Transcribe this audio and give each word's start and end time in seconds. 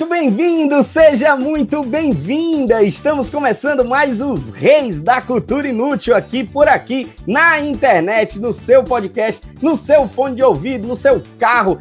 Muito 0.00 0.08
bem-vindo, 0.08 0.82
seja 0.82 1.36
muito 1.36 1.84
bem-vinda! 1.84 2.82
Estamos 2.82 3.28
começando 3.28 3.84
mais 3.84 4.22
os 4.22 4.48
Reis 4.48 4.98
da 4.98 5.20
Cultura 5.20 5.68
Inútil 5.68 6.16
aqui 6.16 6.42
por 6.42 6.66
aqui 6.66 7.12
na 7.26 7.60
internet, 7.60 8.40
no 8.40 8.50
seu 8.50 8.82
podcast, 8.82 9.42
no 9.60 9.76
seu 9.76 10.08
fone 10.08 10.36
de 10.36 10.42
ouvido, 10.42 10.88
no 10.88 10.96
seu 10.96 11.22
carro, 11.38 11.78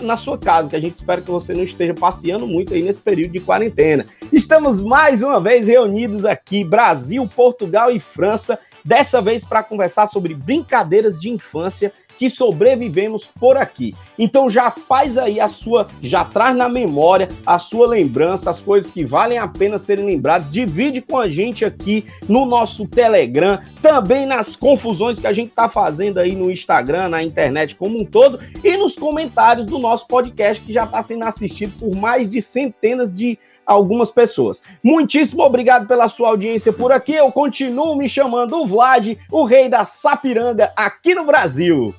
na 0.00 0.16
sua 0.16 0.36
casa, 0.36 0.68
que 0.68 0.74
a 0.74 0.80
gente 0.80 0.96
espera 0.96 1.22
que 1.22 1.30
você 1.30 1.54
não 1.54 1.62
esteja 1.62 1.94
passeando 1.94 2.44
muito 2.44 2.74
aí 2.74 2.82
nesse 2.82 3.00
período 3.00 3.30
de 3.30 3.40
quarentena. 3.40 4.04
Estamos 4.32 4.82
mais 4.82 5.22
uma 5.22 5.40
vez 5.40 5.68
reunidos 5.68 6.24
aqui, 6.24 6.64
Brasil, 6.64 7.30
Portugal 7.36 7.88
e 7.88 8.00
França, 8.00 8.58
dessa 8.84 9.22
vez 9.22 9.44
para 9.44 9.62
conversar 9.62 10.08
sobre 10.08 10.34
brincadeiras 10.34 11.20
de 11.20 11.30
infância 11.30 11.92
que 12.18 12.30
sobrevivemos 12.30 13.26
por 13.26 13.56
aqui. 13.56 13.94
Então 14.18 14.48
já 14.48 14.70
faz 14.70 15.18
aí 15.18 15.40
a 15.40 15.48
sua, 15.48 15.88
já 16.02 16.24
traz 16.24 16.56
na 16.56 16.68
memória 16.68 17.28
a 17.44 17.58
sua 17.58 17.86
lembrança, 17.86 18.50
as 18.50 18.60
coisas 18.60 18.90
que 18.90 19.04
valem 19.04 19.38
a 19.38 19.48
pena 19.48 19.78
serem 19.78 20.06
lembradas. 20.06 20.50
Divide 20.50 21.00
com 21.00 21.18
a 21.18 21.28
gente 21.28 21.64
aqui 21.64 22.06
no 22.28 22.46
nosso 22.46 22.86
Telegram, 22.86 23.58
também 23.82 24.26
nas 24.26 24.56
confusões 24.56 25.18
que 25.18 25.26
a 25.26 25.32
gente 25.32 25.52
tá 25.52 25.68
fazendo 25.68 26.18
aí 26.18 26.34
no 26.34 26.50
Instagram, 26.50 27.08
na 27.08 27.22
internet 27.22 27.76
como 27.76 28.00
um 28.00 28.04
todo 28.04 28.40
e 28.62 28.76
nos 28.76 28.96
comentários 28.96 29.66
do 29.66 29.78
nosso 29.78 30.06
podcast 30.06 30.62
que 30.62 30.72
já 30.72 30.84
está 30.84 31.02
sendo 31.02 31.24
assistido 31.24 31.76
por 31.78 31.94
mais 31.94 32.28
de 32.30 32.40
centenas 32.40 33.14
de 33.14 33.38
algumas 33.66 34.10
pessoas. 34.10 34.62
Muitíssimo 34.82 35.42
obrigado 35.42 35.86
pela 35.86 36.08
sua 36.08 36.28
audiência 36.28 36.72
por 36.72 36.92
aqui. 36.92 37.14
Eu 37.14 37.32
continuo 37.32 37.96
me 37.96 38.08
chamando 38.08 38.56
o 38.56 38.66
Vlad, 38.66 39.16
o 39.30 39.44
rei 39.44 39.68
da 39.68 39.84
Sapiranga 39.84 40.72
aqui 40.76 41.14
no 41.14 41.24
Brasil. 41.24 41.94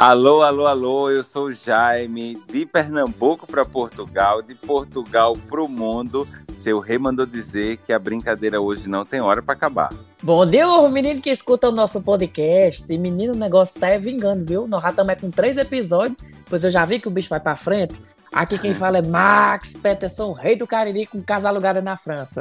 Alô, 0.00 0.40
alô, 0.40 0.66
alô, 0.66 1.10
eu 1.10 1.22
sou 1.22 1.48
o 1.48 1.52
Jaime, 1.52 2.42
de 2.50 2.64
Pernambuco 2.64 3.46
para 3.46 3.66
Portugal, 3.66 4.40
de 4.40 4.54
Portugal 4.54 5.36
para 5.46 5.62
o 5.62 5.68
mundo. 5.68 6.26
Seu 6.54 6.78
rei 6.78 6.96
mandou 6.96 7.26
dizer 7.26 7.76
que 7.76 7.92
a 7.92 7.98
brincadeira 7.98 8.62
hoje 8.62 8.88
não 8.88 9.04
tem 9.04 9.20
hora 9.20 9.42
para 9.42 9.52
acabar. 9.52 9.92
Bom 10.22 10.46
dia, 10.46 10.66
menino 10.88 11.20
que 11.20 11.28
escuta 11.28 11.68
o 11.68 11.70
nosso 11.70 12.02
podcast. 12.02 12.90
E 12.90 12.96
menino, 12.96 13.34
o 13.34 13.36
negócio 13.36 13.78
tá 13.78 13.88
é 13.88 13.98
vingando, 13.98 14.42
viu? 14.42 14.66
Nós 14.66 14.82
já 14.82 14.88
estamos 14.88 15.14
com 15.16 15.30
três 15.30 15.58
episódios, 15.58 16.16
pois 16.48 16.64
eu 16.64 16.70
já 16.70 16.82
vi 16.86 16.98
que 16.98 17.08
o 17.08 17.10
bicho 17.10 17.28
vai 17.28 17.38
pra 17.38 17.54
frente. 17.54 18.00
Aqui 18.32 18.58
quem 18.58 18.72
fala 18.72 18.96
é 18.96 19.02
Max 19.02 19.74
Peterson, 19.74 20.32
rei 20.32 20.56
do 20.56 20.66
Cariri, 20.66 21.04
com 21.04 21.20
casa 21.20 21.46
alugada 21.50 21.82
na 21.82 21.98
França. 21.98 22.40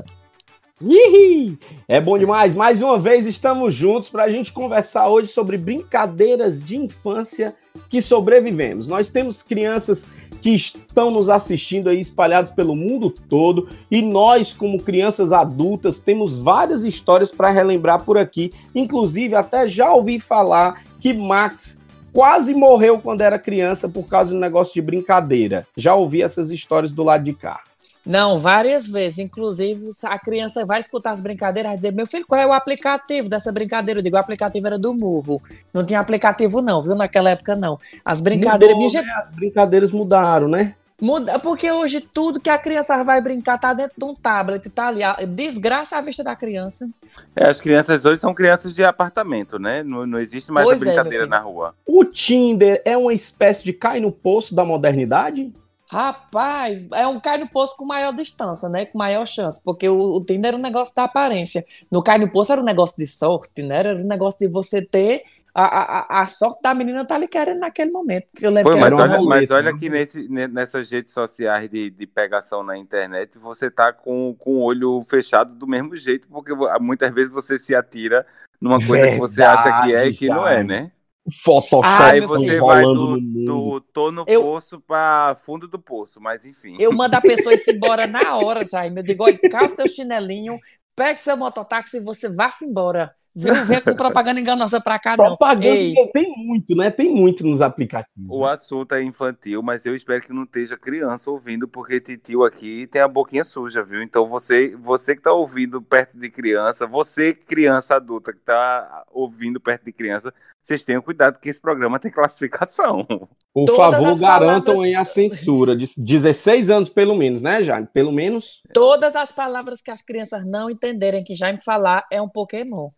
Ih, 0.82 1.58
é 1.90 2.00
bom 2.00 2.18
demais. 2.18 2.56
Mais 2.56 2.82
uma 2.82 2.98
vez 2.98 3.26
estamos 3.26 3.76
juntos 3.76 4.10
para 4.10 4.24
a 4.24 4.30
gente 4.30 4.54
conversar 4.54 5.10
hoje 5.10 5.28
sobre 5.28 5.58
brincadeiras 5.58 6.62
de 6.62 6.78
infância 6.78 7.54
que 7.90 8.02
sobrevivemos. 8.02 8.88
Nós 8.88 9.10
temos 9.10 9.44
crianças 9.44 10.14
que 10.42 10.52
estão 10.52 11.12
nos 11.12 11.28
assistindo 11.28 11.90
aí 11.90 12.00
espalhados 12.00 12.54
pelo 12.54 12.78
mundo 12.78 13.10
todo 13.10 13.68
e 13.92 14.02
nós, 14.02 14.54
como 14.54 14.82
crianças 14.82 15.34
adultas, 15.34 16.00
temos 16.00 16.38
várias 16.38 16.86
histórias 16.86 17.30
para 17.30 17.50
relembrar 17.50 18.06
por 18.06 18.18
aqui. 18.18 18.54
Inclusive, 18.74 19.36
até 19.36 19.68
já 19.68 19.92
ouvi 19.94 20.18
falar 20.18 20.82
que 21.02 21.14
Max 21.14 21.82
quase 22.14 22.54
morreu 22.54 23.00
quando 23.00 23.20
era 23.20 23.38
criança 23.38 23.90
por 23.90 24.08
causa 24.08 24.32
de 24.32 24.38
um 24.38 24.40
negócio 24.40 24.74
de 24.74 24.82
brincadeira. 24.82 25.68
Já 25.76 25.94
ouvi 25.94 26.22
essas 26.22 26.52
histórias 26.52 26.94
do 26.94 27.04
lado 27.04 27.26
de 27.26 27.34
cá. 27.34 27.60
Não, 28.06 28.40
várias 28.40 28.88
vezes. 28.88 29.20
Inclusive, 29.20 29.90
a 30.06 30.18
criança 30.18 30.66
vai 30.66 30.80
escutar 30.80 31.12
as 31.12 31.22
brincadeiras 31.22 31.74
e 31.74 31.76
dizer: 31.76 31.94
Meu 31.94 32.08
filho, 32.08 32.26
qual 32.26 32.40
é 32.40 32.48
o 32.48 32.54
aplicativo 32.54 33.30
dessa 33.30 33.52
brincadeira? 33.52 34.00
Eu 34.00 34.04
digo: 34.04 34.16
o 34.16 34.20
aplicativo 34.20 34.68
era 34.68 34.78
do 34.78 34.94
Murro. 34.94 35.42
Não 35.74 35.86
tinha 35.86 36.00
aplicativo, 36.00 36.62
não, 36.62 36.82
viu? 36.82 36.96
Naquela 36.96 37.30
época, 37.30 37.56
não. 37.56 37.80
As 38.04 38.22
brincadeiras. 38.22 38.76
Mudou, 38.76 38.90
minha 38.90 39.02
né? 39.02 39.14
As 39.22 39.30
brincadeiras 39.30 39.92
mudaram, 39.92 40.48
né? 40.48 40.76
Muda, 41.02 41.40
porque 41.40 41.72
hoje 41.72 42.02
tudo 42.02 42.42
que 42.42 42.50
a 42.50 42.58
criança 42.58 43.02
vai 43.04 43.22
brincar 43.22 43.58
tá 43.58 43.74
dentro 43.74 43.94
de 43.98 44.04
um 44.04 44.14
tablet, 44.14 44.70
tá 44.70 44.88
ali. 44.88 45.02
Desgraça 45.28 45.98
a 45.98 46.02
vista 46.02 46.24
da 46.24 46.36
criança. 46.36 46.90
É, 47.36 47.48
as 47.48 47.62
crianças 47.62 48.04
hoje 48.04 48.20
são 48.20 48.34
crianças 48.34 48.76
de 48.76 48.84
apartamento, 48.84 49.58
né? 49.58 49.82
Não, 49.82 50.06
não 50.06 50.20
existe 50.20 50.52
mais 50.52 50.66
Pois 50.66 50.82
a 50.82 50.86
é, 50.86 50.88
brincadeira 50.88 51.26
filho. 51.26 51.30
na 51.30 51.40
rua. 51.40 51.74
O 51.86 52.04
Tinder 52.04 52.82
é 52.84 52.98
uma 52.98 53.14
espécie 53.14 53.64
de 53.64 53.72
cai 53.72 54.02
no 54.02 54.12
poço 54.12 54.54
da 54.54 54.66
modernidade? 54.66 55.54
Rapaz, 55.92 56.88
é 56.94 57.08
um 57.08 57.20
cai 57.20 57.40
no 57.40 57.50
poço 57.50 57.76
com 57.76 57.84
maior 57.86 58.14
distância, 58.14 58.70
né? 58.70 58.86
Com 58.86 58.98
maior 59.00 59.26
chance. 59.26 59.60
Porque 59.64 59.90
o, 59.90 59.98
o 60.18 60.24
Tinder 60.24 60.50
era 60.50 60.58
um 60.58 60.62
negócio 60.62 60.94
da 60.94 61.06
aparência. 61.06 61.66
No 61.92 62.04
cai 62.04 62.20
no 62.20 62.32
poço 62.32 62.52
era 62.52 62.62
um 62.62 62.66
negócio 62.66 62.96
de 62.96 63.08
sorte, 63.08 63.64
né? 63.64 63.78
Era 63.78 63.96
um 63.96 64.06
negócio 64.08 64.40
de 64.40 64.48
você 64.48 64.84
ter. 64.84 65.24
A, 65.52 65.64
a, 65.66 66.22
a- 66.22 66.26
sorte 66.28 66.62
da 66.62 66.76
menina 66.76 67.04
tá 67.06 67.16
ali 67.16 67.28
querendo 67.28 67.60
naquele 67.60 67.90
momento. 67.92 68.28
Eu 68.40 68.52
lembro 68.52 68.72
Pô, 68.72 68.78
que 68.78 68.80
mas 68.80 68.94
olha, 68.94 69.20
mas 69.24 69.50
olha 69.50 69.74
né? 69.74 69.80
que 69.80 69.90
nesse, 69.90 70.30
ne- 70.30 70.48
nessas 70.48 70.92
redes 70.92 71.12
sociais 71.12 71.68
de, 71.68 71.90
de 71.90 72.06
pegação 72.06 72.62
na 72.64 72.78
internet, 72.78 73.40
você 73.40 73.72
tá 73.72 73.92
com, 73.92 74.36
com 74.38 74.58
o 74.58 74.62
olho 74.62 75.02
fechado 75.02 75.56
do 75.56 75.66
mesmo 75.66 75.98
jeito, 75.98 76.28
porque 76.28 76.52
muitas 76.80 77.12
vezes 77.12 77.32
você 77.32 77.58
se 77.58 77.74
atira 77.74 78.26
numa 78.62 78.80
coisa 78.80 79.08
que 79.08 79.16
você 79.16 79.44
acha 79.44 79.74
que 79.74 79.94
é 79.94 80.08
e 80.08 80.14
que 80.14 80.30
não 80.30 80.46
é, 80.48 80.64
Verdade, 80.64 80.68
né? 80.68 80.92
Photoshop 81.32 81.86
Aí 81.86 82.22
você 82.22 82.60
vai 82.60 82.84
do, 82.84 82.94
no 82.94 83.22
mundo. 83.22 83.46
do 83.46 83.82
tô 83.82 84.12
no 84.12 84.26
Eu- 84.28 84.42
poço 84.42 84.80
pra 84.82 85.36
fundo 85.46 85.68
do 85.68 85.80
poço, 85.80 86.20
mas 86.22 86.46
enfim. 86.46 86.76
Eu 86.80 86.92
mando 86.92 87.16
a 87.16 87.22
pessoa 87.22 87.54
ir 87.54 87.62
embora 87.70 88.08
na 88.08 88.36
hora, 88.38 88.64
Jaime. 88.64 89.02
Eu 89.02 89.06
digo, 89.06 89.24
olha, 89.24 89.40
calça 89.50 89.76
seu 89.78 89.88
chinelinho, 89.88 90.60
pegue 90.96 91.20
seu 91.20 91.36
mototáxi 91.38 91.98
e 91.98 92.02
você 92.02 92.30
vá-se 92.30 92.66
embora. 92.66 93.14
Viu? 93.36 93.54
Vem 93.66 93.82
com 93.82 93.96
propaganda 93.96 94.40
enganosa 94.40 94.82
pra 94.82 94.98
cá, 95.00 95.12
não. 95.12 95.26
Propaganda 95.26 95.68
Ei, 95.68 95.94
tem 96.14 96.34
muito, 96.36 96.76
né? 96.76 96.90
Tem 96.90 97.14
muito 97.14 97.46
nos 97.46 97.62
aplicativos. 97.62 98.28
O 98.30 98.46
assunto 98.46 98.94
é 98.96 99.04
infantil, 99.04 99.62
mas 99.62 99.86
eu 99.86 99.96
espero 99.96 100.22
que 100.22 100.34
não 100.34 100.44
esteja 100.44 100.78
criança 100.78 101.30
ouvindo, 101.30 101.68
porque 101.68 102.00
titio 102.00 102.44
aqui 102.44 102.88
tem 102.88 103.02
a 103.02 103.08
boquinha 103.08 103.44
suja, 103.44 103.84
viu? 103.84 104.02
Então 104.02 104.28
você, 104.28 104.76
você 104.76 105.16
que 105.16 105.22
tá 105.22 105.32
ouvindo 105.32 105.82
perto 105.82 106.18
de 106.18 106.30
criança, 106.30 106.88
você 106.88 107.34
criança 107.34 107.96
adulta 107.96 108.34
que 108.34 108.40
tá 108.40 109.06
ouvindo 109.12 109.60
perto 109.60 109.86
de 109.86 109.92
criança, 109.92 110.34
vocês 110.64 110.84
tenham 110.84 111.02
cuidado 111.02 111.40
que 111.40 111.50
esse 111.50 111.62
programa 111.62 112.00
tem 112.00 112.12
classificação. 112.12 113.06
Por 113.54 113.66
Todas 113.66 113.78
favor, 113.78 114.20
garantam 114.20 114.64
palavras- 114.76 114.80
aí 114.80 114.96
a 114.96 115.04
censura. 115.06 115.76
De 115.76 115.86
16 115.98 116.70
anos, 116.70 116.90
pelo 116.90 117.16
menos, 117.16 117.42
né, 117.42 117.62
Jaime? 117.64 117.88
Pelo 117.94 118.12
menos. 118.12 118.62
todas 118.74 119.16
as 119.16 119.32
palavras 119.32 119.82
que 119.82 119.90
as 119.92 120.02
crianças 120.02 120.46
não 120.46 120.70
entenderem 120.70 121.24
que 121.24 121.36
Jaime 121.36 121.62
falar 121.64 122.06
é 122.12 122.22
um 122.22 122.30
Pokémon. 122.30 122.90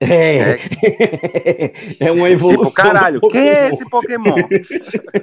É. 0.00 0.58
É, 2.00 2.12
uma 2.12 2.30
evolução. 2.30 2.64
Tipo, 2.64 2.74
caralho, 2.74 3.20
quem 3.20 3.48
é 3.48 3.68
esse 3.68 3.88
Pokémon? 3.88 4.34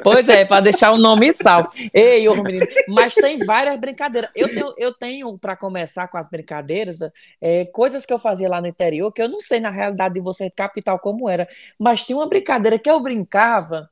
Pois 0.04 0.28
é, 0.28 0.44
para 0.44 0.62
deixar 0.62 0.92
o 0.92 0.98
nome 0.98 1.32
salvo. 1.32 1.70
Ei, 1.94 2.28
ô 2.28 2.36
menino, 2.36 2.66
mas 2.88 3.14
tem 3.14 3.38
várias 3.38 3.78
brincadeiras. 3.78 4.30
Eu 4.36 4.50
tenho, 4.50 4.74
eu 4.78 4.94
tenho 4.94 5.38
para 5.38 5.56
começar 5.56 6.08
com 6.08 6.18
as 6.18 6.30
brincadeiras, 6.30 7.00
é, 7.42 7.66
coisas 7.66 8.06
que 8.06 8.14
eu 8.14 8.20
fazia 8.20 8.50
lá 8.50 8.60
no 8.60 8.68
interior, 8.68 9.12
que 9.12 9.22
eu 9.22 9.30
não 9.30 9.40
sei 9.40 9.60
na 9.60 9.70
realidade 9.70 10.16
de 10.16 10.22
você 10.22 10.50
capital 10.50 11.00
como 11.00 11.30
era, 11.30 11.48
mas 11.80 12.04
tinha 12.04 12.18
uma 12.18 12.28
brincadeira 12.28 12.78
que 12.78 12.90
eu 12.90 13.00
brincava, 13.00 13.90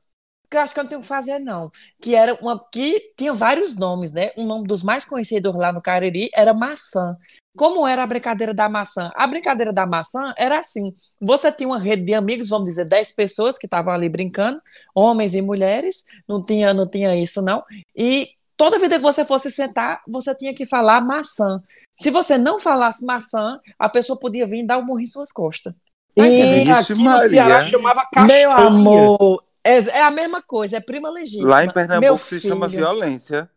que 0.54 0.58
eu 0.58 0.60
acho 0.60 0.72
que 0.72 0.78
eu 0.78 0.84
não 0.84 0.88
tenho 0.88 1.00
que 1.00 1.08
fazer 1.08 1.40
não, 1.40 1.68
que 2.00 2.14
era 2.14 2.34
uma 2.40 2.64
que 2.70 3.12
tinha 3.16 3.32
vários 3.32 3.74
nomes, 3.74 4.12
né? 4.12 4.30
O 4.36 4.44
nome 4.44 4.68
dos 4.68 4.84
mais 4.84 5.04
conhecidos 5.04 5.52
lá 5.56 5.72
no 5.72 5.82
Cariri 5.82 6.30
era 6.32 6.54
maçã. 6.54 7.16
Como 7.56 7.86
era 7.86 8.04
a 8.04 8.06
brincadeira 8.06 8.54
da 8.54 8.68
maçã? 8.68 9.10
A 9.16 9.26
brincadeira 9.26 9.72
da 9.72 9.84
maçã 9.84 10.32
era 10.38 10.58
assim: 10.58 10.94
você 11.20 11.50
tinha 11.50 11.68
uma 11.68 11.78
rede 11.78 12.04
de 12.04 12.14
amigos, 12.14 12.50
vamos 12.50 12.68
dizer, 12.68 12.84
10 12.84 13.12
pessoas 13.12 13.58
que 13.58 13.66
estavam 13.66 13.92
ali 13.92 14.08
brincando, 14.08 14.60
homens 14.94 15.34
e 15.34 15.42
mulheres, 15.42 16.04
não 16.28 16.44
tinha, 16.44 16.72
não 16.72 16.88
tinha 16.88 17.16
isso, 17.16 17.42
não. 17.42 17.64
E 17.96 18.28
toda 18.56 18.78
vida 18.78 18.96
que 18.96 19.02
você 19.02 19.24
fosse 19.24 19.50
sentar, 19.50 20.02
você 20.06 20.34
tinha 20.36 20.54
que 20.54 20.64
falar 20.64 21.00
maçã. 21.00 21.60
Se 21.96 22.10
você 22.10 22.38
não 22.38 22.60
falasse 22.60 23.04
maçã, 23.04 23.58
a 23.76 23.88
pessoa 23.88 24.18
podia 24.18 24.46
vir 24.46 24.60
e 24.60 24.66
dar 24.66 24.78
um 24.78 24.84
murro 24.84 25.00
em 25.00 25.06
suas 25.06 25.32
costas. 25.32 25.74
Tá 26.16 26.28
E 26.28 26.70
aqui 26.70 26.94
no 26.94 27.04
Maria. 27.04 27.28
Ceará 27.28 27.64
chamava 27.64 28.02
castanha. 28.02 28.26
Meu 28.26 28.50
amor, 28.52 29.44
é, 29.64 29.78
é 29.98 30.02
a 30.02 30.10
mesma 30.10 30.42
coisa, 30.42 30.76
é 30.76 30.80
prima 30.80 31.10
legítima. 31.10 31.48
Lá 31.48 31.62
em 31.62 31.66
Meu 31.66 31.74
Pernambuco 31.74 32.18
se 32.18 32.40
chama 32.40 32.68
violência. 32.68 33.48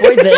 Pois 0.00 0.18
é. 0.18 0.32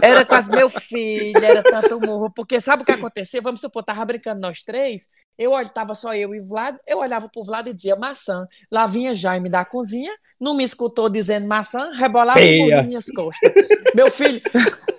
Era 0.02 0.24
quase 0.24 0.50
meu 0.50 0.68
filho, 0.68 1.44
era 1.44 1.62
tanto 1.62 2.00
morro. 2.00 2.30
Porque 2.34 2.60
sabe 2.60 2.82
o 2.82 2.86
que 2.86 2.92
acontecia? 2.92 3.40
Vamos 3.40 3.60
supor, 3.60 3.82
tava 3.82 4.04
brincando 4.04 4.40
nós 4.40 4.62
três, 4.62 5.08
eu 5.38 5.52
olh- 5.52 5.68
tava 5.68 5.94
só 5.94 6.14
eu 6.14 6.34
e 6.34 6.40
o 6.40 6.46
Vlad, 6.46 6.76
eu 6.86 6.98
olhava 6.98 7.28
pro 7.28 7.44
Vlad 7.44 7.66
e 7.68 7.74
dizia 7.74 7.96
maçã. 7.96 8.46
Lá 8.70 8.86
vinha 8.86 9.12
Jaime 9.14 9.48
da 9.48 9.64
cozinha, 9.64 10.12
não 10.40 10.54
me 10.54 10.64
escutou 10.64 11.08
dizendo 11.08 11.46
maçã, 11.46 11.90
rebolava 11.92 12.38
Peia. 12.38 12.78
por 12.78 12.86
minhas 12.86 13.06
costas. 13.06 13.52
Meu 13.94 14.10
filho, 14.10 14.40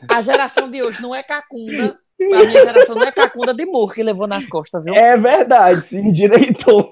a 0.10 0.22
geração 0.22 0.70
de 0.70 0.82
hoje 0.84 1.02
não 1.02 1.14
é 1.14 1.24
cacunda. 1.24 1.98
A 2.22 2.46
minha 2.46 2.62
geração 2.62 2.96
não 2.96 3.04
é 3.04 3.12
cacunda 3.12 3.54
de 3.54 3.66
morro 3.66 3.94
que 3.94 4.04
levou 4.04 4.28
nas 4.28 4.48
costas, 4.48 4.84
viu? 4.84 4.94
É 4.94 5.16
verdade, 5.18 5.82
se 5.82 5.98
endireitou. 5.98 6.90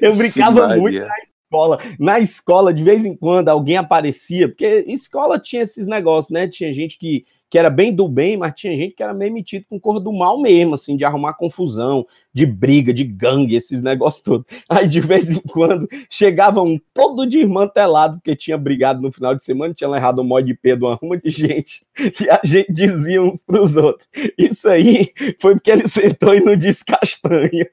Eu 0.00 0.14
brincava 0.14 0.68
Maria. 0.68 0.82
muito 0.82 1.00
na 1.00 1.14
escola. 1.18 1.78
Na 1.98 2.20
escola, 2.20 2.74
de 2.74 2.82
vez 2.82 3.04
em 3.04 3.16
quando, 3.16 3.48
alguém 3.48 3.76
aparecia, 3.76 4.48
porque 4.48 4.84
escola 4.88 5.38
tinha 5.38 5.62
esses 5.62 5.86
negócios, 5.86 6.30
né? 6.30 6.48
Tinha 6.48 6.72
gente 6.72 6.98
que, 6.98 7.24
que 7.52 7.58
era 7.58 7.68
bem 7.68 7.94
do 7.94 8.08
bem, 8.08 8.34
mas 8.34 8.54
tinha 8.56 8.74
gente 8.74 8.94
que 8.94 9.02
era 9.02 9.12
meio 9.12 9.30
metido 9.30 9.66
com 9.68 9.78
cor 9.78 10.00
do 10.00 10.10
mal 10.10 10.40
mesmo, 10.40 10.72
assim, 10.72 10.96
de 10.96 11.04
arrumar 11.04 11.34
confusão, 11.34 12.06
de 12.32 12.46
briga, 12.46 12.94
de 12.94 13.04
gangue, 13.04 13.54
esses 13.54 13.82
negócios 13.82 14.22
todos. 14.22 14.46
Aí, 14.66 14.88
de 14.88 15.00
vez 15.00 15.28
em 15.28 15.38
quando, 15.38 15.86
chegava 16.08 16.62
um 16.62 16.80
todo 16.94 17.26
desmantelado, 17.26 18.14
porque 18.14 18.34
tinha 18.34 18.56
brigado 18.56 19.02
no 19.02 19.12
final 19.12 19.34
de 19.34 19.44
semana, 19.44 19.74
tinha 19.74 19.94
errado 19.94 20.20
o 20.20 20.24
mod 20.24 20.46
de 20.46 20.54
P 20.54 20.74
de 20.74 20.82
uma 20.82 20.94
ruma 20.94 21.18
de 21.18 21.28
gente, 21.28 21.84
e 22.24 22.30
a 22.30 22.40
gente 22.42 22.72
dizia 22.72 23.22
uns 23.22 23.42
pros 23.42 23.76
outros. 23.76 24.08
Isso 24.38 24.66
aí 24.66 25.12
foi 25.38 25.52
porque 25.54 25.72
ele 25.72 25.86
sentou 25.86 26.34
e 26.34 26.40
não 26.40 26.56
disse 26.56 26.82
castanha. 26.82 27.68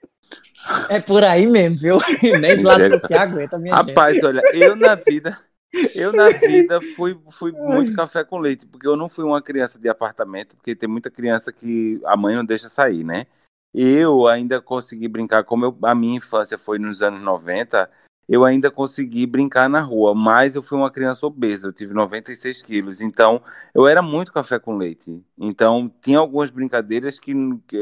É 0.89 0.99
por 0.99 1.23
aí 1.23 1.47
mesmo, 1.47 1.79
viu? 1.79 1.97
Nem 2.41 2.57
Vlad 2.57 2.81
você 2.81 2.99
se 2.99 3.13
aguenta, 3.13 3.57
minha 3.57 3.77
gente. 3.77 3.87
Rapaz, 3.87 4.21
olha, 4.25 4.41
eu 4.53 4.75
na 4.75 4.95
vida, 4.95 5.39
eu 5.93 6.11
na 6.13 6.29
vida 6.29 6.81
fui, 6.95 7.17
fui 7.29 7.51
muito 7.51 7.93
café 7.93 8.23
com 8.23 8.37
leite, 8.37 8.65
porque 8.65 8.87
eu 8.87 8.95
não 8.95 9.09
fui 9.09 9.23
uma 9.23 9.41
criança 9.41 9.79
de 9.79 9.89
apartamento, 9.89 10.55
porque 10.55 10.75
tem 10.75 10.89
muita 10.89 11.09
criança 11.11 11.51
que 11.51 11.99
a 12.05 12.15
mãe 12.17 12.35
não 12.35 12.45
deixa 12.45 12.69
sair, 12.69 13.03
né? 13.03 13.25
Eu 13.73 14.27
ainda 14.27 14.59
consegui 14.59 15.07
brincar, 15.07 15.43
como 15.43 15.65
eu- 15.65 15.77
a 15.83 15.93
minha 15.93 16.17
infância 16.17 16.57
foi 16.57 16.79
nos 16.79 17.01
anos 17.01 17.21
90, 17.21 17.89
eu 18.29 18.45
ainda 18.45 18.69
consegui 18.69 19.25
brincar 19.25 19.67
na 19.67 19.81
rua, 19.81 20.13
mas 20.13 20.53
eu 20.55 20.61
fui 20.61 20.77
uma 20.77 20.91
criança 20.91 21.25
obesa, 21.25 21.67
eu 21.67 21.73
tive 21.73 21.95
96 21.95 22.61
quilos, 22.61 23.01
então 23.01 23.41
eu 23.73 23.87
era 23.87 24.03
muito 24.03 24.31
café 24.31 24.59
com 24.59 24.77
leite. 24.77 25.25
Então 25.37 25.91
tinha 26.01 26.19
algumas 26.19 26.51
brincadeiras 26.51 27.19
que 27.19 27.33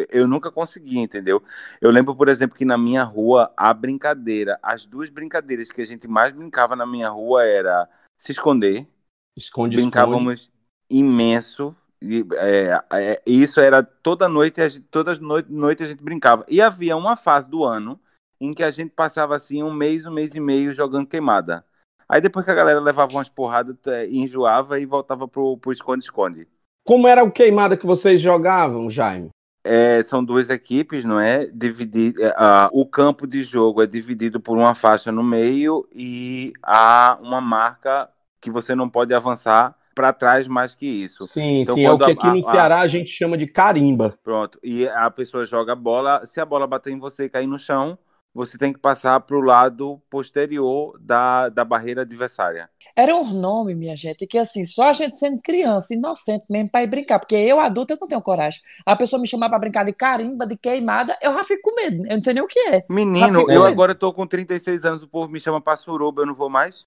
eu 0.10 0.26
nunca 0.28 0.50
conseguia, 0.50 1.02
entendeu? 1.02 1.44
Eu 1.82 1.92
lembro, 1.92 2.16
por 2.16 2.30
exemplo, 2.30 2.58
que 2.58 2.64
na 2.66 2.78
minha 2.78 3.04
rua 3.04 3.52
a 3.58 3.74
brincadeira, 3.74 4.58
as 4.64 4.86
duas 4.86 5.10
brincadeiras 5.10 5.70
que 5.70 5.82
a 5.82 5.86
gente 5.86 6.08
mais 6.08 6.32
brincava 6.32 6.76
na 6.78 6.86
minha 6.86 7.10
rua 7.10 7.44
era 7.44 7.90
se 8.18 8.32
esconder, 8.32 8.88
Esconde, 9.36 9.78
esconde. 9.78 9.82
brincávamos 9.82 10.52
imenso. 10.90 11.76
E, 12.02 12.24
é, 12.36 12.80
é, 12.94 13.22
isso 13.26 13.60
era 13.60 13.84
toda 13.84 14.30
noite, 14.30 14.62
a 14.62 14.70
gente, 14.70 14.86
todas 14.86 15.20
noite, 15.20 15.52
noite 15.52 15.84
a 15.84 15.88
gente 15.88 16.04
brincava. 16.04 16.46
E 16.50 16.62
havia 16.62 16.96
uma 16.96 17.16
fase 17.18 17.50
do 17.50 17.64
ano 17.64 18.00
em 18.40 18.54
que 18.54 18.64
a 18.64 18.72
gente 18.72 18.92
passava 18.92 19.36
assim 19.36 19.64
um 19.64 19.74
mês, 19.74 20.06
um 20.06 20.12
mês 20.12 20.36
e 20.36 20.40
meio 20.40 20.72
jogando 20.72 21.08
queimada. 21.08 21.66
Aí 22.10 22.22
depois 22.22 22.46
que 22.46 22.52
a 22.52 22.56
galera 22.56 22.80
levava 22.80 23.12
umas 23.12 23.30
porradas, 23.30 23.76
é, 23.88 24.08
enjoava 24.08 24.80
e 24.80 24.86
voltava 24.86 25.28
pro 25.28 25.58
pro 25.58 25.72
esconde-esconde. 25.72 26.48
Como 26.86 27.08
era 27.08 27.24
o 27.24 27.32
queimada 27.32 27.76
que 27.76 27.86
vocês 27.86 28.22
jogavam, 28.22 28.90
Jaime? 28.90 29.30
É, 29.66 30.02
são 30.04 30.24
duas 30.24 30.50
equipes, 30.50 31.04
não 31.04 31.20
é? 31.20 31.46
Dividir, 31.48 32.14
é, 32.22 32.34
o 32.72 32.86
campo 32.86 33.28
de 33.28 33.44
jogo 33.44 33.82
é 33.82 33.86
dividido 33.88 34.40
por 34.40 34.58
uma 34.58 34.74
faixa 34.74 35.12
no 35.12 35.22
meio 35.22 35.86
e 35.94 36.54
há 36.64 37.18
uma 37.22 37.42
marca 37.42 38.10
que 38.40 38.50
você 38.50 38.74
não 38.74 38.88
pode 38.90 39.14
avançar 39.14 39.76
para 39.94 40.14
trás 40.14 40.48
mais 40.48 40.74
que 40.76 40.86
isso. 40.86 41.26
Sim, 41.26 41.62
Então, 41.64 41.76
sim, 41.76 41.84
é 41.84 41.92
o 41.92 41.98
que 41.98 42.04
a- 42.06 42.08
aqui 42.14 42.28
no 42.28 42.48
a- 42.48 42.52
Ceará 42.52 42.80
a 42.80 42.88
gente 42.88 43.10
chama 43.12 43.38
de 43.38 43.48
carimba. 43.48 44.18
Pronto. 44.24 44.58
E 44.64 44.88
a 44.88 45.12
pessoa 45.12 45.46
joga 45.46 45.74
a 45.74 45.76
bola. 45.76 46.26
Se 46.26 46.40
a 46.40 46.46
bola 46.46 46.66
bater 46.66 46.94
em 46.94 47.00
você 47.00 47.26
e 47.26 47.30
cair 47.30 47.48
no 47.48 47.60
chão, 47.60 47.98
você 48.38 48.56
tem 48.56 48.72
que 48.72 48.78
passar 48.78 49.20
para 49.22 49.36
o 49.36 49.42
lado 49.42 50.00
posterior 50.12 50.96
da, 51.02 51.50
da 51.50 51.66
barreira 51.66 52.04
adversária. 52.04 52.70
Era 52.96 53.16
um 53.16 53.34
nome, 53.34 53.74
minha 53.74 53.96
gente, 53.96 54.28
que 54.28 54.38
assim, 54.38 54.64
só 54.64 54.90
a 54.90 54.94
gente 54.94 55.18
sendo 55.18 55.42
criança, 55.42 55.96
inocente 55.96 56.46
mesmo, 56.48 56.70
pra 56.70 56.84
ir 56.84 56.88
brincar. 56.88 57.18
Porque 57.18 57.36
eu, 57.36 57.60
adulta, 57.60 57.94
eu 57.94 57.98
não 58.00 58.08
tenho 58.08 58.22
coragem. 58.22 58.62
A 58.86 58.96
pessoa 58.96 59.20
me 59.20 59.28
chamar 59.28 59.50
pra 59.50 59.58
brincar 59.58 59.84
de 59.84 59.92
carimba, 59.92 60.46
de 60.46 60.56
queimada, 60.56 61.18
eu 61.20 61.34
já 61.34 61.44
fico 61.44 61.64
com 61.64 61.76
medo. 61.76 62.04
Eu 62.06 62.14
não 62.14 62.22
sei 62.22 62.36
nem 62.36 62.44
o 62.44 62.48
que 62.48 62.60
é. 62.60 62.86
Menino, 62.88 63.50
eu 63.50 63.66
agora 63.66 63.96
tô 63.96 64.14
com 64.14 64.28
36 64.28 64.86
anos, 64.86 65.02
o 65.02 65.08
povo 65.08 65.32
me 65.32 65.40
chama 65.40 65.60
para 65.60 65.76
suruba, 65.76 66.22
eu 66.22 66.28
não 66.28 66.36
vou 66.36 66.50
mais. 66.50 66.86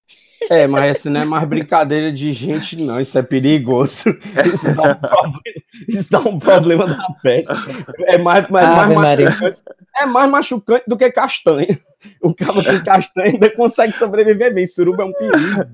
É, 0.49 0.69
mas 0.69 0.85
essa 0.85 1.11
não 1.11 1.21
é 1.21 1.25
mais 1.25 1.49
brincadeira 1.49 2.13
de 2.13 2.33
gente, 2.33 2.81
não. 2.81 3.01
Isso 3.01 3.19
é 3.19 3.23
perigoso. 3.23 4.05
Isso 4.55 4.73
dá 4.77 4.83
um 4.83 4.95
problema, 5.03 5.53
isso 5.89 6.11
dá 6.11 6.21
um 6.21 6.39
problema 6.39 6.87
da 6.87 7.07
peste. 7.21 7.53
É 8.07 8.19
mais, 8.19 8.49
mais, 8.49 8.67
Ave 8.67 8.95
mais 8.95 9.19
Maria. 9.19 9.57
É 10.01 10.07
mais 10.07 10.31
machucante 10.31 10.85
do 10.87 10.97
que 10.97 11.11
castanha. 11.11 11.79
O 12.23 12.35
cara 12.35 12.55
com 12.55 12.83
castanha 12.85 13.33
ainda 13.33 13.55
consegue 13.55 13.93
sobreviver 13.93 14.55
bem. 14.55 14.67
Suruba 14.67 15.03
é 15.03 15.07
um 15.07 15.13
perigo. 15.13 15.71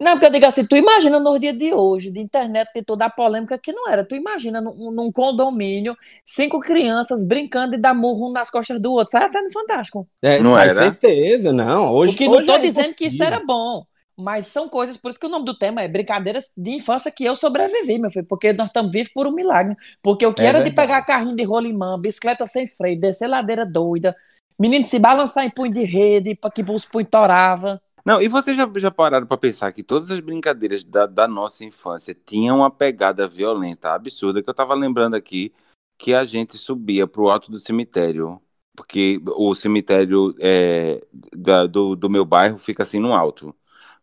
Não, 0.00 0.12
porque 0.12 0.26
eu 0.26 0.30
digo 0.30 0.46
assim, 0.46 0.64
tu 0.64 0.76
imagina 0.76 1.20
nos 1.20 1.38
dias 1.38 1.56
de 1.56 1.74
hoje, 1.74 2.10
de 2.10 2.20
internet, 2.20 2.70
de 2.74 2.82
toda 2.82 3.06
a 3.06 3.10
polêmica 3.10 3.58
que 3.58 3.72
não 3.72 3.88
era. 3.88 4.04
Tu 4.04 4.16
imagina 4.16 4.60
num, 4.60 4.90
num 4.90 5.12
condomínio, 5.12 5.96
cinco 6.24 6.58
crianças 6.60 7.26
brincando 7.26 7.74
e 7.74 7.78
dar 7.78 7.94
murro 7.94 8.28
um 8.28 8.32
nas 8.32 8.50
costas 8.50 8.80
do 8.80 8.92
outro. 8.92 9.10
Sai 9.10 9.24
até 9.24 9.40
no 9.42 9.50
Fantástico. 9.52 10.06
É, 10.22 10.40
Não 10.40 10.58
era? 10.58 10.74
certeza, 10.74 11.52
não. 11.52 11.92
Hoje, 11.92 12.12
Porque 12.12 12.26
não 12.26 12.34
hoje 12.34 12.46
tô 12.46 12.52
é 12.52 12.58
dizendo 12.58 12.94
que 12.94 13.06
isso 13.06 13.22
era 13.22 13.40
bom. 13.40 13.84
Mas 14.20 14.46
são 14.48 14.68
coisas, 14.68 14.96
por 14.96 15.10
isso 15.10 15.20
que 15.20 15.26
o 15.26 15.30
nome 15.30 15.44
do 15.44 15.56
tema 15.56 15.80
é 15.80 15.86
Brincadeiras 15.88 16.50
de 16.56 16.72
Infância 16.72 17.10
que 17.10 17.24
eu 17.24 17.36
sobrevivi, 17.36 17.98
meu 17.98 18.10
filho. 18.10 18.26
Porque 18.26 18.52
nós 18.52 18.66
estamos 18.66 18.90
vivos 18.92 19.12
por 19.12 19.26
um 19.26 19.32
milagre. 19.32 19.76
Porque 20.02 20.26
eu 20.26 20.34
que 20.34 20.42
É 20.42 20.46
era 20.46 20.58
de 20.58 20.70
verdade. 20.70 20.88
pegar 20.88 21.02
carrinho 21.02 21.36
de 21.36 21.44
rolimã, 21.44 21.98
bicicleta 22.00 22.46
sem 22.46 22.66
freio, 22.66 22.98
descer 22.98 23.28
ladeira 23.28 23.64
doida, 23.64 24.16
menino 24.58 24.84
se 24.84 24.98
balançar 24.98 25.44
em 25.44 25.50
punho 25.50 25.70
de 25.72 25.84
rede, 25.84 26.34
para 26.34 26.50
que 26.50 26.64
os 26.68 26.84
punhos 26.84 27.08
torava. 27.10 27.80
Não, 28.04 28.20
e 28.20 28.26
vocês 28.28 28.56
já, 28.56 28.68
já 28.76 28.90
pararam 28.90 29.26
para 29.26 29.36
pensar 29.36 29.70
que 29.72 29.82
todas 29.82 30.10
as 30.10 30.18
brincadeiras 30.20 30.82
da, 30.82 31.06
da 31.06 31.28
nossa 31.28 31.64
infância 31.64 32.14
tinham 32.14 32.58
uma 32.58 32.70
pegada 32.70 33.28
violenta, 33.28 33.92
absurda, 33.92 34.42
que 34.42 34.48
eu 34.48 34.54
tava 34.54 34.74
lembrando 34.74 35.14
aqui 35.14 35.52
que 35.98 36.14
a 36.14 36.24
gente 36.24 36.56
subia 36.56 37.06
pro 37.06 37.28
alto 37.28 37.50
do 37.50 37.58
cemitério, 37.58 38.40
porque 38.74 39.20
o 39.36 39.54
cemitério 39.54 40.34
é, 40.40 41.04
da- 41.36 41.66
do, 41.66 41.94
do 41.94 42.08
meu 42.08 42.24
bairro 42.24 42.58
fica 42.58 42.82
assim 42.84 42.98
no 42.98 43.12
alto. 43.12 43.54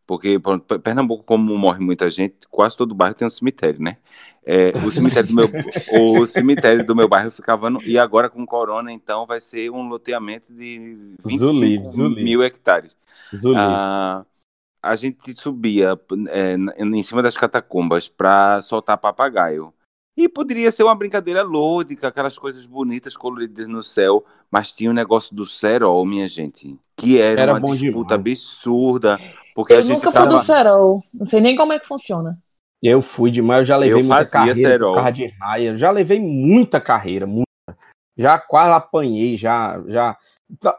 Porque 0.06 0.38
pronto, 0.38 0.80
Pernambuco, 0.80 1.24
como 1.24 1.58
morre 1.58 1.80
muita 1.80 2.10
gente, 2.12 2.36
quase 2.50 2.78
todo 2.78 2.94
bairro 2.94 3.16
tem 3.16 3.28
um 3.28 3.32
cemitério, 3.32 3.82
né? 3.82 3.98
É, 4.46 4.72
o 4.86 4.92
cemitério 4.92 5.28
do 5.30 5.36
meu 5.36 5.50
o 6.22 6.28
cemitério 6.28 6.86
do 6.86 6.96
meu 6.96 7.08
bairro 7.08 7.32
ficava 7.32 7.70
no, 7.70 7.82
e 7.82 7.98
agora 7.98 8.30
com 8.30 8.46
corona, 8.46 8.92
então 8.92 9.26
vai 9.26 9.42
ser 9.42 9.72
um 9.72 9.88
loteamento 9.88 10.54
de 10.54 11.16
25 11.26 11.38
Zulib, 11.38 11.88
Zulib. 11.88 12.24
mil 12.24 12.44
hectares. 12.44 12.96
Zuli. 13.36 13.56
Ah, 13.58 14.24
a 14.82 14.96
gente 14.96 15.34
subia 15.42 16.00
é, 16.30 16.56
em 16.84 17.04
cima 17.04 17.24
das 17.24 17.36
catacumbas 17.36 18.08
para 18.08 18.62
soltar 18.62 19.00
papagaio. 19.00 19.74
E 20.16 20.30
poderia 20.30 20.72
ser 20.72 20.84
uma 20.84 20.96
brincadeira 20.96 21.42
lúdica, 21.42 22.08
aquelas 22.08 22.38
coisas 22.38 22.66
bonitas 22.66 23.18
coloridas 23.18 23.68
no 23.68 23.84
céu, 23.84 24.24
mas 24.50 24.72
tinha 24.72 24.90
o 24.90 24.94
negócio 24.94 25.36
do 25.36 25.46
cerol, 25.46 26.06
minha 26.06 26.28
gente, 26.28 26.80
que 26.98 27.20
era, 27.20 27.42
Era 27.42 27.54
uma 27.54 27.60
bom 27.60 27.76
disputa 27.76 28.18
demais. 28.18 28.40
absurda, 28.40 29.20
porque 29.54 29.74
a 29.74 29.78
Eu 29.78 29.82
gente 29.84 29.94
nunca 29.94 30.12
fui 30.12 30.20
tava... 30.20 30.30
do 30.32 30.40
Serol. 30.40 31.04
Não 31.14 31.26
sei 31.26 31.42
nem 31.42 31.56
como 31.56 31.74
é 31.74 31.80
que 31.80 31.88
funciona. 31.88 32.38
Eu 32.82 33.02
fui 33.02 33.32
demais, 33.32 33.60
eu 33.60 33.66
já 33.66 33.78
levei 33.78 34.02
Eu 34.02 34.06
muita 34.06 34.16
fazia 34.26 34.32
carreira 34.54 34.80
causa 34.80 35.12
de 35.12 35.28
raia. 35.40 35.76
Já 35.78 35.92
levei 35.92 36.20
muita 36.20 36.80
carreira, 36.80 37.26
muita. 37.26 37.46
Já 38.18 38.38
quase 38.40 38.72
apanhei, 38.72 39.36
já, 39.38 39.82
já. 39.88 40.16
Tá, 40.60 40.78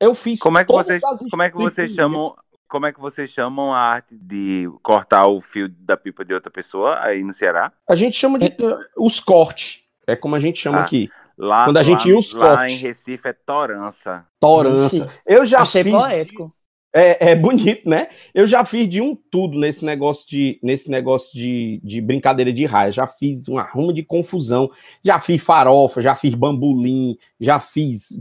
Eu 0.00 0.14
fiz. 0.14 0.38
Como 0.38 0.56
é 0.58 0.64
que 0.64 0.72
vocês, 0.72 1.02
como 1.30 1.42
é 1.42 1.50
que 1.50 1.56
vocês 1.56 1.92
chamam, 1.92 2.34
como 2.68 2.86
é 2.86 2.92
que 2.92 3.00
vocês 3.00 3.30
chamam 3.30 3.74
a 3.74 3.78
arte 3.78 4.16
de 4.16 4.70
cortar 4.82 5.26
o 5.26 5.40
fio 5.40 5.68
da 5.68 5.96
pipa 5.96 6.24
de 6.24 6.32
outra 6.32 6.50
pessoa 6.50 6.98
aí 7.00 7.22
no 7.24 7.34
Ceará? 7.34 7.72
A 7.88 7.94
gente 7.94 8.16
chama 8.16 8.38
de 8.38 8.46
uh, 8.62 8.78
os 8.96 9.18
cortes. 9.18 9.82
É 10.06 10.14
como 10.14 10.36
a 10.36 10.38
gente 10.38 10.58
chama 10.58 10.78
Ah, 10.78 10.82
aqui. 10.84 11.10
Lá, 11.38 11.66
Quando 11.66 11.76
a 11.76 11.82
gente 11.84 12.04
lá, 12.04 12.08
ia 12.08 12.18
os 12.18 12.34
lá 12.34 12.68
em 12.68 12.76
Recife 12.76 13.28
é 13.28 13.32
torança. 13.32 14.26
Torança. 14.40 15.08
Eu 15.24 15.44
já 15.44 15.60
Achei 15.60 15.84
fiz. 15.84 15.92
poético. 15.92 16.52
É, 16.92 17.30
é 17.32 17.36
bonito, 17.36 17.88
né? 17.88 18.08
Eu 18.34 18.46
já 18.46 18.64
fiz 18.64 18.88
de 18.88 19.00
um 19.00 19.14
tudo 19.14 19.58
nesse 19.58 19.84
negócio 19.84 20.28
de 20.28 20.58
nesse 20.62 20.90
negócio 20.90 21.32
de, 21.38 21.80
de 21.84 22.00
brincadeira 22.00 22.52
de 22.52 22.64
raia. 22.64 22.90
Já 22.90 23.06
fiz 23.06 23.46
uma 23.46 23.62
ruma 23.62 23.92
de 23.92 24.02
confusão. 24.02 24.70
Já 25.04 25.20
fiz 25.20 25.40
farofa, 25.40 26.00
já 26.00 26.14
fiz 26.14 26.34
bambolim, 26.34 27.16
já 27.38 27.58
fiz 27.58 28.20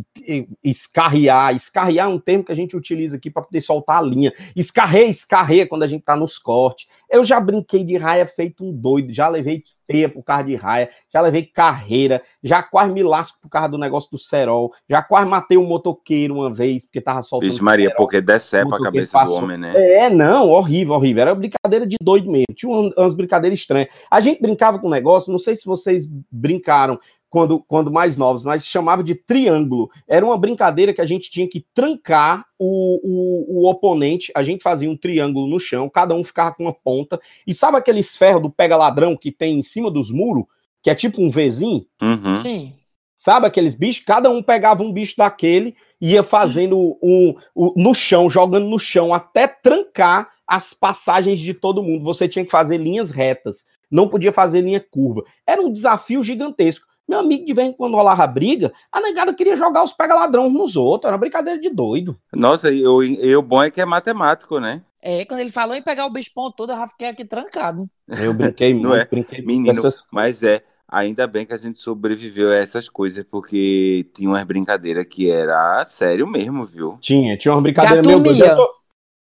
escarrear. 0.63 1.55
Escarrear 1.55 2.07
é 2.07 2.09
um 2.09 2.19
termo 2.19 2.43
que 2.43 2.51
a 2.51 2.55
gente 2.55 2.75
utiliza 2.75 3.15
aqui 3.17 3.31
para 3.31 3.41
poder 3.41 3.61
soltar 3.61 3.99
a 3.99 4.01
linha. 4.01 4.33
Escarreia, 4.55 5.07
escarreia 5.07 5.65
quando 5.65 5.83
a 5.83 5.87
gente 5.87 6.03
tá 6.03 6.15
nos 6.15 6.37
cortes. 6.37 6.87
Eu 7.09 7.23
já 7.23 7.39
brinquei 7.39 7.83
de 7.83 7.95
raia 7.95 8.27
feito 8.27 8.63
um 8.63 8.71
doido. 8.71 9.13
Já 9.13 9.29
levei 9.29 9.63
teia 9.87 10.09
por 10.09 10.21
causa 10.23 10.43
de 10.43 10.55
raia, 10.55 10.89
já 11.11 11.21
levei 11.21 11.43
carreira, 11.45 12.21
já 12.43 12.61
quase 12.61 12.91
me 12.91 13.01
lasco 13.01 13.37
por 13.41 13.49
causa 13.49 13.69
do 13.69 13.77
negócio 13.77 14.11
do 14.11 14.17
cerol, 14.17 14.73
já 14.89 15.01
quase 15.01 15.29
matei 15.29 15.57
um 15.57 15.65
motoqueiro 15.65 16.35
uma 16.35 16.53
vez, 16.53 16.85
porque 16.85 16.99
tava 17.01 17.23
soltando 17.23 17.49
Vixe, 17.49 17.63
Maria, 17.63 17.85
cerol. 17.89 17.97
porque 17.97 18.19
decepa 18.21 18.61
a 18.61 18.65
motoqueiro 18.65 18.93
cabeça 18.93 19.11
passou. 19.13 19.39
do 19.39 19.43
homem, 19.45 19.57
né? 19.57 19.73
É, 19.75 20.09
não, 20.09 20.49
horrível, 20.49 20.95
horrível. 20.95 21.21
Era 21.21 21.33
brincadeira 21.35 21.87
de 21.87 21.95
doido 22.01 22.29
mesmo. 22.29 22.45
Tinha 22.53 22.71
um- 22.71 22.91
umas 22.97 23.13
brincadeiras 23.13 23.59
estranhas. 23.59 23.87
A 24.11 24.19
gente 24.19 24.41
brincava 24.41 24.77
com 24.77 24.87
um 24.87 24.91
negócio, 24.91 25.31
não 25.31 25.39
sei 25.39 25.55
se 25.55 25.65
vocês 25.65 26.05
brincaram 26.31 26.99
quando, 27.37 27.59
quando 27.67 27.91
mais 27.91 28.17
novos, 28.17 28.43
mas 28.43 28.65
chamava 28.65 29.03
de 29.03 29.13
triângulo. 29.13 29.91
Era 30.07 30.25
uma 30.25 30.35
brincadeira 30.39 30.91
que 30.91 31.01
a 31.01 31.05
gente 31.05 31.29
tinha 31.29 31.47
que 31.47 31.63
trancar 31.71 32.43
o, 32.57 32.99
o, 33.03 33.61
o 33.61 33.69
oponente. 33.69 34.31
A 34.35 34.41
gente 34.41 34.63
fazia 34.63 34.89
um 34.89 34.97
triângulo 34.97 35.45
no 35.47 35.59
chão, 35.59 35.87
cada 35.87 36.15
um 36.15 36.23
ficava 36.23 36.55
com 36.55 36.63
uma 36.63 36.73
ponta. 36.73 37.19
E 37.45 37.53
sabe 37.53 37.77
aqueles 37.77 38.17
ferros 38.17 38.41
do 38.41 38.49
pega-ladrão 38.49 39.15
que 39.15 39.31
tem 39.31 39.59
em 39.59 39.61
cima 39.61 39.91
dos 39.91 40.09
muros? 40.09 40.45
Que 40.81 40.89
é 40.89 40.95
tipo 40.95 41.21
um 41.21 41.29
Vzinho? 41.29 41.85
Uhum. 42.01 42.35
Sim. 42.37 42.73
Sabe 43.15 43.45
aqueles 43.45 43.75
bichos? 43.75 44.03
Cada 44.03 44.31
um 44.31 44.41
pegava 44.41 44.81
um 44.81 44.91
bicho 44.91 45.13
daquele 45.15 45.75
e 46.01 46.13
ia 46.13 46.23
fazendo 46.23 46.97
um, 47.03 47.35
um- 47.55 47.73
no 47.75 47.93
chão, 47.93 48.27
jogando 48.31 48.65
no 48.67 48.79
chão, 48.79 49.13
até 49.13 49.47
trancar 49.47 50.29
as 50.47 50.73
passagens 50.73 51.39
de 51.39 51.53
todo 51.53 51.83
mundo. 51.83 52.03
Você 52.03 52.27
tinha 52.27 52.43
que 52.45 52.49
fazer 52.51 52.77
linhas 52.77 53.11
retas, 53.11 53.65
não 53.91 54.07
podia 54.07 54.31
fazer 54.31 54.61
linha 54.61 54.83
curva. 54.89 55.23
Era 55.45 55.61
um 55.61 55.71
desafio 55.71 56.23
gigantesco. 56.23 56.87
Meu 57.07 57.19
amigo, 57.19 57.45
de 57.45 57.53
vez 57.53 57.69
em 57.69 57.73
quando 57.73 57.95
rolava 57.95 58.27
briga, 58.27 58.73
a 58.91 58.99
negada 58.99 59.33
queria 59.33 59.55
jogar 59.55 59.83
os 59.83 59.93
pega-ladrão 59.93 60.47
uns 60.47 60.53
nos 60.53 60.75
outros. 60.75 61.07
Era 61.07 61.15
uma 61.15 61.19
brincadeira 61.19 61.59
de 61.59 61.69
doido. 61.69 62.19
Nossa, 62.33 62.69
e 62.69 62.85
o, 62.85 63.41
bom 63.41 63.63
é 63.63 63.71
que 63.71 63.79
é 63.79 63.85
matemático, 63.85 64.59
né? 64.59 64.81
É, 65.01 65.23
quando 65.25 65.39
ele 65.39 65.51
falou 65.51 65.75
em 65.75 65.81
pegar 65.81 66.05
o 66.05 66.09
bicho 66.09 66.31
pontudo, 66.33 66.73
eu 66.73 66.77
já 66.77 66.87
fiquei 66.87 67.07
aqui 67.07 67.23
trancado. 67.23 67.89
Eu 68.09 68.33
brinquei 68.33 68.73
Não 68.75 68.89
muito, 68.89 68.95
é? 68.95 69.05
brinquei 69.05 69.41
Menino, 69.41 69.71
essas 69.71 70.05
Mas 70.11 70.43
é, 70.43 70.63
ainda 70.87 71.25
bem 71.27 71.45
que 71.45 71.53
a 71.53 71.57
gente 71.57 71.79
sobreviveu 71.79 72.49
a 72.51 72.55
essas 72.55 72.89
coisas, 72.89 73.23
porque 73.23 74.09
tinha 74.13 74.29
umas 74.29 74.43
brincadeiras 74.43 75.05
que 75.05 75.31
era 75.31 75.85
sério 75.85 76.27
mesmo, 76.27 76.65
viu? 76.65 76.97
Tinha, 76.99 77.37
tinha 77.37 77.53
uma 77.53 77.61
brincadeira 77.61 77.97
Gato 78.01 78.07
meio 78.07 78.19
doida. 78.21 78.43
Mia. 78.43 78.51
Eu 78.51 78.55
tô- 78.57 78.73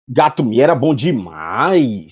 Gato 0.09 0.43
Mia 0.43 0.63
era 0.63 0.75
bom 0.75 0.93
demais. 0.93 2.11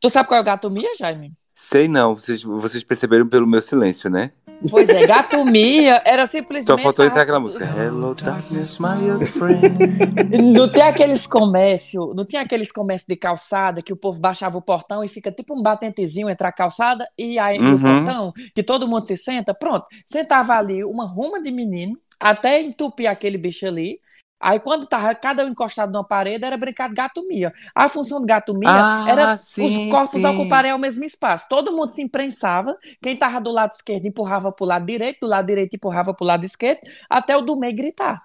Tu 0.00 0.08
sabe 0.10 0.28
qual 0.28 0.38
é 0.38 0.42
o 0.42 0.44
gato 0.44 0.70
Mia, 0.70 0.94
Jaime? 0.96 1.32
Sei 1.60 1.88
não, 1.88 2.14
vocês, 2.14 2.42
vocês 2.44 2.84
perceberam 2.84 3.28
pelo 3.28 3.44
meu 3.46 3.60
silêncio, 3.60 4.08
né? 4.08 4.30
Pois 4.70 4.88
é, 4.88 5.06
gato 5.06 5.44
Mia 5.44 6.00
era 6.06 6.24
simplesmente. 6.26 6.66
Só 6.66 6.78
faltou 6.78 7.04
entrar 7.04 7.22
aquela 7.22 7.40
música. 7.40 7.64
Hello, 7.64 8.14
darkness, 8.14 8.78
my 8.78 9.10
old 9.10 9.26
friend. 9.26 9.76
Não 10.54 10.68
tem 10.70 10.82
aqueles 10.82 11.26
comércios, 11.26 12.14
não 12.14 12.24
tem 12.24 12.38
aqueles 12.40 12.70
comércios 12.72 13.06
de 13.08 13.16
calçada 13.16 13.82
que 13.82 13.92
o 13.92 13.96
povo 13.96 14.20
baixava 14.20 14.56
o 14.56 14.62
portão 14.62 15.02
e 15.04 15.08
fica 15.08 15.30
tipo 15.32 15.56
um 15.58 15.62
batentezinho 15.62 16.28
entre 16.28 16.46
a 16.46 16.52
calçada 16.52 17.06
e 17.18 17.38
aí 17.38 17.58
Uhum. 17.58 17.74
o 17.74 17.80
portão, 17.80 18.32
que 18.54 18.62
todo 18.62 18.86
mundo 18.88 19.06
se 19.06 19.16
senta, 19.16 19.52
pronto. 19.52 19.84
Sentava 20.06 20.54
ali 20.54 20.84
uma 20.84 21.06
ruma 21.06 21.40
de 21.42 21.50
menino 21.50 21.98
até 22.20 22.60
entupir 22.60 23.08
aquele 23.08 23.36
bicho 23.38 23.66
ali. 23.66 23.98
Aí 24.40 24.60
quando 24.60 24.86
tava 24.86 25.14
cada 25.14 25.44
um 25.44 25.48
encostado 25.48 25.92
numa 25.92 26.04
parede 26.06 26.44
era 26.44 26.56
brincar 26.56 26.88
de 26.88 26.94
gato 26.94 27.26
mia. 27.26 27.52
A 27.74 27.88
função 27.88 28.20
do 28.20 28.26
gato 28.26 28.54
mia 28.54 28.86
Ah, 28.86 28.98
era 29.04 29.36
sim, 29.40 29.58
os 29.58 29.78
corpos 29.78 30.22
sim. 30.22 30.24
ocuparem 30.24 30.72
o 30.72 30.78
mesmo 30.78 31.04
espaço. 31.04 31.46
Todo 31.48 31.72
mundo 31.72 31.90
se 31.90 32.02
imprensava, 32.02 32.76
quem 33.02 33.16
tava 33.18 33.40
do 33.40 33.50
lado 33.50 33.72
esquerdo 33.72 34.06
empurrava 34.06 34.52
pro 34.52 34.66
lado 34.66 34.86
direito, 34.86 35.20
do 35.20 35.26
lado 35.26 35.46
direito 35.46 35.74
empurrava 35.74 36.14
pro 36.14 36.24
lado 36.26 36.44
esquerdo, 36.44 36.80
até 37.08 37.36
o 37.36 37.40
do 37.40 37.56
meio 37.56 37.76
gritar. 37.76 38.22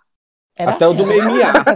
Era 0.55 0.73
Até 0.73 0.87
o 0.87 0.93
assim, 0.93 0.97
do 0.97 1.05
meio 1.07 1.25
miar. 1.31 1.69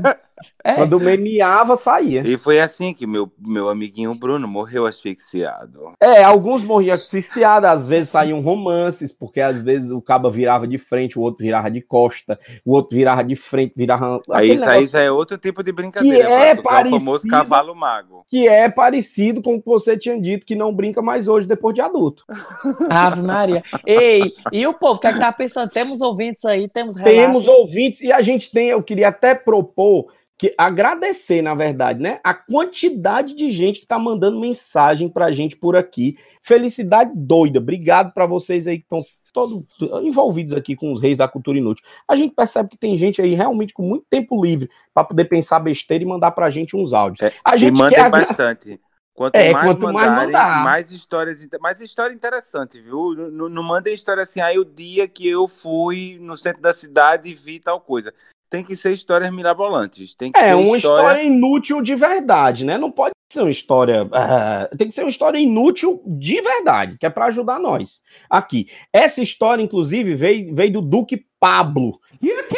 É. 0.64 0.76
Quando 0.76 1.00
miava, 1.00 1.76
saía. 1.76 2.22
E 2.26 2.38
foi 2.38 2.60
assim 2.60 2.94
que 2.94 3.08
meu, 3.08 3.32
meu 3.40 3.70
amiguinho 3.70 4.14
Bruno 4.14 4.48
morreu 4.48 4.86
asfixiado. 4.86 5.94
É, 6.00 6.24
alguns 6.24 6.64
morriam 6.64 6.96
asfixiados, 6.96 7.70
às 7.70 7.88
vezes 7.88 8.10
saíam 8.10 8.42
romances, 8.42 9.12
porque 9.14 9.42
às 9.42 9.64
vezes 9.64 9.92
o 9.92 10.02
cabo 10.02 10.30
virava 10.30 10.68
de 10.68 10.78
frente, 10.78 11.18
o 11.18 11.22
outro 11.22 11.44
virava 11.44 11.70
de 11.72 11.82
costa, 11.82 12.40
o 12.66 12.74
outro 12.74 12.96
virava 12.96 13.24
de 13.24 13.36
frente, 13.36 13.74
virava. 13.76 14.22
Aí 14.32 14.52
isso 14.52 14.70
aí 14.70 14.86
já 14.88 15.02
é 15.02 15.12
outro 15.12 15.38
tipo 15.38 15.64
de 15.64 15.72
brincadeira, 15.72 16.18
Que 16.18 16.32
é 16.32 16.56
Vasco, 16.56 16.64
que 16.64 16.68
é 16.68 16.80
o 16.80 16.84
famoso 16.84 17.06
parecido. 17.06 17.30
cavalo 17.32 17.76
mago. 17.76 18.26
Que 18.28 18.48
é 18.48 18.70
parecido 18.70 19.42
com 19.42 19.56
o 19.56 19.60
que 19.62 19.68
você 19.68 19.98
tinha 19.98 20.20
dito, 20.20 20.46
que 20.46 20.56
não 20.56 20.74
brinca 20.74 21.02
mais 21.02 21.28
hoje 21.28 21.48
depois 21.48 21.74
de 21.74 21.82
adulto. 21.82 22.24
Ave 22.90 23.22
Maria. 23.22 23.64
Ei, 23.86 24.34
e 24.52 24.66
o 24.68 24.74
povo, 24.74 24.96
o 24.96 25.00
que 25.00 25.08
é 25.08 25.14
que 25.14 25.20
tá 25.20 25.32
pensando? 25.32 25.70
Temos 25.70 26.02
ouvintes 26.02 26.46
aí, 26.46 26.68
temos 26.68 26.96
Temos 26.96 27.46
relatos. 27.46 27.48
ouvintes 27.48 28.02
e 28.02 28.12
a 28.12 28.22
gente 28.22 28.52
tem, 28.52 28.70
eu 28.70 28.82
queria 28.84 29.08
até 29.10 29.34
propor 29.36 30.08
que 30.38 30.54
agradecer, 30.58 31.42
na 31.42 31.56
verdade, 31.56 32.00
né, 32.00 32.20
a 32.24 32.34
quantidade 32.34 33.34
de 33.36 33.50
gente 33.50 33.80
que 33.80 33.88
tá 33.88 33.98
mandando 33.98 34.40
mensagem 34.40 35.10
pra 35.10 35.32
gente 35.32 35.58
por 35.58 35.76
aqui. 35.76 36.18
Felicidade 36.44 37.12
doida. 37.16 37.60
Obrigado 37.60 38.14
pra 38.14 38.26
vocês 38.26 38.68
aí 38.68 38.78
que 38.78 38.84
estão 38.84 39.04
todos 39.34 39.64
envolvidos 40.04 40.54
aqui 40.54 40.76
com 40.76 40.92
os 40.92 41.02
reis 41.02 41.18
da 41.18 41.28
cultura 41.28 41.58
inútil. 41.58 41.86
A 42.08 42.16
gente 42.16 42.34
percebe 42.34 42.70
que 42.70 42.78
tem 42.78 42.96
gente 42.98 43.22
aí 43.22 43.34
realmente 43.36 43.74
com 43.74 43.84
muito 43.84 44.06
tempo 44.10 44.44
livre 44.44 44.70
pra 44.94 45.04
poder 45.04 45.26
pensar 45.26 45.60
besteira 45.60 46.04
e 46.04 46.08
mandar 46.08 46.32
pra 46.32 46.50
gente 46.50 46.76
uns 46.76 46.94
áudios. 46.94 47.22
É, 47.22 47.34
a 47.44 47.56
E 47.56 47.60
gente 47.60 47.78
mandem 47.78 47.98
quer 47.98 48.10
bastante. 48.10 48.80
Quanto 49.14 49.36
É, 49.36 49.52
mais 49.52 49.66
quanto 49.66 49.84
mais 49.92 50.08
mandarem, 50.10 50.26
mandar. 50.28 50.64
mais 50.64 50.92
histórias, 50.92 51.48
mais 51.60 51.82
história 51.82 52.14
interessante, 52.14 52.80
viu? 52.80 53.16
Não, 53.16 53.50
não 53.50 53.64
mandem 53.64 53.96
história 53.96 54.22
assim, 54.22 54.40
aí 54.40 54.60
o 54.60 54.66
dia 54.66 55.08
que 55.08 55.28
eu 55.28 55.48
fui 55.48 56.20
no 56.22 56.38
centro 56.38 56.62
da 56.62 56.72
cidade 56.72 57.32
e 57.32 57.34
vi 57.34 57.60
tal 57.60 57.82
coisa. 57.82 58.14
Tem 58.50 58.64
que 58.64 58.76
ser 58.76 58.94
histórias 58.94 59.32
mirabolantes. 59.34 60.14
Tem 60.16 60.32
que 60.32 60.40
É 60.40 60.50
ser 60.50 60.54
uma 60.56 60.78
história 60.78 61.22
inútil 61.22 61.82
de 61.82 61.96
verdade, 61.96 62.64
né? 62.64 62.78
Não 62.78 62.90
pode 62.90 63.14
ser 63.32 63.42
uma 63.42 63.52
história. 63.52 64.08
ah, 64.14 64.70
tem 64.78 64.88
que 64.88 64.94
ser 64.94 65.02
uma 65.02 65.10
história 65.10 65.38
inútil 65.38 66.02
de 66.06 66.42
verdade, 66.42 66.98
que 66.98 67.06
é 67.06 67.10
pra 67.10 67.26
ajudar 67.26 67.60
nós. 67.60 68.02
Aqui. 68.30 68.70
Essa 68.94 69.22
história, 69.22 69.62
inclusive, 69.62 70.16
veio, 70.16 70.56
veio 70.56 70.72
do 70.72 70.82
Duque 70.82 71.26
Pablo. 71.40 72.00
E 72.22 72.32
o 72.32 72.48
quê? 72.48 72.58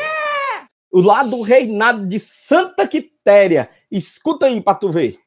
O 0.91 1.01
lado 1.01 1.31
do 1.31 1.41
reinado 1.41 2.05
de 2.08 2.19
Santa 2.19 2.88
Quitéria. 2.88 3.69
Escuta 3.91 4.46
aí 4.46 4.62
pra 4.62 4.75
tu 4.75 4.91
ver. 4.91 5.17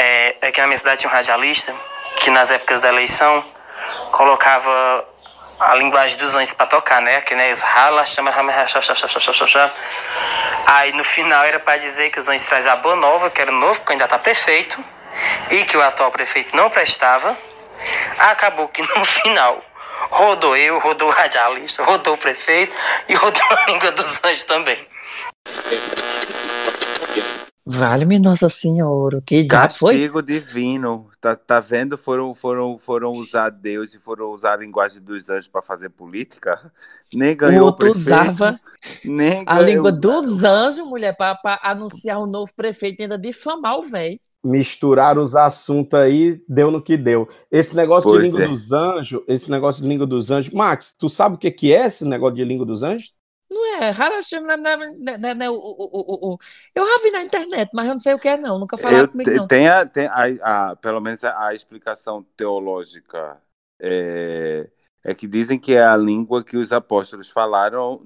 É, 0.00 0.36
aqui 0.42 0.60
na 0.60 0.66
minha 0.66 0.76
cidade 0.76 1.00
tinha 1.00 1.10
um 1.10 1.14
radialista 1.14 1.74
que 2.22 2.30
nas 2.30 2.50
épocas 2.50 2.80
da 2.80 2.88
eleição 2.88 3.44
colocava 4.10 5.04
a 5.58 5.74
linguagem 5.74 6.16
dos 6.16 6.34
anjos 6.34 6.52
pra 6.52 6.66
tocar, 6.66 7.00
né? 7.00 7.20
Que 7.20 7.34
né, 7.34 7.50
os 7.50 7.60
rala, 7.60 8.04
chama. 8.04 8.32
Aí 10.66 10.92
no 10.92 11.04
final 11.04 11.44
era 11.44 11.60
pra 11.60 11.76
dizer 11.76 12.10
que 12.10 12.18
os 12.18 12.28
anjos 12.28 12.46
traziam 12.46 12.72
a 12.72 12.76
boa 12.76 12.96
nova, 12.96 13.30
que 13.30 13.40
era 13.40 13.50
o 13.50 13.54
novo 13.54 13.80
candidato 13.82 14.14
a 14.14 14.18
prefeito, 14.18 14.82
e 15.50 15.64
que 15.64 15.76
o 15.76 15.82
atual 15.82 16.10
prefeito 16.10 16.56
não 16.56 16.70
prestava. 16.70 17.36
Acabou 18.18 18.68
que 18.68 18.82
no 18.96 19.04
final 19.04 19.62
rodou 20.10 20.56
eu, 20.56 20.78
rodou 20.78 21.08
o 21.08 21.12
radialista, 21.12 21.84
rodou 21.84 22.14
o 22.14 22.18
prefeito 22.18 22.74
e 23.08 23.14
rodou 23.14 23.42
a 23.50 23.70
língua 23.70 23.92
dos 23.92 24.22
anjos 24.24 24.44
também. 24.44 24.86
Vale-me 27.64 28.18
Nossa 28.18 28.48
Senhora, 28.48 29.22
que 29.24 29.44
dia 29.44 29.68
foi? 29.68 29.94
Castigo 29.94 30.22
divino. 30.22 31.11
Tá, 31.22 31.36
tá 31.36 31.60
vendo? 31.60 31.96
Foram, 31.96 32.34
foram, 32.34 32.76
foram 32.80 33.12
usar 33.12 33.48
Deus 33.48 33.94
e 33.94 33.98
foram 34.00 34.32
usar 34.32 34.54
a 34.54 34.56
linguagem 34.56 35.00
dos 35.00 35.28
anjos 35.30 35.46
pra 35.48 35.62
fazer 35.62 35.88
política. 35.90 36.72
Nem 37.14 37.32
O 37.32 37.36
ganhou 37.36 37.66
outro 37.66 37.88
o 37.90 37.92
prefeito, 37.92 38.10
usava 38.32 38.60
nem 39.04 39.42
a 39.46 39.54
ganhou- 39.54 39.64
língua 39.64 39.92
dos 39.92 40.42
anjos, 40.42 40.84
mulher, 40.84 41.16
pra, 41.16 41.36
pra 41.36 41.60
anunciar 41.62 42.18
o 42.18 42.26
novo 42.26 42.52
prefeito 42.56 42.98
e 42.98 43.02
ainda 43.04 43.16
difamar 43.16 43.78
o 43.78 43.82
velho. 43.82 44.18
Misturar 44.44 45.16
os 45.16 45.36
assuntos 45.36 45.96
aí, 45.96 46.42
deu 46.48 46.72
no 46.72 46.82
que 46.82 46.96
deu. 46.96 47.28
Esse 47.52 47.76
negócio 47.76 48.10
Pois 48.10 48.20
de 48.20 48.26
língua 48.26 48.42
é. 48.42 48.48
dos 48.48 48.72
anjos, 48.72 49.22
esse 49.28 49.48
negócio 49.48 49.80
de 49.80 49.88
língua 49.88 50.08
dos 50.08 50.32
anjos. 50.32 50.52
Max, 50.52 50.92
tu 50.98 51.08
sabe 51.08 51.36
o 51.36 51.38
que, 51.38 51.52
que 51.52 51.72
é 51.72 51.86
esse 51.86 52.04
negócio 52.04 52.34
de 52.34 52.44
língua 52.44 52.66
dos 52.66 52.82
anjos? 52.82 53.14
Não 53.52 53.82
é? 53.82 53.90
Harashim, 53.90 54.40
né, 54.40 54.56
né, 54.56 54.76
né, 55.18 55.34
né, 55.34 55.50
o- 55.50 56.38
Eu 56.74 56.86
já 56.86 57.02
vi 57.02 57.10
na 57.10 57.22
internet, 57.22 57.70
mas 57.74 57.86
eu 57.86 57.92
não 57.92 57.98
sei 58.00 58.14
o 58.14 58.18
que 58.18 58.28
é, 58.28 58.36
não. 58.38 58.58
Nunca 58.58 58.78
falaram 58.78 59.08
Eu 59.08 59.08
comigo, 59.08 59.32
não. 59.34 59.48
tem, 59.48 59.68
a, 59.68 59.84
tem 59.86 60.06
a, 60.06 60.70
a- 60.70 60.76
pelo 60.76 61.00
menos 61.00 61.22
a, 61.24 61.48
a 61.48 61.54
explicação 61.54 62.22
teológica 62.36 63.40
é, 63.80 64.70
é 65.04 65.14
que 65.14 65.26
dizem 65.26 65.58
que 65.58 65.74
é 65.74 65.84
a 65.84 65.96
língua 65.96 66.42
que 66.44 66.56
os 66.56 66.72
apóstolos 66.72 67.28
falaram 67.30 68.00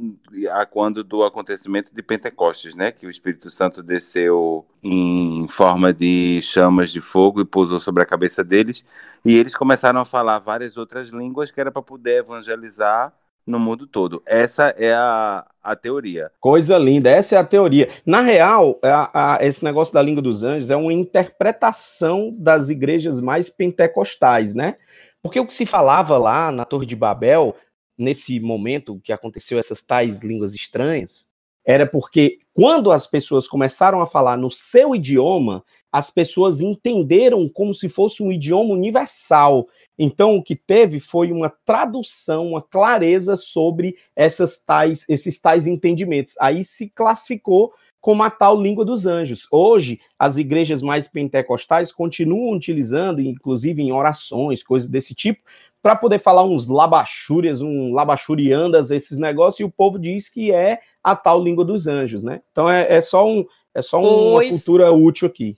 a 0.52 0.66
quando 0.66 1.04
do 1.04 1.22
acontecimento 1.24 1.94
de 1.94 2.02
Pentecostes, 2.02 2.74
né? 2.74 2.90
Que 2.92 3.06
o 3.06 3.10
Espírito 3.10 3.48
Santo 3.50 3.82
desceu 3.82 4.66
em 4.82 5.46
forma 5.48 5.92
de 5.92 6.40
chamas 6.42 6.90
de 6.90 7.00
fogo 7.00 7.40
e 7.40 7.44
pousou 7.44 7.78
sobre 7.80 8.02
a 8.02 8.06
cabeça 8.06 8.42
deles, 8.44 8.84
e 9.24 9.36
eles 9.36 9.54
começaram 9.54 10.00
a 10.00 10.04
falar 10.04 10.38
várias 10.40 10.76
outras 10.76 11.08
línguas 11.08 11.50
que 11.50 11.60
era 11.60 11.70
para 11.72 11.82
poder 11.82 12.18
evangelizar 12.20 13.12
no 13.46 13.58
mundo 13.60 13.86
todo. 13.86 14.22
Essa 14.26 14.74
é 14.76 14.92
a, 14.92 15.46
a 15.62 15.76
teoria. 15.76 16.30
Coisa 16.40 16.76
linda, 16.76 17.08
essa 17.10 17.36
é 17.36 17.38
a 17.38 17.44
teoria. 17.44 17.88
Na 18.04 18.20
real, 18.20 18.78
a- 18.82 19.36
a- 19.36 19.44
esse 19.46 19.62
negócio 19.64 19.94
da 19.94 20.02
língua 20.02 20.20
dos 20.22 20.42
anjos 20.42 20.70
é 20.70 20.76
uma 20.76 20.92
interpretação 20.92 22.34
das 22.38 22.68
igrejas 22.70 23.20
mais 23.20 23.48
pentecostais, 23.48 24.54
né? 24.54 24.76
Porque 25.22 25.40
o 25.40 25.46
que 25.46 25.54
se 25.54 25.66
falava 25.66 26.18
lá 26.18 26.50
na 26.50 26.64
Torre 26.64 26.86
de 26.86 26.96
Babel, 26.96 27.54
nesse 27.96 28.38
momento 28.40 29.00
que 29.02 29.12
aconteceu 29.12 29.58
essas 29.58 29.80
tais 29.80 30.20
línguas 30.20 30.54
estranhas, 30.54 31.28
era 31.64 31.86
porque 31.86 32.38
quando 32.52 32.92
as 32.92 33.06
pessoas 33.06 33.48
começaram 33.48 34.00
a 34.00 34.06
falar 34.06 34.36
no 34.36 34.50
seu 34.50 34.94
idioma, 34.94 35.64
as 35.92 36.10
pessoas 36.10 36.60
entenderam 36.60 37.48
como 37.48 37.72
se 37.72 37.88
fosse 37.88 38.22
um 38.22 38.30
idioma 38.30 38.74
universal. 38.74 39.66
Então, 39.98 40.36
o 40.36 40.42
que 40.42 40.54
teve 40.54 41.00
foi 41.00 41.32
uma 41.32 41.50
tradução, 41.64 42.48
uma 42.48 42.62
clareza 42.62 43.36
sobre 43.36 43.96
essas 44.14 44.62
tais, 44.62 45.04
esses 45.08 45.38
tais 45.40 45.66
entendimentos. 45.66 46.34
Aí 46.40 46.64
se 46.64 46.90
classificou 46.90 47.72
como 48.06 48.22
a 48.22 48.30
tal 48.30 48.60
língua 48.60 48.84
dos 48.84 49.04
anjos. 49.04 49.48
Hoje, 49.50 49.98
as 50.16 50.36
igrejas 50.36 50.80
mais 50.80 51.08
pentecostais 51.08 51.90
continuam 51.90 52.54
utilizando, 52.54 53.20
inclusive 53.20 53.82
em 53.82 53.90
orações, 53.90 54.62
coisas 54.62 54.88
desse 54.88 55.12
tipo, 55.12 55.40
para 55.82 55.96
poder 55.96 56.18
falar 56.18 56.44
uns 56.44 56.66
labachúrias, 56.66 57.60
um 57.60 57.92
labachuriandas, 57.92 58.90
esses 58.90 59.18
negócios, 59.18 59.60
e 59.60 59.64
o 59.64 59.70
povo 59.70 59.98
diz 59.98 60.28
que 60.28 60.52
é 60.52 60.78
a 61.02 61.16
tal 61.16 61.42
língua 61.42 61.64
dos 61.64 61.86
anjos, 61.86 62.22
né? 62.22 62.42
Então 62.52 62.70
é, 62.70 62.94
é 62.94 63.00
só, 63.00 63.26
um, 63.26 63.44
é 63.74 63.82
só 63.82 64.00
uma 64.00 64.40
cultura 64.42 64.92
útil 64.92 65.26
aqui. 65.26 65.56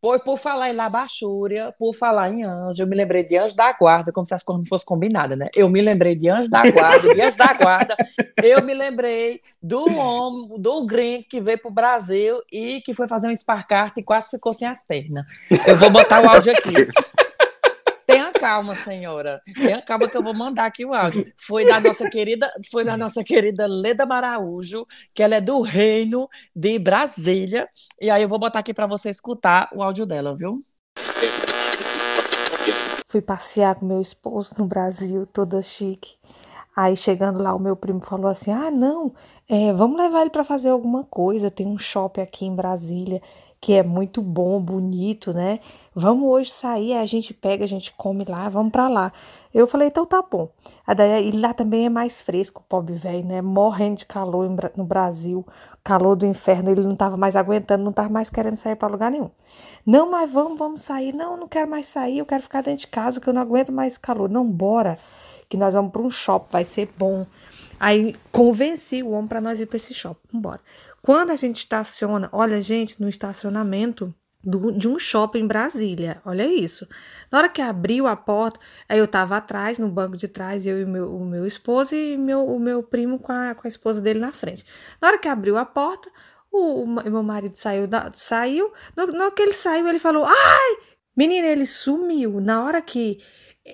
Por, 0.00 0.18
por 0.20 0.38
falar 0.38 0.70
em 0.70 0.72
Labachúria, 0.72 1.74
por 1.78 1.94
falar 1.94 2.30
em 2.30 2.42
anjo, 2.42 2.82
eu 2.82 2.86
me 2.86 2.96
lembrei 2.96 3.22
de 3.22 3.36
anjo 3.36 3.54
da 3.54 3.70
guarda, 3.72 4.10
como 4.10 4.24
se 4.24 4.32
as 4.32 4.42
coisas 4.42 4.62
não 4.62 4.68
fossem 4.68 4.86
combinadas, 4.86 5.38
né? 5.38 5.48
Eu 5.54 5.68
me 5.68 5.82
lembrei 5.82 6.14
de 6.14 6.28
anjo 6.28 6.50
da 6.50 6.68
guarda, 6.70 7.14
de 7.14 7.20
anjo 7.20 7.36
da 7.36 7.52
guarda. 7.52 7.94
Eu 8.42 8.62
me 8.64 8.72
lembrei 8.72 9.40
do 9.62 9.84
homem, 9.94 10.58
do 10.58 10.86
gringo 10.86 11.24
que 11.28 11.40
veio 11.40 11.58
pro 11.58 11.70
Brasil 11.70 12.40
e 12.50 12.80
que 12.80 12.94
foi 12.94 13.06
fazer 13.06 13.28
um 13.28 13.32
esparcarte 13.32 14.00
e 14.00 14.02
quase 14.02 14.30
ficou 14.30 14.52
sem 14.54 14.66
as 14.66 14.86
pernas. 14.86 15.24
Eu 15.66 15.76
vou 15.76 15.90
botar 15.90 16.24
o 16.24 16.28
áudio 16.28 16.52
aqui. 16.52 16.88
Tenha 18.10 18.32
calma, 18.32 18.74
senhora. 18.74 19.40
Tenha 19.54 19.80
calma 19.80 20.08
que 20.08 20.16
eu 20.16 20.22
vou 20.22 20.34
mandar 20.34 20.66
aqui 20.66 20.84
o 20.84 20.92
áudio. 20.92 21.32
Foi 21.36 21.64
da 21.64 21.78
nossa 21.78 22.10
querida, 22.10 22.52
foi 22.68 22.82
da 22.82 22.96
nossa 22.96 23.22
querida 23.22 23.68
Leda 23.68 24.04
Maraújo, 24.04 24.84
que 25.14 25.22
ela 25.22 25.36
é 25.36 25.40
do 25.40 25.60
Reino 25.60 26.28
de 26.54 26.76
Brasília. 26.80 27.68
E 28.00 28.10
aí 28.10 28.22
eu 28.22 28.28
vou 28.28 28.38
botar 28.38 28.58
aqui 28.58 28.74
para 28.74 28.86
você 28.86 29.10
escutar 29.10 29.68
o 29.72 29.80
áudio 29.80 30.04
dela, 30.04 30.34
viu? 30.34 30.60
Fui 33.06 33.22
passear 33.22 33.76
com 33.76 33.86
meu 33.86 34.00
esposo 34.00 34.54
no 34.58 34.66
Brasil, 34.66 35.24
toda 35.24 35.62
chique. 35.62 36.16
Aí 36.74 36.96
chegando 36.96 37.40
lá, 37.40 37.54
o 37.54 37.60
meu 37.60 37.76
primo 37.76 38.00
falou 38.04 38.26
assim: 38.26 38.50
Ah, 38.50 38.72
não, 38.72 39.14
é, 39.48 39.72
vamos 39.72 39.96
levar 39.96 40.22
ele 40.22 40.30
para 40.30 40.44
fazer 40.44 40.70
alguma 40.70 41.04
coisa. 41.04 41.50
Tem 41.50 41.66
um 41.66 41.78
shopping 41.78 42.22
aqui 42.22 42.44
em 42.44 42.54
Brasília 42.56 43.22
que 43.60 43.74
é 43.74 43.82
muito 43.82 44.22
bom, 44.22 44.58
bonito, 44.58 45.34
né? 45.34 45.60
Vamos 45.94 46.26
hoje 46.26 46.50
sair, 46.50 46.94
a 46.94 47.04
gente 47.04 47.34
pega, 47.34 47.62
a 47.62 47.68
gente 47.68 47.92
come 47.92 48.24
lá, 48.24 48.48
vamos 48.48 48.72
para 48.72 48.88
lá. 48.88 49.12
Eu 49.52 49.66
falei, 49.66 49.88
então 49.88 50.06
tá 50.06 50.22
bom. 50.22 50.48
E 51.22 51.32
lá 51.32 51.52
também 51.52 51.84
é 51.84 51.90
mais 51.90 52.22
fresco, 52.22 52.64
pobre 52.66 52.94
velho, 52.94 53.22
né? 53.22 53.42
Morrendo 53.42 53.98
de 53.98 54.06
calor 54.06 54.48
no 54.74 54.84
Brasil, 54.84 55.46
calor 55.84 56.16
do 56.16 56.24
inferno, 56.24 56.70
ele 56.70 56.82
não 56.82 56.96
tava 56.96 57.18
mais 57.18 57.36
aguentando, 57.36 57.84
não 57.84 57.92
tava 57.92 58.08
mais 58.08 58.30
querendo 58.30 58.56
sair 58.56 58.76
para 58.76 58.88
lugar 58.88 59.10
nenhum. 59.10 59.30
Não, 59.84 60.10
mas 60.10 60.32
vamos, 60.32 60.58
vamos 60.58 60.80
sair. 60.80 61.12
Não, 61.12 61.36
não 61.36 61.46
quero 61.46 61.68
mais 61.68 61.84
sair, 61.84 62.18
eu 62.18 62.26
quero 62.26 62.42
ficar 62.42 62.62
dentro 62.62 62.80
de 62.80 62.86
casa, 62.86 63.20
que 63.20 63.28
eu 63.28 63.34
não 63.34 63.42
aguento 63.42 63.70
mais 63.70 63.98
calor. 63.98 64.30
Não, 64.30 64.50
bora, 64.50 64.98
que 65.50 65.56
nós 65.58 65.74
vamos 65.74 65.92
para 65.92 66.00
um 66.00 66.08
shopping, 66.08 66.48
vai 66.50 66.64
ser 66.64 66.88
bom. 66.96 67.26
Aí 67.78 68.14
convenci 68.30 69.02
o 69.02 69.10
homem 69.10 69.26
para 69.26 69.40
nós 69.40 69.60
ir 69.60 69.66
para 69.66 69.76
esse 69.76 69.92
shopping. 69.92 70.20
Vambora. 70.32 70.60
Quando 71.02 71.30
a 71.30 71.36
gente 71.36 71.58
estaciona, 71.58 72.28
olha, 72.32 72.60
gente, 72.60 73.00
no 73.00 73.08
estacionamento 73.08 74.14
do, 74.42 74.72
de 74.72 74.88
um 74.88 74.98
shopping 74.98 75.40
em 75.40 75.46
Brasília, 75.46 76.20
olha 76.24 76.46
isso. 76.46 76.88
Na 77.30 77.38
hora 77.38 77.48
que 77.48 77.60
abriu 77.60 78.06
a 78.06 78.16
porta, 78.16 78.58
aí 78.88 78.98
eu 78.98 79.08
tava 79.08 79.36
atrás, 79.36 79.78
no 79.78 79.88
banco 79.88 80.16
de 80.16 80.28
trás, 80.28 80.66
eu 80.66 80.80
e 80.80 80.84
meu, 80.84 81.14
o 81.14 81.24
meu 81.24 81.46
esposo 81.46 81.94
e 81.94 82.16
meu, 82.16 82.46
o 82.46 82.58
meu 82.58 82.82
primo 82.82 83.18
com 83.18 83.32
a, 83.32 83.54
com 83.54 83.66
a 83.66 83.68
esposa 83.68 84.00
dele 84.00 84.18
na 84.18 84.32
frente. 84.32 84.64
Na 85.00 85.08
hora 85.08 85.18
que 85.18 85.28
abriu 85.28 85.56
a 85.56 85.64
porta, 85.64 86.10
o, 86.50 86.82
o 86.82 86.86
meu 86.86 87.22
marido 87.22 87.56
saiu, 87.56 87.86
da, 87.86 88.10
saiu. 88.14 88.72
Na 88.96 89.04
hora 89.04 89.30
que 89.30 89.42
ele 89.42 89.52
saiu, 89.52 89.88
ele 89.88 89.98
falou: 89.98 90.24
Ai! 90.26 90.76
Menina, 91.16 91.46
ele 91.46 91.66
sumiu. 91.66 92.40
Na 92.40 92.64
hora 92.64 92.80
que. 92.80 93.18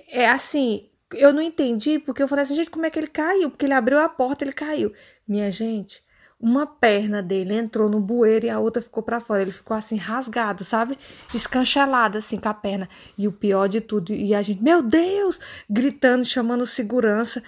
É 0.09 0.29
assim, 0.29 0.89
eu 1.13 1.31
não 1.33 1.41
entendi, 1.41 1.99
porque 1.99 2.21
eu 2.21 2.27
falei 2.27 2.43
assim, 2.43 2.55
gente, 2.55 2.69
como 2.69 2.85
é 2.85 2.89
que 2.89 2.99
ele 2.99 3.07
caiu? 3.07 3.49
Porque 3.49 3.65
ele 3.65 3.73
abriu 3.73 3.99
a 3.99 4.09
porta, 4.09 4.43
ele 4.43 4.53
caiu. 4.53 4.93
Minha 5.27 5.51
gente, 5.51 6.03
uma 6.39 6.67
perna 6.67 7.21
dele 7.21 7.55
entrou 7.55 7.89
no 7.89 7.99
bueiro 7.99 8.45
e 8.45 8.49
a 8.49 8.59
outra 8.59 8.81
ficou 8.81 9.01
para 9.01 9.19
fora. 9.19 9.41
Ele 9.41 9.51
ficou 9.51 9.75
assim 9.75 9.97
rasgado, 9.97 10.63
sabe? 10.63 10.97
Escanchelado 11.33 12.17
assim 12.17 12.39
com 12.39 12.49
a 12.49 12.53
perna. 12.53 12.87
E 13.17 13.27
o 13.27 13.31
pior 13.31 13.67
de 13.67 13.81
tudo, 13.81 14.13
e 14.13 14.35
a 14.35 14.41
gente, 14.41 14.61
meu 14.61 14.81
Deus, 14.81 15.39
gritando, 15.69 16.23
chamando 16.23 16.65
segurança. 16.65 17.41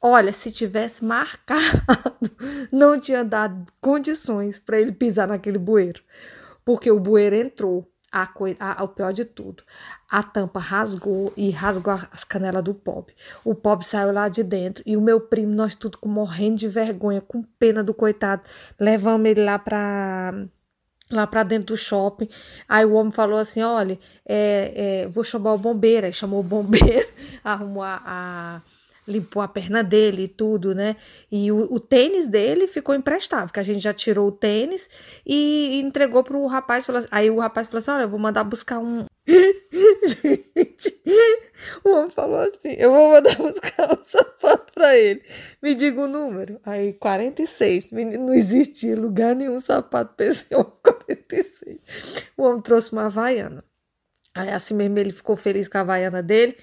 Olha, 0.00 0.32
se 0.32 0.50
tivesse 0.50 1.04
marcado, 1.04 1.82
não 2.72 2.98
tinha 2.98 3.24
dado 3.24 3.66
condições 3.80 4.58
para 4.58 4.80
ele 4.80 4.92
pisar 4.92 5.28
naquele 5.28 5.58
bueiro, 5.58 6.02
porque 6.64 6.90
o 6.90 6.98
bueiro 6.98 7.36
entrou 7.36 7.91
a, 8.12 8.28
a, 8.60 8.84
o 8.84 8.88
pior 8.88 9.12
de 9.12 9.24
tudo, 9.24 9.62
a 10.10 10.22
tampa 10.22 10.60
rasgou 10.60 11.32
e 11.36 11.50
rasgou 11.50 11.94
as 11.94 12.24
canelas 12.24 12.62
do 12.62 12.74
pobre. 12.74 13.14
O 13.44 13.54
pobre 13.54 13.86
saiu 13.86 14.12
lá 14.12 14.28
de 14.28 14.42
dentro 14.42 14.82
e 14.84 14.96
o 14.96 15.00
meu 15.00 15.20
primo, 15.20 15.54
nós 15.54 15.74
tudo 15.74 15.98
morrendo 16.04 16.56
de 16.56 16.68
vergonha, 16.68 17.20
com 17.22 17.42
pena 17.42 17.82
do 17.82 17.94
coitado, 17.94 18.42
levamos 18.78 19.26
ele 19.26 19.42
lá 19.42 19.58
para 19.58 20.34
lá 21.10 21.26
para 21.26 21.42
dentro 21.42 21.74
do 21.74 21.76
shopping. 21.76 22.28
Aí 22.68 22.84
o 22.84 22.94
homem 22.94 23.12
falou 23.12 23.38
assim: 23.38 23.62
olha, 23.62 23.98
é, 24.26 25.02
é, 25.04 25.06
vou 25.08 25.24
chamar 25.24 25.54
o 25.54 25.58
bombeiro. 25.58 26.06
Aí 26.06 26.12
chamou 26.12 26.40
o 26.40 26.42
bombeiro, 26.42 27.08
arrumou 27.44 27.82
a, 27.82 28.02
a 28.04 28.62
limpou 29.06 29.42
a 29.42 29.48
perna 29.48 29.82
dele 29.82 30.24
e 30.24 30.28
tudo, 30.28 30.74
né? 30.74 30.96
E 31.30 31.50
o, 31.50 31.72
o, 31.72 31.80
tênis 31.80 32.28
dele 32.28 32.66
ficou 32.66 32.94
emprestável, 32.94 33.52
que 33.52 33.58
a 33.60 33.62
gente 33.62 33.80
já 33.80 33.92
tirou 33.92 34.28
o 34.28 34.32
tênis 34.32 34.88
e 35.26 35.80
entregou 35.80 36.22
pro 36.22 36.46
rapaz. 36.46 36.86
Falou, 36.86 37.04
aí 37.10 37.30
o 37.30 37.38
rapaz 37.38 37.66
falou 37.66 37.78
assim: 37.78 37.90
Olha, 37.90 38.02
eu 38.02 38.08
vou 38.08 38.18
mandar 38.18 38.44
buscar 38.44 38.78
um. 38.78 39.06
gente, 39.26 41.00
o 41.84 41.90
homem 41.90 42.10
falou 42.10 42.40
assim: 42.40 42.74
Eu 42.78 42.92
vou 42.92 43.10
mandar 43.10 43.36
buscar 43.36 43.92
um 43.92 44.04
sapato 44.04 44.72
pra 44.72 44.96
ele. 44.96 45.22
Me 45.60 45.74
diga 45.74 46.00
o 46.00 46.04
um 46.04 46.08
número. 46.08 46.60
Aí, 46.64 46.92
46. 46.94 47.90
Não 47.90 48.32
existia 48.32 48.98
lugar 48.98 49.34
nenhum 49.34 49.58
sapato 49.58 50.14
pra 50.14 50.26
esse 50.26 50.54
homem, 50.54 50.72
46. 50.82 51.78
O 52.36 52.44
homem 52.44 52.62
trouxe 52.62 52.92
uma 52.92 53.06
havaiana. 53.06 53.64
Aí, 54.34 54.48
assim 54.50 54.74
mesmo, 54.74 54.98
ele 54.98 55.12
ficou 55.12 55.36
feliz 55.36 55.68
com 55.68 55.78
a 55.78 55.80
havaiana 55.82 56.22
dele. 56.22 56.56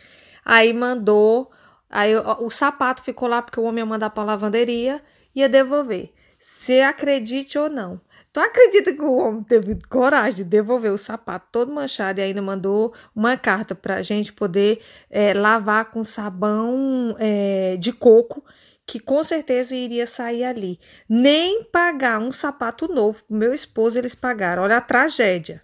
Aí 0.43 0.73
mandou 0.73 1.52
Aí 1.89 2.15
o, 2.15 2.52
sapato 2.52 3.02
ficou 3.02 3.28
lá 3.28 3.41
porque 3.41 3.60
o 3.60 3.63
homem 3.63 3.80
ia 3.80 3.86
mandar 3.86 4.12
para 4.12 4.21
a 4.23 4.25
lavanderia 4.28 5.02
e 5.34 5.39
ia 5.39 5.49
devolver. 5.49 6.13
Se 6.38 6.82
acredite 6.82 7.58
ou 7.58 7.69
não. 7.69 7.99
Tu 8.32 8.39
acredita 8.39 8.93
que 8.93 9.02
o 9.02 9.17
homem 9.17 9.43
teve 9.43 9.80
coragem 9.89 10.43
de 10.43 10.43
devolver 10.43 10.91
o 10.93 10.97
sapato 10.97 11.47
todo 11.52 11.73
manchado 11.73 12.19
e 12.19 12.23
ainda 12.23 12.41
mandou 12.43 12.93
uma 13.15 13.36
carta 13.36 13.73
para 13.73 13.95
a 13.95 14.02
gente 14.04 14.32
poder 14.32 14.82
é, 15.10 15.34
lavar 15.34 15.89
com 15.89 16.04
sabão 16.04 17.15
é, 17.17 17.75
de 17.78 17.91
coco, 17.91 18.43
que 18.86 18.99
com 18.99 19.23
certeza 19.23 19.75
iria 19.75 20.06
sair 20.06 20.43
ali. 20.43 20.80
Nem 21.10 21.63
pagar 21.63 22.19
um 22.19 22.32
sapato 22.32 22.88
novo 22.88 23.23
pro 23.23 23.36
meu 23.36 23.52
esposo 23.52 23.97
eles 23.97 24.13
pagaram. 24.13 24.62
Olha 24.62 24.78
a 24.78 24.82
tragédia. 24.82 25.63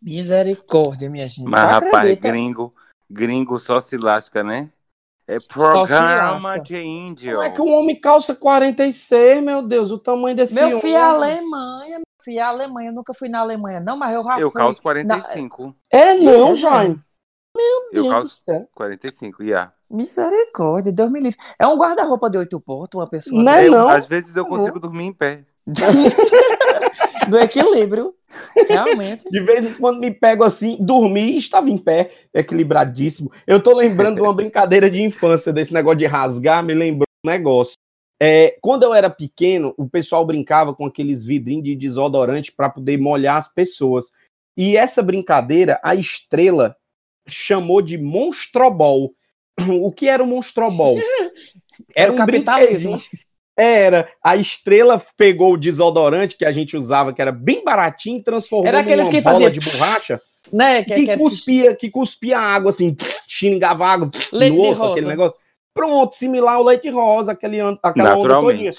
Misericórdia, 0.00 1.10
minha 1.10 1.26
gente. 1.26 1.48
Mas, 1.48 1.68
rapaz, 1.68 2.14
gringo, 2.14 2.72
Gringo 3.12 3.58
só 3.58 3.78
se 3.78 3.98
lasca, 3.98 4.42
né? 4.42 4.70
É 5.26 5.38
programa 5.38 6.58
de 6.58 6.76
índio. 6.76 7.34
Como 7.34 7.42
é 7.42 7.50
que 7.50 7.60
o 7.60 7.66
homem 7.66 8.00
calça 8.00 8.34
46, 8.34 9.42
meu 9.42 9.62
Deus? 9.62 9.90
O 9.90 9.98
tamanho 9.98 10.34
desse 10.34 10.54
Meu 10.54 10.68
homem. 10.68 10.80
filho, 10.80 10.98
a 10.98 11.06
Alemanha, 11.08 11.98
meu 11.98 12.06
filho, 12.22 12.42
a 12.42 12.48
Alemanha. 12.48 12.90
Eu 12.90 12.94
nunca 12.94 13.14
fui 13.14 13.28
na 13.28 13.40
Alemanha, 13.40 13.80
não, 13.80 13.96
mas 13.96 14.14
eu 14.14 14.24
já 14.24 14.40
Eu 14.40 14.50
fui 14.50 14.60
calço 14.60 14.82
45. 14.82 15.66
Na... 15.66 15.74
É 15.90 16.14
não, 16.14 16.54
Jaime. 16.54 17.00
Meu 17.54 17.90
Deus 17.92 18.06
eu 18.06 18.10
calço 18.10 18.42
45, 18.74 19.42
yeah. 19.42 19.72
Misericórdia, 19.90 20.90
Deus 20.90 21.10
me 21.10 21.20
livre. 21.20 21.38
É 21.58 21.66
um 21.66 21.76
guarda-roupa 21.76 22.30
de 22.30 22.38
oito 22.38 22.58
portos, 22.58 22.98
uma 22.98 23.06
pessoa. 23.06 23.42
Não 23.42 23.52
é, 23.52 23.68
não. 23.68 23.88
Às 23.90 24.06
vezes 24.06 24.34
eu 24.34 24.46
consigo 24.46 24.80
dormir 24.80 25.04
em 25.04 25.12
pé. 25.12 25.44
do 27.28 27.38
equilíbrio, 27.38 28.14
realmente. 28.68 29.28
De 29.30 29.40
vez 29.40 29.66
em 29.66 29.74
quando 29.74 30.00
me 30.00 30.10
pego 30.10 30.44
assim, 30.44 30.76
dormi 30.80 31.32
e 31.32 31.38
estava 31.38 31.70
em 31.70 31.78
pé, 31.78 32.10
equilibradíssimo. 32.34 33.30
Eu 33.46 33.62
tô 33.62 33.74
lembrando 33.74 34.16
de 34.16 34.22
uma 34.22 34.34
brincadeira 34.34 34.90
de 34.90 35.02
infância, 35.02 35.52
desse 35.52 35.72
negócio 35.72 35.98
de 35.98 36.06
rasgar, 36.06 36.64
me 36.64 36.74
lembrou 36.74 37.06
um 37.24 37.30
negócio. 37.30 37.74
É, 38.20 38.56
quando 38.60 38.84
eu 38.84 38.94
era 38.94 39.10
pequeno, 39.10 39.74
o 39.76 39.88
pessoal 39.88 40.24
brincava 40.24 40.72
com 40.72 40.86
aqueles 40.86 41.24
vidrinhos 41.24 41.64
de 41.64 41.74
desodorante 41.74 42.52
para 42.52 42.70
poder 42.70 42.96
molhar 42.96 43.36
as 43.36 43.52
pessoas. 43.52 44.12
E 44.56 44.76
essa 44.76 45.02
brincadeira, 45.02 45.80
a 45.82 45.94
estrela 45.94 46.76
chamou 47.26 47.82
de 47.82 47.98
monstrobol. 47.98 49.14
O 49.82 49.92
que 49.92 50.08
era 50.08 50.22
o 50.22 50.26
monstrobol? 50.26 50.96
Era 51.94 52.12
um 52.12 52.16
capitalismo. 52.16 53.00
Era. 53.56 54.08
A 54.22 54.36
estrela 54.36 55.02
pegou 55.16 55.54
o 55.54 55.56
desodorante 55.56 56.36
que 56.36 56.44
a 56.44 56.52
gente 56.52 56.76
usava, 56.76 57.12
que 57.12 57.20
era 57.20 57.32
bem 57.32 57.62
baratinho, 57.64 58.18
e 58.18 58.22
transformou 58.22 58.66
era 58.66 58.80
aqueles 58.80 59.06
numa 59.06 59.12
que 59.12 59.20
bola 59.20 59.34
fazia... 59.34 59.50
de 59.50 59.60
borracha. 59.60 60.20
Né? 60.52 60.82
Que, 60.82 61.06
que, 61.06 61.16
cuspia, 61.16 61.74
que 61.74 61.90
cuspia 61.90 62.38
água, 62.38 62.70
assim, 62.70 62.96
xingava 63.28 63.86
água 63.86 64.10
leite 64.32 64.56
no 64.56 64.62
outro, 64.62 64.84
aquele 64.84 65.06
negócio. 65.06 65.38
Pronto, 65.74 66.14
similar 66.14 66.56
ao 66.56 66.64
leite 66.64 66.90
rosa, 66.90 67.32
aquele, 67.32 67.58
aquela 67.82 68.16
onda 68.16 68.40
todinha. 68.40 68.72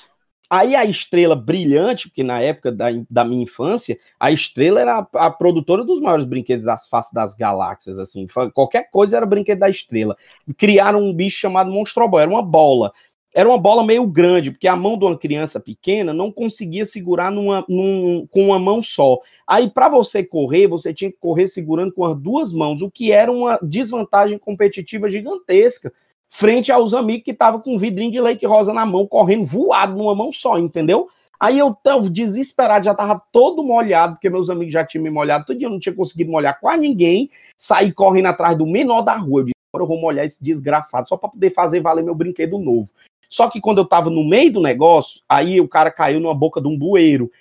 Aí 0.50 0.76
a 0.76 0.86
estrela 0.86 1.36
brilhante, 1.36 2.10
porque 2.10 2.22
na 2.24 2.40
época 2.40 2.72
da, 2.72 2.86
da 3.10 3.26
minha 3.26 3.42
infância, 3.42 3.98
a 4.20 4.32
estrela 4.32 4.80
era 4.80 5.00
a, 5.00 5.26
a 5.26 5.32
produtora 5.32 5.84
dos 5.84 6.00
maiores 6.00 6.26
brinquedos 6.26 6.64
das 6.64 6.88
faces 6.88 7.12
das 7.12 7.34
galáxias, 7.34 7.98
assim. 7.98 8.28
Qualquer 8.54 8.92
coisa 8.92 9.18
era 9.18 9.26
brinquedo 9.26 9.58
da 9.58 9.70
estrela. 9.70 10.16
Criaram 10.56 11.00
um 11.00 11.12
bicho 11.12 11.40
chamado 11.40 11.72
Monstroboy, 11.72 12.22
era 12.22 12.30
uma 12.30 12.44
bola. 12.44 12.94
Era 13.34 13.50
uma 13.50 13.58
bola 13.58 13.84
meio 13.84 14.06
grande, 14.06 14.52
porque 14.52 14.68
a 14.68 14.76
mão 14.76 14.96
de 14.96 15.06
uma 15.06 15.18
criança 15.18 15.60
pequena 15.60 16.14
não 16.14 16.32
conseguia 16.32 16.86
segurar 16.86 17.32
numa, 17.32 17.66
num, 17.68 18.28
com 18.30 18.46
uma 18.46 18.60
mão 18.60 18.84
só. 18.84 19.18
Aí, 19.48 19.72
para 19.72 19.90
você 19.90 20.24
correr, 20.24 20.68
você 20.68 20.94
tinha 20.94 21.12
que 21.12 21.18
correr 21.20 21.48
segurando 21.48 21.92
com 21.92 22.06
as 22.06 22.16
duas 22.16 22.54
mãos, 22.54 22.84
o 22.84 22.92
que 22.92 23.12
era 23.12 23.32
uma 23.32 23.58
desvantagem 23.64 24.38
competitiva 24.38 25.10
gigantesca 25.10 25.92
frente 26.30 26.72
aos 26.72 26.94
amigos 26.94 27.26
que 27.26 27.32
estavam 27.32 27.60
com 27.60 27.76
um 27.76 27.78
vidrinho 27.78 28.12
de 28.12 28.20
leite 28.20 28.46
rosa 28.46 28.74
na 28.74 28.86
mão, 28.86 29.06
correndo 29.08 29.46
voado 29.46 29.96
numa 29.96 30.16
mão 30.16 30.32
só, 30.32 30.58
entendeu? 30.58 31.08
Aí 31.40 31.60
eu 31.60 31.76
tava 31.76 32.10
desesperado, 32.10 32.86
já 32.86 32.96
tava 32.96 33.22
todo 33.32 33.64
molhado, 33.64 34.14
porque 34.14 34.30
meus 34.30 34.50
amigos 34.50 34.74
já 34.74 34.86
tinham 34.86 35.04
me 35.04 35.10
molhado, 35.10 35.46
todo 35.46 35.58
dia 35.58 35.68
eu 35.68 35.72
não 35.72 35.80
tinha 35.80 35.94
conseguido 35.94 36.32
molhar 36.32 36.60
quase 36.60 36.82
ninguém, 36.82 37.30
saí 37.56 37.92
correndo 37.92 38.28
atrás 38.28 38.58
do 38.58 38.66
menor 38.66 39.02
da 39.02 39.16
rua, 39.16 39.42
eu 39.42 39.46
disse, 39.46 39.54
agora 39.72 39.84
eu 39.84 39.88
vou 39.88 40.00
molhar 40.00 40.26
esse 40.26 40.44
desgraçado, 40.44 41.08
só 41.08 41.18
para 41.18 41.30
poder 41.30 41.50
fazer 41.50 41.82
valer 41.82 42.04
meu 42.04 42.16
brinquedo 42.16 42.58
novo. 42.58 42.92
Só 43.34 43.50
que 43.50 43.60
quando 43.60 43.80
eu 43.80 43.86
tava 43.86 44.12
no 44.12 44.24
meio 44.24 44.54
do 44.54 44.62
negócio, 44.62 45.20
aí 45.28 45.60
o 45.60 45.68
cara 45.68 45.90
caiu 45.90 46.20
numa 46.20 46.36
boca 46.36 46.62
de 46.62 46.68
um 46.68 46.78
bueiro. 46.78 47.32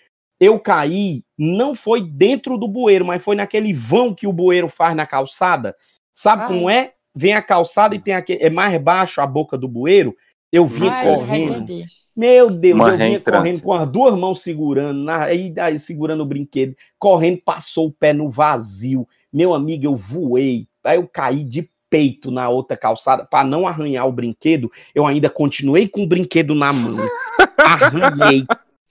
Eu 0.40 0.58
caí, 0.58 1.22
não 1.36 1.74
foi 1.74 2.00
dentro 2.00 2.56
do 2.56 2.66
bueiro, 2.66 3.04
mas 3.04 3.22
foi 3.22 3.36
naquele 3.36 3.74
vão 3.74 4.14
que 4.14 4.26
o 4.26 4.32
bueiro 4.32 4.70
faz 4.70 4.96
na 4.96 5.06
calçada. 5.06 5.76
Sabe 6.10 6.46
como 6.46 6.70
é? 6.70 6.94
vem 7.14 7.34
a 7.34 7.42
calçada 7.42 7.94
e 7.94 7.98
tem 7.98 8.14
aquele, 8.14 8.42
é 8.42 8.48
mais 8.48 8.80
baixo 8.80 9.20
a 9.20 9.26
boca 9.26 9.58
do 9.58 9.68
bueiro. 9.68 10.16
Eu 10.50 10.66
vinha 10.66 10.90
Ai, 10.90 11.04
correndo. 11.04 11.70
ai, 11.70 11.84
Meu 12.16 12.50
Deus, 12.50 12.74
Uma 12.74 12.88
eu 12.88 12.96
vinha 12.96 13.08
reentrância. 13.08 13.40
correndo 13.40 13.62
com 13.62 13.72
as 13.74 13.86
duas 13.86 14.14
mãos 14.14 14.40
segurando, 14.40 14.98
na, 15.04 15.24
aí, 15.24 15.52
aí 15.58 15.78
segurando 15.78 16.22
o 16.22 16.26
brinquedo, 16.26 16.74
correndo, 16.98 17.42
passou 17.44 17.88
o 17.88 17.92
pé 17.92 18.14
no 18.14 18.28
vazio. 18.28 19.06
Meu 19.30 19.52
amigo, 19.52 19.84
eu 19.84 19.94
voei. 19.94 20.66
Aí 20.82 20.96
eu 20.96 21.06
caí 21.06 21.44
de 21.44 21.70
peito 21.92 22.30
na 22.30 22.48
outra 22.48 22.74
calçada 22.74 23.26
para 23.26 23.46
não 23.46 23.66
arranhar 23.66 24.08
o 24.08 24.12
brinquedo. 24.12 24.72
Eu 24.94 25.04
ainda 25.04 25.28
continuei 25.28 25.86
com 25.86 26.02
o 26.02 26.06
brinquedo 26.06 26.54
na 26.54 26.72
mão. 26.72 26.96
Arranhei 27.62 28.46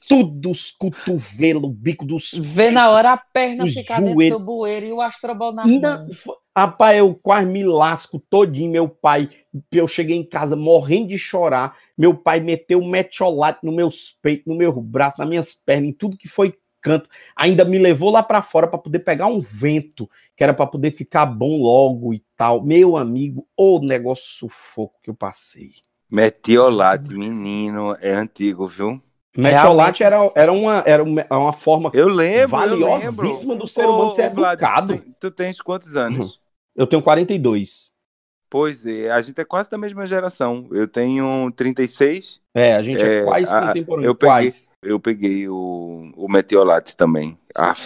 tudo 0.07 0.51
os 0.51 0.69
cotovelos, 0.69 1.63
o 1.63 1.69
bico 1.69 2.05
dos 2.05 2.31
Vê 2.33 2.69
na 2.69 2.91
hora 2.91 3.13
a 3.13 3.17
perna 3.17 3.65
Os 3.65 3.73
ficar 3.73 3.99
dentro 3.99 4.13
joelhos. 4.13 4.37
do 4.37 4.45
bueiro 4.45 4.85
e 4.85 4.91
o 4.91 5.01
astrobol 5.01 5.51
na 5.51 5.65
mão. 5.65 6.07
rapaz, 6.55 6.97
eu 6.97 7.13
quase 7.15 7.47
me 7.47 7.63
lasco 7.63 8.19
todinho, 8.29 8.71
meu 8.71 8.87
pai. 8.87 9.29
Eu 9.71 9.87
cheguei 9.87 10.15
em 10.15 10.23
casa 10.23 10.55
morrendo 10.55 11.07
de 11.07 11.17
chorar. 11.17 11.75
Meu 11.97 12.15
pai 12.15 12.39
meteu 12.39 12.83
metiolate 12.83 13.59
nos 13.63 13.73
meus 13.73 14.15
peitos, 14.21 14.45
no 14.47 14.55
meu 14.55 14.79
braço, 14.79 15.19
nas 15.19 15.27
minhas 15.27 15.53
pernas, 15.55 15.89
em 15.89 15.93
tudo 15.93 16.17
que 16.17 16.27
foi 16.27 16.53
canto. 16.81 17.09
Ainda 17.35 17.63
me 17.63 17.77
levou 17.77 18.09
lá 18.09 18.23
pra 18.23 18.41
fora 18.41 18.67
pra 18.67 18.77
poder 18.77 18.99
pegar 18.99 19.27
um 19.27 19.39
vento, 19.39 20.09
que 20.35 20.43
era 20.43 20.53
pra 20.53 20.65
poder 20.67 20.91
ficar 20.91 21.25
bom 21.25 21.61
logo 21.61 22.13
e 22.13 22.23
tal. 22.35 22.63
Meu 22.63 22.97
amigo, 22.97 23.47
o 23.55 23.79
negócio 23.79 24.25
sufoco 24.27 24.99
que 25.01 25.09
eu 25.09 25.15
passei. 25.15 25.71
Metiolate, 26.09 27.13
menino, 27.13 27.95
é 28.01 28.11
antigo, 28.11 28.67
viu? 28.67 29.01
Metiolate 29.37 30.03
era, 30.03 30.29
era, 30.35 30.51
uma, 30.51 30.83
era 30.85 31.01
uma, 31.01 31.53
forma 31.53 31.89
Eu 31.93 32.09
lembro, 32.09 32.61
eu 32.63 32.75
lembro. 32.75 32.89
valiosíssima 32.89 33.55
do 33.55 33.65
ser 33.65 33.85
humano 33.85 34.11
ser 34.11 34.29
Vlad, 34.29 34.59
educado. 34.59 34.97
Tu, 34.97 35.01
tem- 35.01 35.15
tu 35.19 35.31
tens 35.31 35.61
quantos 35.61 35.95
anos? 35.95 36.41
Eu 36.75 36.85
tenho 36.85 37.01
42. 37.01 37.91
Pois 38.51 38.85
é, 38.85 39.09
a 39.09 39.21
gente 39.21 39.39
é 39.39 39.45
quase 39.45 39.69
da 39.69 39.77
mesma 39.77 40.05
geração. 40.05 40.67
Eu 40.71 40.85
tenho 40.87 41.49
36, 41.55 42.41
É, 42.53 42.73
a 42.73 42.83
gente 42.83 43.01
é, 43.01 43.19
É, 43.19 43.23
quase 43.23 43.51
a- 43.51 43.67
contemporâneo. 43.67 44.07
eu 44.09 44.13
peguei- 44.13 44.51
quase. 44.51 44.71
eu 44.83 44.99
peguei 44.99 45.47
o, 45.47 46.11
o 46.17 46.27
Metiolate 46.29 46.95
também. 46.97 47.39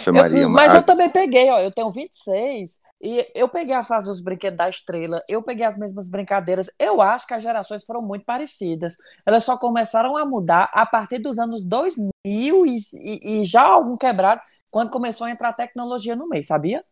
Eu- 0.08 0.12
Maria. 0.14 0.48
mas 0.48 0.74
a- 0.74 0.78
eu 0.78 0.82
também 0.82 1.08
peguei, 1.08 1.48
ó. 1.50 1.60
Eu 1.60 1.70
tenho 1.70 1.90
26 1.92 2.80
e 3.00 3.24
eu 3.34 3.48
peguei 3.48 3.74
a 3.76 3.84
fase 3.84 4.08
dos 4.08 4.20
brinquedos 4.20 4.56
da 4.58 4.68
estrela, 4.68 5.22
eu 5.28 5.40
peguei 5.40 5.64
as 5.64 5.78
mesmas 5.78 6.10
brincadeiras. 6.10 6.68
Eu 6.80 7.00
acho 7.00 7.26
que 7.28 7.34
as 7.34 7.42
gerações 7.44 7.84
foram 7.84 8.02
muito 8.02 8.24
parecidas. 8.24 8.96
Elas 9.24 9.44
só 9.44 9.56
começaram 9.56 10.16
a 10.16 10.24
mudar 10.26 10.68
a 10.72 10.84
partir 10.84 11.18
dos 11.20 11.38
anos 11.38 11.64
2000 11.64 12.66
e, 12.66 12.76
e, 12.92 13.42
e 13.42 13.44
já 13.44 13.62
algum 13.62 13.96
quebrado, 13.96 14.40
quando 14.68 14.90
começou 14.90 15.26
a 15.28 15.30
entrar 15.30 15.52
tecnologia 15.52 16.16
no 16.16 16.28
meio, 16.28 16.42
sabia? 16.44 16.84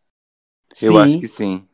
Eu 0.81 0.93
Sim. 0.93 0.97
acho 0.97 1.19
que 1.19 1.27
sim. 1.27 1.67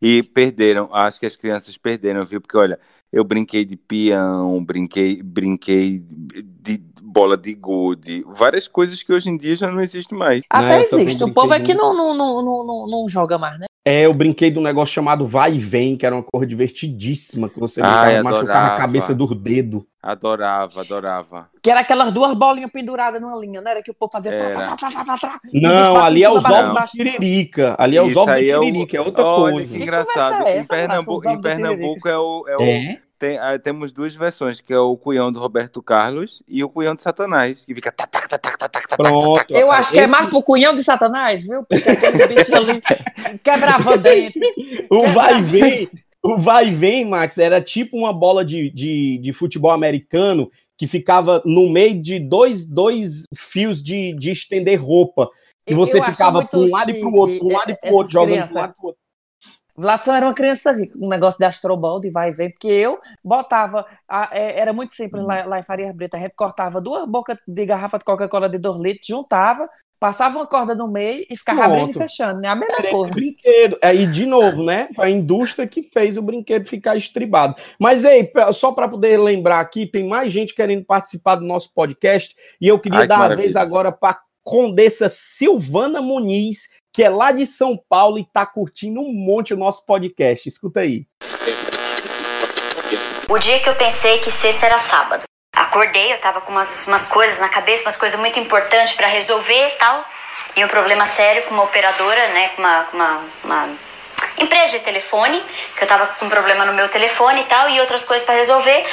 E 0.00 0.22
perderam, 0.22 0.88
acho 0.92 1.18
que 1.20 1.26
as 1.26 1.36
crianças 1.36 1.76
perderam, 1.76 2.24
viu? 2.24 2.40
Porque 2.40 2.56
olha, 2.56 2.78
eu 3.12 3.24
brinquei 3.24 3.64
de 3.64 3.76
peão, 3.76 4.62
brinquei, 4.64 5.22
brinquei 5.22 6.00
de 6.00 6.82
bola 7.02 7.36
de 7.36 7.54
gude, 7.54 8.24
várias 8.28 8.68
coisas 8.68 9.02
que 9.02 9.12
hoje 9.12 9.30
em 9.30 9.36
dia 9.36 9.56
já 9.56 9.70
não 9.70 9.80
existem 9.80 10.18
mais. 10.18 10.42
Até 10.50 10.84
também 10.84 11.06
existe. 11.06 11.24
O 11.24 11.32
povo 11.32 11.54
é 11.54 11.60
que 11.60 11.72
não, 11.72 11.96
não, 11.96 12.14
não, 12.14 12.42
não, 12.42 12.86
não 12.86 13.08
joga 13.08 13.38
mais, 13.38 13.58
né? 13.58 13.66
É, 13.88 14.04
eu 14.04 14.12
brinquei 14.12 14.50
de 14.50 14.58
um 14.58 14.62
negócio 14.62 14.92
chamado 14.92 15.24
Vai 15.24 15.54
e 15.54 15.58
Vem, 15.58 15.96
que 15.96 16.04
era 16.04 16.12
uma 16.16 16.22
cor 16.24 16.44
divertidíssima, 16.44 17.48
que 17.48 17.60
você 17.60 17.80
Ai, 17.80 18.20
machucava 18.20 18.40
adorava. 18.58 18.74
a 18.74 18.76
cabeça 18.78 19.14
do 19.14 19.32
dedo. 19.32 19.86
Adorava, 20.02 20.80
adorava. 20.80 21.48
Que 21.62 21.70
era 21.70 21.80
aquelas 21.80 22.10
duas 22.10 22.34
bolinhas 22.34 22.70
penduradas 22.72 23.20
numa 23.20 23.36
linha, 23.38 23.60
não 23.60 23.70
era 23.70 23.80
que 23.84 23.90
o 23.92 23.94
povo 23.94 24.10
fazia. 24.10 24.32
Não, 25.52 25.96
ali 26.02 26.24
é 26.24 26.28
os 26.30 26.44
ovos 26.44 26.66
do 26.68 26.74
baixo. 26.74 26.96
Tiririca. 26.96 27.76
Ali 27.78 27.96
é 27.96 28.02
os 28.02 28.16
ovos 28.16 28.34
é 28.34 28.58
o- 28.58 28.60
Tiririca, 28.60 28.96
é 28.96 29.00
outra 29.00 29.24
Olha 29.24 29.52
coisa. 29.52 29.72
que 29.72 29.78
Que 29.78 29.82
engraçado. 29.84 30.38
conversa 30.38 30.48
é 30.48 30.56
em 30.56 30.60
em 30.60 31.40
Pernambuco 31.40 32.08
é 32.08 32.18
o, 32.18 32.44
é 32.48 32.56
o- 32.56 32.62
É? 32.62 32.98
Tem- 33.18 33.38
ah, 33.38 33.58
temos 33.58 33.92
duas 33.92 34.14
versões, 34.14 34.60
que 34.60 34.72
é 34.72 34.78
o 34.78 34.96
cunhão 34.96 35.32
do 35.32 35.40
Roberto 35.40 35.82
Carlos 35.82 36.42
e 36.46 36.62
o 36.62 36.68
cunhão 36.68 36.94
de 36.94 37.02
Satanás, 37.02 37.64
que 37.64 37.74
fica 37.74 37.90
tac, 37.92 38.10
tac, 38.10 38.28
tac, 38.28 38.40
tac, 38.42 38.58
tac, 38.58 38.70
tac, 38.72 38.88
tac, 38.88 38.96
Pronto. 38.96 39.44
Eu 39.50 39.70
acho 39.72 39.92
que 39.92 39.98
é 39.98 40.06
mais 40.06 40.28
pro 40.28 40.42
cunhão 40.42 40.74
de 40.74 40.82
Satanás, 40.82 41.44
viu? 41.46 41.64
Porque 41.64 41.88
aquele 41.88 42.26
bicho 42.34 42.54
ali 42.54 42.82
quebrava 43.42 43.96
dente. 43.96 44.40
O 44.90 45.06
vai 45.08 45.38
e 45.38 45.42
vem, 45.42 45.90
o 46.22 46.38
vai 46.38 46.68
e 46.68 46.72
vem, 46.74 47.04
Max, 47.04 47.38
era 47.38 47.60
tipo 47.60 47.96
uma 47.96 48.12
bola 48.12 48.44
de, 48.44 48.70
de, 48.70 49.18
de 49.18 49.32
futebol 49.32 49.70
americano 49.70 50.50
que 50.78 50.86
ficava 50.86 51.40
no 51.44 51.68
meio 51.70 52.00
de 52.02 52.18
dois, 52.18 52.64
dois 52.64 53.22
fios 53.34 53.82
de, 53.82 54.12
de 54.14 54.30
estender 54.30 54.80
roupa. 54.80 55.28
E 55.66 55.74
você 55.74 56.00
ficava 56.02 56.44
para 56.44 56.58
um 56.58 56.70
lado 56.70 56.90
e 56.90 56.94
para 57.00 57.08
o 57.08 57.14
outro, 57.16 57.38
pra 57.38 57.46
um 57.46 57.52
lado 57.58 57.70
e 57.70 57.76
para 57.76 57.90
o 57.90 57.94
outro, 57.94 58.12
jogando 58.12 58.44
para 58.44 58.52
um 58.52 58.54
lado 58.60 58.70
e 58.70 58.74
pro 58.76 58.86
outro. 58.88 59.00
Vladson 59.76 60.12
era 60.14 60.26
uma 60.26 60.34
criança 60.34 60.72
rica, 60.72 60.96
um 61.00 61.08
negócio 61.08 61.38
de 61.38 61.44
astrobol, 61.44 62.00
de 62.00 62.10
vai 62.10 62.30
e 62.30 62.32
vem, 62.32 62.50
porque 62.50 62.68
eu 62.68 62.98
botava, 63.22 63.84
a- 64.08 64.30
é, 64.32 64.58
era 64.60 64.72
muito 64.72 64.94
simples 64.94 65.22
lá, 65.24 65.44
lá 65.44 65.58
em 65.58 65.62
Faria 65.62 65.92
Brita, 65.92 66.16
a 66.16 66.20
gente 66.20 66.34
cortava 66.34 66.80
duas 66.80 67.06
bocas 67.06 67.36
de 67.46 67.66
garrafa 67.66 67.98
de 67.98 68.04
Coca-Cola 68.04 68.48
de 68.48 68.58
2 68.58 68.80
litros, 68.80 69.06
juntava, 69.06 69.68
passava 69.98 70.36
uma 70.38 70.46
corda 70.46 70.74
no 70.74 70.88
meio 70.88 71.24
e 71.30 71.36
ficava 71.36 71.60
Pronto. 71.62 71.72
abrindo 71.74 71.90
e 71.90 71.94
fechando, 71.98 72.40
né? 72.40 72.48
A 72.48 72.54
mesma 72.54 72.74
Era 72.74 72.84
esse 72.84 72.92
coisa. 72.94 73.10
brinquedo. 73.14 73.78
Aí, 73.82 74.06
de 74.06 74.26
novo, 74.26 74.62
né? 74.62 74.88
A 74.98 75.08
indústria 75.08 75.66
que 75.66 75.82
fez 75.82 76.18
o 76.18 76.22
brinquedo 76.22 76.68
ficar 76.68 76.96
estribado. 76.96 77.54
Mas, 77.78 78.04
ei, 78.04 78.30
só 78.52 78.72
para 78.72 78.88
poder 78.88 79.18
lembrar 79.18 79.58
aqui, 79.60 79.86
tem 79.86 80.06
mais 80.06 80.30
gente 80.32 80.54
querendo 80.54 80.84
participar 80.84 81.36
do 81.36 81.46
nosso 81.46 81.72
podcast 81.74 82.34
e 82.60 82.68
eu 82.68 82.78
queria 82.78 82.98
Ai, 83.00 83.04
que 83.04 83.08
dar 83.08 83.16
a 83.16 83.18
maravilha. 83.20 83.44
vez 83.44 83.56
agora 83.56 83.90
para 83.90 84.20
Condessa 84.44 85.08
Silvana 85.08 86.00
Muniz, 86.02 86.68
que 86.96 87.04
é 87.04 87.10
lá 87.10 87.30
de 87.30 87.44
São 87.44 87.76
Paulo 87.76 88.18
e 88.18 88.24
tá 88.24 88.46
curtindo 88.46 89.02
um 89.02 89.12
monte 89.12 89.52
o 89.52 89.56
nosso 89.56 89.84
podcast. 89.84 90.48
Escuta 90.48 90.80
aí. 90.80 91.06
O 93.28 93.38
dia 93.38 93.60
que 93.60 93.68
eu 93.68 93.74
pensei 93.74 94.16
que 94.16 94.30
sexta 94.30 94.64
era 94.64 94.78
sábado. 94.78 95.24
Acordei, 95.54 96.10
eu 96.10 96.18
tava 96.18 96.40
com 96.40 96.52
umas, 96.52 96.86
umas 96.86 97.04
coisas 97.04 97.38
na 97.38 97.50
cabeça, 97.50 97.82
umas 97.82 97.98
coisas 97.98 98.18
muito 98.18 98.40
importantes 98.40 98.94
pra 98.94 99.08
resolver 99.08 99.68
e 99.68 99.72
tal. 99.72 100.02
E 100.56 100.64
um 100.64 100.68
problema 100.68 101.04
sério 101.04 101.42
com 101.42 101.52
uma 101.52 101.64
operadora, 101.64 102.28
né? 102.28 102.48
Com 102.56 102.62
uma, 102.62 102.86
uma, 102.94 103.24
uma 103.44 103.68
empresa 104.38 104.78
de 104.78 104.82
telefone, 104.82 105.42
que 105.76 105.84
eu 105.84 105.86
tava 105.86 106.06
com 106.06 106.24
um 106.24 106.30
problema 106.30 106.64
no 106.64 106.72
meu 106.72 106.88
telefone 106.88 107.42
e 107.42 107.44
tal, 107.44 107.68
e 107.68 107.78
outras 107.78 108.06
coisas 108.06 108.24
pra 108.24 108.34
resolver. 108.34 108.86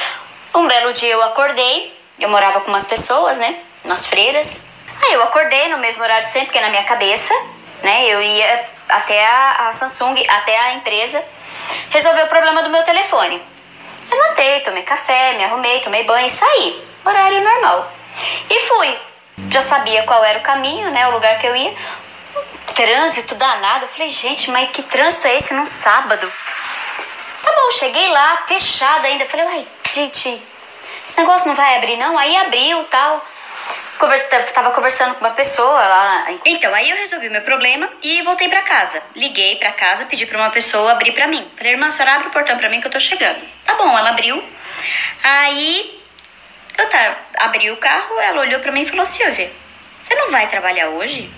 Um 0.53 0.67
belo 0.67 0.91
dia 0.91 1.13
eu 1.13 1.23
acordei, 1.23 1.97
eu 2.19 2.27
morava 2.27 2.59
com 2.59 2.67
umas 2.67 2.85
pessoas, 2.85 3.37
né? 3.37 3.57
Umas 3.85 4.05
freiras. 4.05 4.61
Aí 5.01 5.13
eu 5.13 5.23
acordei 5.23 5.69
no 5.69 5.77
mesmo 5.77 6.03
horário 6.03 6.27
sempre, 6.27 6.47
porque 6.47 6.59
na 6.59 6.69
minha 6.69 6.83
cabeça, 6.83 7.33
né? 7.83 8.05
Eu 8.07 8.21
ia 8.21 8.65
até 8.89 9.25
a, 9.25 9.67
a 9.67 9.73
Samsung, 9.73 10.23
até 10.27 10.57
a 10.57 10.73
empresa, 10.73 11.23
resolver 11.91 12.23
o 12.23 12.27
problema 12.27 12.63
do 12.63 12.69
meu 12.69 12.83
telefone. 12.83 13.41
Levantei, 14.09 14.61
tomei 14.61 14.83
café, 14.83 15.33
me 15.33 15.43
arrumei, 15.43 15.79
tomei 15.81 16.03
banho 16.03 16.27
e 16.27 16.29
saí. 16.29 16.83
Horário 17.05 17.41
normal. 17.41 17.91
E 18.49 18.59
fui. 18.59 18.97
Já 19.49 19.61
sabia 19.61 20.03
qual 20.03 20.23
era 20.23 20.39
o 20.39 20.43
caminho, 20.43 20.89
né? 20.91 21.07
O 21.07 21.11
lugar 21.11 21.37
que 21.37 21.47
eu 21.47 21.55
ia. 21.55 21.73
Trânsito 22.75 23.35
danado. 23.35 23.85
Eu 23.85 23.89
falei, 23.89 24.09
gente, 24.09 24.49
mas 24.51 24.69
que 24.71 24.83
trânsito 24.83 25.27
é 25.27 25.35
esse 25.35 25.53
num 25.53 25.65
sábado? 25.65 26.31
Tá 27.43 27.51
bom, 27.51 27.71
cheguei 27.71 28.07
lá, 28.09 28.43
fechado 28.47 29.05
ainda. 29.05 29.23
Eu 29.23 29.29
falei, 29.29 29.45
uai, 29.45 29.67
gente, 29.93 30.41
esse 31.07 31.19
negócio 31.19 31.47
não 31.47 31.55
vai 31.55 31.77
abrir, 31.77 31.97
não? 31.97 32.17
Aí 32.17 32.37
abriu 32.37 32.83
tal. 32.85 33.25
Conversa, 34.03 34.27
tava 34.53 34.71
conversando 34.71 35.15
com 35.15 35.23
uma 35.23 35.33
pessoa 35.33 35.79
lá. 35.79 36.25
Então, 36.43 36.75
aí 36.75 36.89
eu 36.89 36.97
resolvi 36.97 37.29
meu 37.29 37.41
problema 37.41 37.89
e 38.01 38.21
voltei 38.21 38.49
pra 38.49 38.61
casa. 38.61 39.01
Liguei 39.15 39.55
pra 39.55 39.71
casa, 39.71 40.03
pedi 40.03 40.25
pra 40.25 40.37
uma 40.37 40.49
pessoa 40.49 40.91
abrir 40.91 41.13
pra 41.13 41.25
mim. 41.25 41.49
Falei, 41.55 41.71
irmã, 41.71 41.87
a 41.87 41.91
senhora 41.91 42.15
abre 42.15 42.27
o 42.27 42.31
portão 42.31 42.57
pra 42.57 42.67
mim 42.67 42.81
que 42.81 42.87
eu 42.87 42.91
tô 42.91 42.99
chegando. 42.99 43.41
Tá 43.63 43.75
bom, 43.75 43.97
ela 43.97 44.09
abriu. 44.09 44.43
Aí 45.23 46.03
eu 46.77 46.89
tava 46.89 47.15
abri 47.37 47.71
o 47.71 47.77
carro, 47.77 48.19
ela 48.19 48.41
olhou 48.41 48.59
pra 48.59 48.73
mim 48.73 48.81
e 48.81 48.85
falou: 48.85 49.05
Silvia, 49.05 49.49
você 50.01 50.13
não 50.15 50.31
vai 50.31 50.49
trabalhar 50.49 50.89
hoje? 50.89 51.31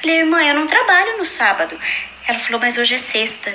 Falei, 0.00 0.16
irmã, 0.16 0.42
eu 0.42 0.56
não 0.56 0.66
trabalho 0.66 1.18
no 1.18 1.24
sábado. 1.24 1.80
Ela 2.26 2.38
falou, 2.40 2.60
mas 2.60 2.76
hoje 2.78 2.96
é 2.96 2.98
sexta. 2.98 3.54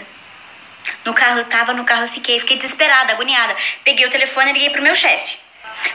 No 1.04 1.14
carro 1.14 1.40
eu 1.40 1.46
tava, 1.46 1.74
no 1.74 1.84
carro 1.84 2.04
eu 2.04 2.08
fiquei, 2.08 2.40
fiquei 2.40 2.56
desesperada, 2.56 3.12
agoniada. 3.12 3.58
Peguei 3.84 4.06
o 4.06 4.10
telefone 4.10 4.52
e 4.52 4.54
liguei 4.54 4.70
pro 4.70 4.82
meu 4.82 4.96
chefe. 4.96 5.43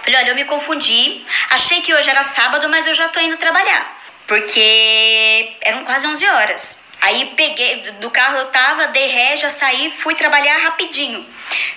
Falei, 0.03 0.21
olha, 0.21 0.29
eu 0.31 0.35
me 0.35 0.45
confundi, 0.45 1.25
achei 1.51 1.81
que 1.81 1.95
hoje 1.95 2.09
era 2.09 2.23
sábado, 2.23 2.69
mas 2.69 2.87
eu 2.87 2.95
já 2.95 3.09
tô 3.09 3.21
indo 3.21 3.37
trabalhar. 3.37 3.97
Porque 4.27 5.57
eram 5.61 5.85
quase 5.85 6.07
11 6.07 6.27
horas. 6.29 6.85
Aí 7.01 7.33
peguei, 7.37 7.93
do 7.93 8.11
carro 8.11 8.39
eu 8.39 8.47
tava, 8.47 8.89
dei 8.89 9.07
ré, 9.07 9.37
já 9.37 9.49
saí, 9.49 9.91
fui 9.91 10.15
trabalhar 10.15 10.59
rapidinho. 10.59 11.25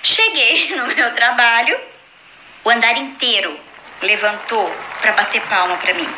Cheguei 0.01 0.73
no 0.75 0.87
meu 0.87 1.11
trabalho, 1.11 1.79
o 2.63 2.69
andar 2.69 2.97
inteiro 2.97 3.57
levantou 4.01 4.69
para 4.99 5.11
bater 5.11 5.41
palma 5.43 5.77
para 5.77 5.93
mim. 5.93 6.09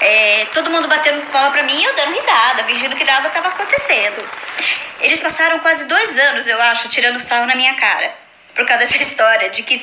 É, 0.00 0.46
todo 0.54 0.70
mundo 0.70 0.88
batendo 0.88 1.20
palma 1.30 1.50
pra 1.50 1.62
mim 1.62 1.78
e 1.78 1.84
eu 1.84 1.94
dando 1.94 2.14
risada, 2.14 2.64
fingindo 2.64 2.96
que 2.96 3.04
nada 3.04 3.28
estava 3.28 3.48
acontecendo. 3.48 4.28
Eles 5.00 5.20
passaram 5.20 5.58
quase 5.60 5.86
dois 5.86 6.18
anos, 6.18 6.46
eu 6.46 6.60
acho, 6.60 6.88
tirando 6.88 7.18
sarro 7.18 7.46
na 7.46 7.54
minha 7.54 7.74
cara. 7.74 8.14
Por 8.54 8.66
causa 8.66 8.78
dessa 8.78 8.96
história 9.02 9.50
de 9.50 9.62
que 9.62 9.80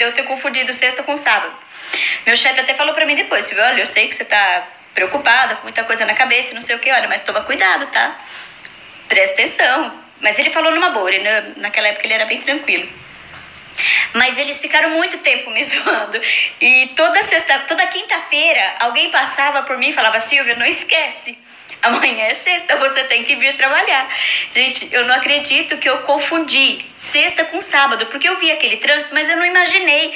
eu 0.00 0.12
ter 0.12 0.22
confundido 0.24 0.72
sexta 0.72 1.02
com 1.02 1.16
sábado. 1.16 1.54
Meu 2.26 2.36
chefe 2.36 2.60
até 2.60 2.74
falou 2.74 2.94
pra 2.94 3.06
mim 3.06 3.14
depois, 3.14 3.52
olha, 3.52 3.80
eu 3.80 3.86
sei 3.86 4.08
que 4.08 4.14
você 4.14 4.24
tá 4.24 4.66
preocupada, 4.94 5.56
com 5.56 5.64
muita 5.64 5.84
coisa 5.84 6.04
na 6.04 6.14
cabeça 6.14 6.54
não 6.54 6.62
sei 6.62 6.76
o 6.76 6.78
que, 6.78 6.90
olha, 6.90 7.08
mas 7.08 7.20
toma 7.20 7.42
cuidado, 7.42 7.86
tá? 7.88 8.16
Presta 9.08 9.34
atenção. 9.34 10.04
Mas 10.20 10.38
ele 10.38 10.48
falou 10.48 10.70
numa 10.72 10.90
boa, 10.90 11.12
ele, 11.12 11.28
naquela 11.56 11.88
época 11.88 12.06
ele 12.06 12.14
era 12.14 12.24
bem 12.24 12.40
tranquilo. 12.40 12.88
Mas 14.14 14.38
eles 14.38 14.60
ficaram 14.60 14.90
muito 14.90 15.18
tempo 15.18 15.50
me 15.50 15.62
zoando. 15.64 16.20
E 16.60 16.86
toda 16.96 17.20
sexta, 17.20 17.58
toda 17.60 17.86
quinta-feira, 17.88 18.76
alguém 18.80 19.10
passava 19.10 19.62
por 19.64 19.76
mim 19.76 19.88
e 19.88 19.92
falava: 19.92 20.18
Silvia, 20.18 20.54
não 20.54 20.64
esquece. 20.64 21.36
Amanhã 21.84 22.24
é 22.24 22.34
sexta, 22.34 22.76
você 22.76 23.04
tem 23.04 23.22
que 23.24 23.36
vir 23.36 23.54
trabalhar. 23.56 24.08
Gente, 24.54 24.88
eu 24.90 25.04
não 25.04 25.14
acredito 25.14 25.76
que 25.76 25.88
eu 25.88 25.98
confundi 25.98 26.84
sexta 26.96 27.44
com 27.44 27.60
sábado, 27.60 28.06
porque 28.06 28.26
eu 28.26 28.38
vi 28.38 28.50
aquele 28.50 28.78
trânsito, 28.78 29.14
mas 29.14 29.28
eu 29.28 29.36
não 29.36 29.44
imaginei 29.44 30.14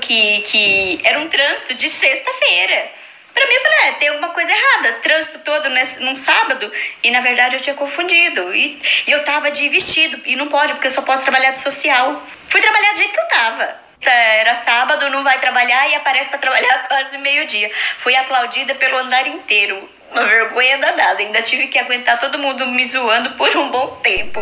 que, 0.00 0.40
que 0.42 1.00
era 1.04 1.18
um 1.18 1.28
trânsito 1.28 1.74
de 1.74 1.90
sexta-feira. 1.90 2.90
Pra 3.34 3.46
mim, 3.46 3.54
eu 3.54 3.62
falei, 3.62 3.78
é, 3.80 3.92
tem 3.92 4.08
alguma 4.08 4.30
coisa 4.30 4.50
errada. 4.50 4.92
Trânsito 5.02 5.38
todo 5.40 5.68
nesse, 5.70 6.02
num 6.02 6.16
sábado. 6.16 6.70
E 7.02 7.10
na 7.10 7.20
verdade 7.20 7.56
eu 7.56 7.60
tinha 7.60 7.74
confundido. 7.74 8.54
E, 8.54 8.80
e 9.06 9.10
eu 9.10 9.24
tava 9.24 9.50
de 9.50 9.68
vestido. 9.68 10.20
E 10.24 10.36
não 10.36 10.48
pode, 10.48 10.72
porque 10.72 10.86
eu 10.86 10.90
só 10.90 11.02
posso 11.02 11.22
trabalhar 11.22 11.50
de 11.50 11.58
social. 11.58 12.22
Fui 12.46 12.60
trabalhar 12.60 12.92
do 12.92 12.98
jeito 12.98 13.12
que 13.12 13.20
eu 13.20 13.28
tava. 13.28 13.82
Era 14.04 14.52
sábado, 14.54 15.08
não 15.10 15.22
vai 15.22 15.38
trabalhar 15.38 15.88
e 15.88 15.94
aparece 15.94 16.28
para 16.28 16.38
trabalhar 16.38 16.82
quase 16.88 17.16
meio-dia. 17.18 17.70
Fui 17.98 18.14
aplaudida 18.16 18.74
pelo 18.74 18.98
andar 18.98 19.26
inteiro. 19.26 19.88
Uma 20.12 20.24
vergonha 20.24 20.78
danada. 20.78 21.20
Ainda 21.20 21.42
tive 21.42 21.68
que 21.68 21.78
aguentar 21.78 22.18
todo 22.20 22.38
mundo 22.38 22.66
me 22.66 22.86
zoando 22.86 23.30
por 23.32 23.48
um 23.56 23.70
bom 23.70 23.96
tempo. 24.02 24.40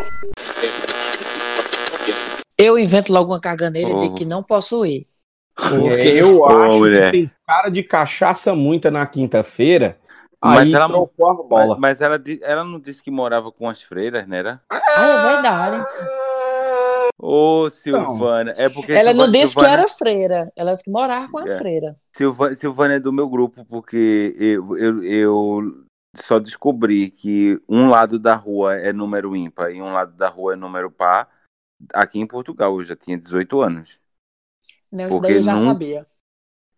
Eu 2.59 2.79
invento 2.79 3.13
logo 3.13 3.33
uma 3.33 3.41
caganeira 3.41 3.91
oh. 3.95 3.99
de 3.99 4.11
que 4.15 4.25
não 4.25 4.43
posso 4.43 4.85
ir. 4.85 5.07
Porque 5.55 6.09
eu 6.09 6.45
acho 6.47 6.79
mulher. 6.79 7.07
que 7.07 7.19
tem 7.19 7.31
cara 7.47 7.69
de 7.69 7.83
cachaça 7.83 8.55
muita 8.55 8.91
na 8.91 9.07
quinta-feira. 9.07 9.99
Mas 10.43 10.73
ela 10.73 10.89
trocou 10.89 11.31
a 11.31 11.35
bola. 11.35 11.77
Mas, 11.79 11.99
mas, 11.99 12.01
ela, 12.01 12.23
ela 12.43 12.65
não 12.65 12.81
disse 12.81 13.03
que 13.03 13.11
morava 13.11 13.53
com 13.53 13.69
as 13.69 13.83
freiras, 13.83 14.27
né? 14.27 14.39
Era? 14.39 14.61
Ah, 14.71 14.81
é 14.97 15.33
verdade. 15.35 15.87
Ô, 17.23 17.69
Silvana, 17.69 18.55
é 18.57 18.69
porque. 18.71 18.93
Ela 18.93 19.11
Silvana, 19.11 19.27
não 19.27 19.31
disse 19.31 19.53
Silvana... 19.53 19.69
que 19.69 19.75
era 19.75 19.89
freira, 19.89 20.53
ela 20.57 20.73
disse 20.73 20.85
que 20.85 20.91
morava 20.91 21.31
com 21.31 21.39
as 21.39 21.51
é. 21.51 21.59
freiras. 21.59 21.95
Silvana, 22.17 22.55
Silvana 22.55 22.95
é 22.95 23.01
do 23.01 23.13
meu 23.13 23.29
grupo, 23.29 23.63
porque 23.67 24.35
eu, 24.39 24.77
eu, 24.79 25.03
eu 25.05 25.85
só 26.17 26.39
descobri 26.39 27.11
que 27.11 27.61
um 27.69 27.91
lado 27.91 28.19
da 28.19 28.35
rua 28.35 28.75
é 28.77 28.91
número 28.91 29.37
ímpar 29.37 29.71
e 29.71 29.83
um 29.83 29.93
lado 29.93 30.17
da 30.17 30.29
rua 30.29 30.55
é 30.55 30.57
número 30.57 30.91
par 30.91 31.29
aqui 31.93 32.19
em 32.19 32.27
Portugal. 32.27 32.75
Eu 32.79 32.85
já 32.85 32.97
tinha 32.97 33.19
18 33.19 33.61
anos. 33.61 34.01
Não, 34.91 35.07
isso 35.07 35.21
daí 35.21 35.35
eu 35.35 35.43
já 35.43 35.57
sabia. 35.57 36.07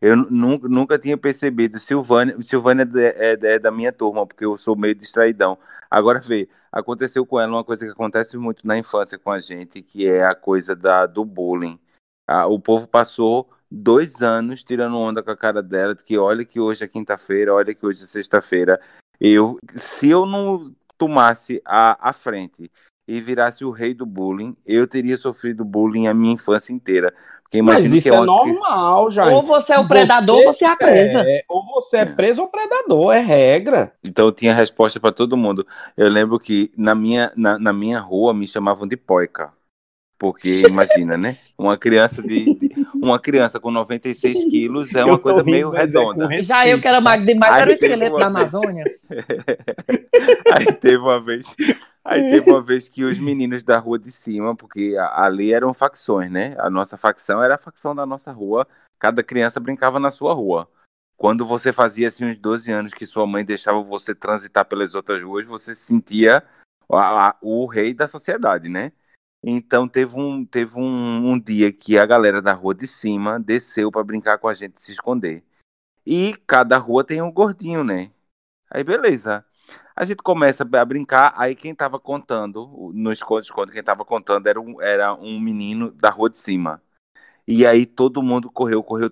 Eu 0.03 0.17
nunca, 0.17 0.69
nunca 0.69 0.99
tinha 0.99 1.17
percebido. 1.17 1.79
Silvânia, 1.79 2.37
Silvânia 2.43 2.85
é, 2.97 3.35
é, 3.35 3.55
é, 3.55 3.59
da 3.61 3.71
minha 3.71 3.93
turma, 3.93 4.27
porque 4.27 4.45
eu 4.45 4.59
sou 4.59 4.75
meio 4.75 4.97
distraidão. 4.97 5.57
Agora 5.89 6.19
vê, 6.19 6.49
aconteceu 6.73 7.25
com 7.25 7.39
ela 7.39 7.53
uma 7.53 7.63
coisa 7.63 7.85
que 7.87 7.93
acontece 7.93 8.37
muito 8.37 8.67
na 8.67 8.77
infância 8.77 9.17
com 9.17 9.31
a 9.31 9.39
gente, 9.39 9.81
que 9.81 10.05
é 10.05 10.25
a 10.25 10.35
coisa 10.35 10.75
da, 10.75 11.07
do 11.07 11.25
bullying. 11.25 11.79
Ah, 12.27 12.49
o 12.49 12.59
povo 12.59 12.89
passou 12.89 13.49
dois 13.71 14.23
anos 14.23 14.65
tirando 14.65 14.99
onda 14.99 15.23
com 15.23 15.31
a 15.31 15.37
cara 15.37 15.63
dela, 15.63 15.95
de 15.95 16.03
que 16.03 16.19
olha 16.19 16.45
que 16.45 16.59
hoje 16.59 16.83
é 16.83 16.89
quinta-feira, 16.89 17.55
olha 17.55 17.73
que 17.73 17.87
hoje 17.87 18.03
é 18.03 18.07
sexta-feira. 18.07 18.81
Eu, 19.21 19.57
se 19.71 20.11
eu 20.11 20.27
não 20.27 20.65
tomasse 20.99 21.63
a, 21.65 22.09
a 22.09 22.13
frente 22.13 22.69
e 23.13 23.21
virasse 23.21 23.63
o 23.63 23.71
rei 23.71 23.93
do 23.93 24.07
bullying, 24.07 24.57
eu 24.67 24.87
teria 24.87 25.19
sofrido 25.19 25.67
bullying 25.67 26.07
a 26.07 26.15
minha 26.15 26.33
infância 26.33 26.73
inteira. 26.73 27.13
Porque 27.43 27.61
Mas 27.61 27.93
isso 27.93 28.09
é, 28.09 28.17
é 28.17 28.21
normal, 28.23 29.11
já. 29.11 29.27
Ou 29.27 29.43
você 29.43 29.75
é 29.75 29.79
o 29.79 29.87
predador 29.87 30.37
você 30.37 30.47
ou 30.47 30.53
você 30.53 30.65
é 30.65 30.69
a 30.69 30.77
presa. 30.77 31.23
É, 31.27 31.45
ou 31.47 31.63
você 31.67 31.97
é 31.99 32.05
preso 32.07 32.41
ou 32.41 32.49
predador, 32.49 33.13
é 33.13 33.21
regra. 33.21 33.93
Então 34.03 34.25
eu 34.25 34.33
tinha 34.33 34.55
resposta 34.55 34.99
para 34.99 35.13
todo 35.13 35.37
mundo. 35.37 35.67
Eu 35.95 36.09
lembro 36.09 36.39
que 36.39 36.73
na 36.75 36.95
minha, 36.95 37.31
na, 37.37 37.59
na 37.59 37.73
minha 37.73 38.01
rua 38.01 38.33
me 38.33 38.47
chamavam 38.47 38.89
de 38.89 38.97
poica. 38.97 39.53
Porque 40.17 40.63
imagina, 40.67 41.19
né? 41.19 41.37
Uma 41.59 41.77
criança 41.77 42.23
de, 42.23 42.55
de, 42.55 42.87
uma 42.95 43.21
criança 43.21 43.61
com 43.61 43.71
96 43.71 44.45
quilos 44.45 44.95
é 44.95 45.05
uma 45.05 45.19
coisa 45.19 45.45
meio 45.45 45.75
é 45.75 45.81
redonda. 45.81 46.29
É 46.33 46.43
Já 46.43 46.67
eu 46.67 46.81
que 46.81 46.89
era 46.89 47.01
magro 47.01 47.25
demais, 47.25 47.57
era 47.57 47.71
o 47.71 47.73
esqueleto 47.73 48.19
da 48.19 48.27
Amazônia. 48.27 48.85
Aí 50.51 50.73
teve 50.75 50.97
uma 50.97 51.21
vez 51.21 51.55
Aí 52.05 52.23
teve 52.31 52.51
uma 52.51 52.63
vez 52.63 52.89
que 52.89 53.05
os 53.05 53.19
meninos 53.19 53.63
da 53.63 53.79
rua 53.79 53.99
de 53.99 54.11
cima, 54.11 54.55
porque 54.57 54.95
ali 55.13 55.53
eram 55.53 55.73
facções, 55.73 56.31
né? 56.31 56.55
A 56.59 56.69
nossa 56.69 56.97
facção 56.97 57.43
era 57.43 57.55
a 57.55 57.59
facção 57.59 57.95
da 57.95 58.05
nossa 58.05 58.33
rua, 58.33 58.67
cada 58.99 59.23
criança 59.23 59.61
brincava 59.61 59.99
na 59.99 60.11
sua 60.11 60.35
rua. 60.35 60.69
Quando 61.17 61.47
você 61.47 61.73
fazia 61.73 62.09
assim 62.09 62.25
uns 62.25 62.39
12 62.39 62.73
anos 62.73 62.93
que 62.93 63.07
sua 63.07 63.27
mãe 63.27 63.45
deixava 63.45 63.81
você 63.83 64.15
transitar 64.15 64.65
pelas 64.65 64.95
outras 64.95 65.23
ruas, 65.23 65.47
você 65.47 65.75
se 65.75 65.83
sentia 65.83 66.43
a, 66.91 67.29
a, 67.29 67.37
o 67.41 67.67
rei 67.67 67.95
da 67.95 68.09
sociedade, 68.09 68.69
né? 68.69 68.93
Então 69.43 69.89
teve 69.89 70.17
um, 70.17 70.45
teve 70.45 70.79
um, 70.79 71.33
um 71.33 71.39
dia 71.39 71.73
que 71.73 71.99
a 71.99 72.07
galera 72.07 72.41
da 72.41 72.53
rua 72.53 72.75
de 72.75 72.87
cima 72.87 73.41
desceu 73.41 73.91
para 73.91 74.05
brincar 74.05 74.39
com 74.39 74.49
a 74.49 74.55
gente 74.55 74.81
se 74.81 74.93
esconder. 74.93 75.45
E 76.07 76.37
cada 76.47 76.79
rua 76.79 77.05
tem 77.05 77.23
um 77.23 77.33
gordinho, 77.33 77.85
né? 77.85 78.11
Aí 78.71 78.85
beleza. 78.85 79.45
A 79.95 80.05
gente 80.05 80.23
começa 80.23 80.65
a 80.65 80.85
brincar, 80.85 81.35
aí 81.37 81.55
quem 81.55 81.75
tava 81.75 82.01
contando, 82.01 82.91
no 82.95 83.13
esconde-esconde, 83.13 83.73
quem 83.73 83.83
tava 83.83 84.05
contando 84.05 84.47
era 84.47 84.61
um, 84.61 84.81
era 84.81 85.15
um 85.15 85.39
menino 85.39 85.91
da 85.93 86.09
rua 86.11 86.31
de 86.31 86.39
cima. 86.39 86.83
E 87.47 87.67
aí 87.67 87.85
todo 87.85 88.23
mundo 88.23 88.51
correu, 88.51 88.83
correu. 88.83 89.11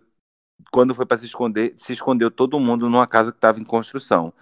Quando 0.70 0.94
foi 0.94 1.04
para 1.04 1.18
se 1.18 1.26
esconder, 1.26 1.74
se 1.76 1.92
escondeu 1.92 2.30
todo 2.30 2.60
mundo 2.60 2.88
numa 2.88 3.06
casa 3.06 3.32
que 3.32 3.38
estava 3.38 3.60
em 3.60 3.64
construção. 3.64 4.32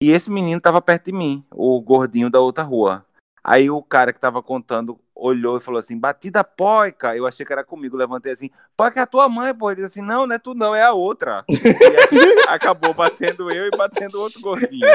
E 0.00 0.10
esse 0.10 0.30
menino 0.30 0.60
tava 0.60 0.80
perto 0.80 1.06
de 1.06 1.12
mim, 1.12 1.44
o 1.50 1.80
gordinho 1.80 2.30
da 2.30 2.40
outra 2.40 2.62
rua. 2.62 3.04
Aí 3.42 3.70
o 3.70 3.82
cara 3.82 4.12
que 4.12 4.20
tava 4.20 4.42
contando 4.42 5.00
olhou 5.18 5.58
e 5.58 5.60
falou 5.60 5.78
assim: 5.78 5.98
batida 5.98 6.44
poica. 6.44 7.16
Eu 7.16 7.26
achei 7.26 7.44
que 7.44 7.52
era 7.52 7.64
comigo, 7.64 7.96
levantei 7.96 8.32
assim: 8.32 8.50
poica 8.76 9.00
é 9.00 9.02
a 9.02 9.06
tua 9.06 9.28
mãe, 9.28 9.52
pô. 9.52 9.70
Ele 9.70 9.82
disse 9.82 9.98
assim: 9.98 10.08
não, 10.08 10.26
não 10.26 10.34
é 10.34 10.38
tu, 10.38 10.54
não, 10.54 10.74
é 10.74 10.82
a 10.82 10.92
outra. 10.92 11.44
E 11.48 11.56
aí, 11.56 12.44
acabou 12.48 12.94
batendo 12.94 13.50
eu 13.50 13.66
e 13.66 13.76
batendo 13.76 14.20
outro 14.20 14.40
gordinho. 14.40 14.86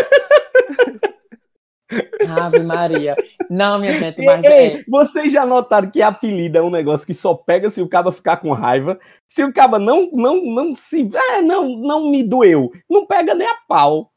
Ave 2.39 2.63
Maria. 2.63 3.15
Não, 3.49 3.77
minha 3.77 3.93
gente, 3.93 4.23
mas. 4.25 4.43
Ei, 4.45 4.77
é... 4.77 4.83
Vocês 4.87 5.31
já 5.31 5.45
notaram 5.45 5.91
que 5.91 6.01
apelido 6.01 6.57
é 6.57 6.61
um 6.61 6.71
negócio 6.71 7.05
que 7.05 7.13
só 7.13 7.35
pega 7.35 7.69
se 7.69 7.81
o 7.81 7.89
caba 7.89 8.11
ficar 8.11 8.37
com 8.37 8.51
raiva. 8.51 8.97
Se 9.27 9.43
o 9.43 9.53
caba 9.53 9.77
não, 9.77 10.09
não, 10.11 10.43
não 10.43 10.73
se. 10.73 11.09
É, 11.31 11.41
não, 11.41 11.69
não 11.77 12.09
me 12.09 12.23
doeu. 12.23 12.71
Não 12.89 13.05
pega 13.05 13.35
nem 13.35 13.47
a 13.47 13.55
pau. 13.67 14.12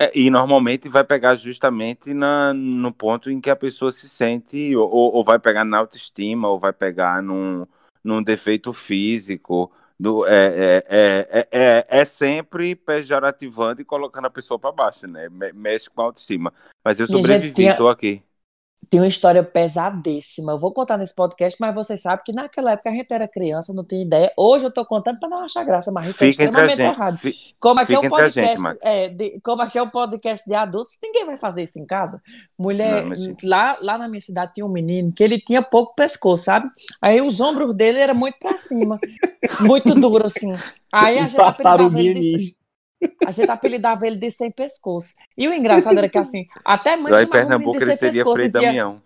É, 0.00 0.10
e 0.14 0.30
normalmente 0.30 0.88
vai 0.88 1.04
pegar 1.04 1.34
justamente 1.34 2.14
na, 2.14 2.54
no 2.54 2.90
ponto 2.90 3.30
em 3.30 3.38
que 3.38 3.50
a 3.50 3.56
pessoa 3.56 3.90
se 3.90 4.08
sente, 4.08 4.74
ou, 4.74 4.88
ou 4.90 5.22
vai 5.22 5.38
pegar 5.38 5.62
na 5.62 5.76
autoestima, 5.76 6.48
ou 6.48 6.58
vai 6.58 6.72
pegar 6.72 7.22
num, 7.22 7.66
num 8.02 8.22
defeito 8.22 8.72
físico. 8.72 9.70
Do, 9.98 10.26
é, 10.26 10.82
é, 10.88 11.48
é, 11.52 11.86
é, 11.86 12.04
sempre 12.06 12.74
pejorativando 12.74 13.82
e 13.82 13.84
colocando 13.84 14.24
a 14.24 14.30
pessoa 14.30 14.58
para 14.58 14.72
baixo, 14.72 15.06
né? 15.06 15.28
Mexe 15.54 15.90
com 15.90 16.00
a 16.00 16.04
autoestima. 16.06 16.50
Mas 16.82 16.98
eu 16.98 17.06
sobrevivi, 17.06 17.76
tô 17.76 17.86
aqui. 17.86 18.22
Tem 18.88 18.98
uma 19.00 19.06
história 19.06 19.42
pesadíssima. 19.44 20.52
Eu 20.52 20.58
vou 20.58 20.72
contar 20.72 20.96
nesse 20.96 21.14
podcast, 21.14 21.56
mas 21.60 21.74
vocês 21.74 22.00
sabem 22.02 22.24
que 22.24 22.32
naquela 22.32 22.72
época 22.72 22.90
a 22.90 22.92
gente 22.92 23.12
era 23.12 23.28
criança, 23.28 23.72
não 23.72 23.84
tinha 23.84 24.02
ideia. 24.02 24.32
Hoje 24.36 24.64
eu 24.64 24.70
tô 24.70 24.84
contando 24.84 25.18
para 25.20 25.28
não 25.28 25.44
achar 25.44 25.62
graça, 25.64 25.92
mas 25.92 26.08
isso 26.08 26.24
é 26.24 26.30
Fica 26.32 26.44
extremamente 26.44 26.76
gente. 26.76 26.94
errado. 26.96 27.18
Fi- 27.18 27.34
Como 27.60 27.78
é 27.80 27.86
que 27.86 27.92
é 27.92 27.96
fica 27.96 28.00
um 28.00 28.02
gente, 28.18 28.34
podcast, 28.34 28.60
Max. 28.60 28.78
é, 28.82 29.08
de- 29.08 29.40
como 29.44 29.62
é 29.62 29.66
que 29.70 29.78
é 29.78 29.82
um 29.82 29.88
podcast 29.90 30.48
de 30.48 30.54
adultos? 30.54 30.96
Ninguém 31.02 31.24
vai 31.26 31.36
fazer 31.36 31.62
isso 31.62 31.78
em 31.78 31.86
casa. 31.86 32.20
Mulher, 32.58 33.02
Não, 33.02 33.08
mas 33.10 33.26
lá, 33.44 33.78
lá 33.80 33.98
na 33.98 34.08
minha 34.08 34.20
cidade 34.20 34.54
tinha 34.54 34.66
um 34.66 34.70
menino 34.72 35.12
que 35.12 35.22
ele 35.22 35.38
tinha 35.38 35.62
pouco 35.62 35.94
pescoço, 35.94 36.44
sabe? 36.44 36.68
Aí 37.00 37.20
os 37.20 37.40
ombros 37.40 37.74
dele 37.74 37.98
eram 37.98 38.14
muito 38.14 38.38
para 38.40 38.56
cima, 38.56 38.98
muito 39.60 39.94
duro 39.94 40.26
assim. 40.26 40.52
Aí 40.92 41.18
a 41.18 41.28
gente 41.28 41.40
apelidava 41.40 42.00
ele 42.00 42.20
de. 42.20 42.59
A 43.26 43.30
gente 43.30 43.50
apelidava 43.50 44.06
ele 44.06 44.16
de 44.16 44.30
sem 44.30 44.50
pescoço. 44.50 45.14
E 45.36 45.48
o 45.48 45.52
engraçado 45.52 45.98
era 45.98 46.08
que 46.08 46.18
assim, 46.18 46.46
até 46.64 46.96
mãe 46.96 47.12
Lá 47.12 47.22
em 47.22 47.26
Pernambuco 47.26 47.76
ele 47.76 47.96
seria 47.96 48.24
pescoço, 48.24 48.36
Frei 48.36 48.46
dizia, 48.46 48.60
Damião. 48.60 49.02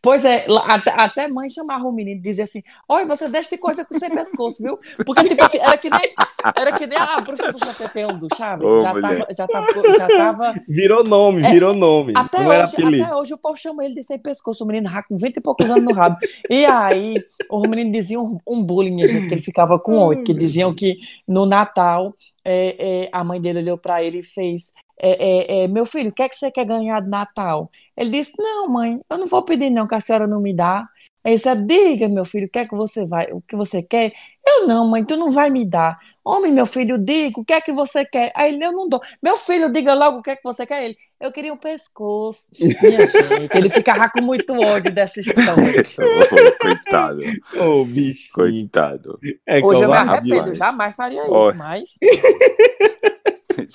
Pois 0.00 0.24
é, 0.24 0.46
até, 0.66 0.90
até 0.90 1.28
mãe 1.28 1.48
chamava 1.48 1.84
o 1.84 1.92
menino 1.92 2.18
e 2.18 2.22
dizia 2.22 2.44
assim: 2.44 2.62
Olha, 2.88 3.06
você 3.06 3.28
deixa 3.28 3.50
de 3.50 3.58
coisa 3.58 3.84
com 3.84 3.98
sem 3.98 4.10
pescoço, 4.10 4.62
viu? 4.62 4.78
Porque, 5.04 5.24
tipo 5.24 5.42
assim, 5.42 5.58
era 5.58 5.76
que 5.76 5.90
nem, 5.90 6.14
era 6.56 6.78
que 6.78 6.86
nem 6.86 6.98
a 6.98 7.20
bruxa 7.20 7.52
do 7.52 7.58
CPT1 7.58 8.18
do 8.18 8.28
Chaves. 8.36 8.66
Ô, 8.68 8.82
já, 8.82 8.94
mulher. 8.94 9.18
tava, 9.18 9.26
já, 9.32 9.46
tava, 9.48 9.98
já 9.98 10.08
tava. 10.08 10.54
Virou 10.68 11.02
nome, 11.02 11.42
É, 11.42 11.50
virou 11.50 11.74
nome. 11.74 12.12
Até 12.16 12.38
não 12.38 12.52
era 12.52 12.64
hoje, 12.64 13.02
até 13.02 13.14
hoje 13.16 13.34
o 13.34 13.38
povo 13.38 13.56
chama 13.56 13.84
ele 13.84 13.94
de 13.94 14.04
sem 14.04 14.18
pescoço, 14.18 14.62
o 14.62 14.66
menino 14.66 14.88
com 15.08 15.16
20 15.16 15.36
e 15.36 15.40
poucos 15.40 15.68
anos 15.68 15.84
no 15.84 15.92
rabo. 15.92 16.16
E 16.48 16.64
aí, 16.64 17.16
o 17.50 17.60
menino 17.62 17.90
dizia 17.90 18.20
um, 18.20 18.38
um 18.46 18.62
bullying, 18.62 18.98
gente, 19.08 19.28
que 19.28 19.34
ele 19.34 19.42
ficava 19.42 19.78
com 19.78 19.98
oito, 20.06 20.22
que 20.22 20.34
diziam 20.34 20.72
que 20.72 20.96
no 21.26 21.46
Natal 21.46 22.14
é, 22.44 22.76
é, 22.78 23.08
a 23.10 23.24
mãe 23.24 23.40
dele 23.40 23.58
olhou 23.58 23.78
para 23.78 24.02
ele 24.02 24.18
e 24.18 24.22
fez. 24.22 24.72
É, 24.98 25.10
é, 25.10 25.64
é, 25.64 25.68
meu 25.68 25.84
filho, 25.84 26.10
o 26.10 26.12
que 26.12 26.22
é 26.22 26.28
que 26.28 26.36
você 26.36 26.50
quer 26.50 26.64
ganhar 26.64 27.00
de 27.00 27.08
Natal? 27.08 27.70
Ele 27.96 28.10
disse: 28.10 28.32
Não, 28.38 28.68
mãe, 28.68 29.00
eu 29.10 29.18
não 29.18 29.26
vou 29.26 29.42
pedir, 29.42 29.70
não, 29.70 29.86
que 29.86 29.94
a 29.94 30.00
senhora 30.00 30.26
não 30.26 30.40
me 30.40 30.54
dá. 30.54 30.88
Aí 31.22 31.32
ele 31.32 31.36
disse: 31.36 31.54
Diga, 31.56 32.08
meu 32.08 32.24
filho, 32.24 32.46
o 32.46 32.50
que 32.50 32.60
é 32.60 32.64
que 32.64 32.74
você 32.74 33.04
vai, 33.04 33.26
o 33.32 33.42
que 33.42 33.56
você 33.56 33.82
quer? 33.82 34.12
Eu 34.46 34.66
não, 34.66 34.88
mãe, 34.88 35.04
tu 35.04 35.16
não 35.16 35.30
vai 35.30 35.50
me 35.50 35.66
dar. 35.66 35.98
Homem, 36.24 36.52
meu 36.52 36.66
filho, 36.66 36.96
diga, 36.96 37.40
o 37.40 37.44
que 37.44 37.52
é 37.52 37.60
que 37.60 37.72
você 37.72 38.04
quer? 38.04 38.32
Aí 38.34 38.54
ele, 38.54 38.64
eu 38.64 38.72
não 38.72 38.88
dou. 38.88 39.00
Meu 39.20 39.36
filho, 39.36 39.70
diga 39.72 39.92
logo 39.92 40.18
o 40.18 40.22
que 40.22 40.30
é 40.30 40.36
que 40.36 40.44
você 40.44 40.64
quer. 40.64 40.84
Ele, 40.84 40.96
eu 41.20 41.32
queria 41.32 41.52
um 41.52 41.56
pescoço. 41.56 42.52
Minha 42.58 43.06
gente, 43.06 43.56
ele 43.56 43.68
ficava 43.68 44.08
com 44.08 44.22
muito 44.22 44.54
ódio 44.54 44.92
dessa 44.94 45.20
história. 45.20 45.82
Coitado. 46.62 47.22
Ô, 47.56 47.84
bicho. 47.84 48.32
Coitado. 48.32 49.18
É 49.44 49.58
Hoje 49.58 49.82
eu 49.82 49.90
me 49.90 49.96
arrependo, 49.96 50.54
jamais 50.54 50.94
faria 50.94 51.22
isso, 51.22 51.32
Ó. 51.32 51.52
mas. 51.52 51.98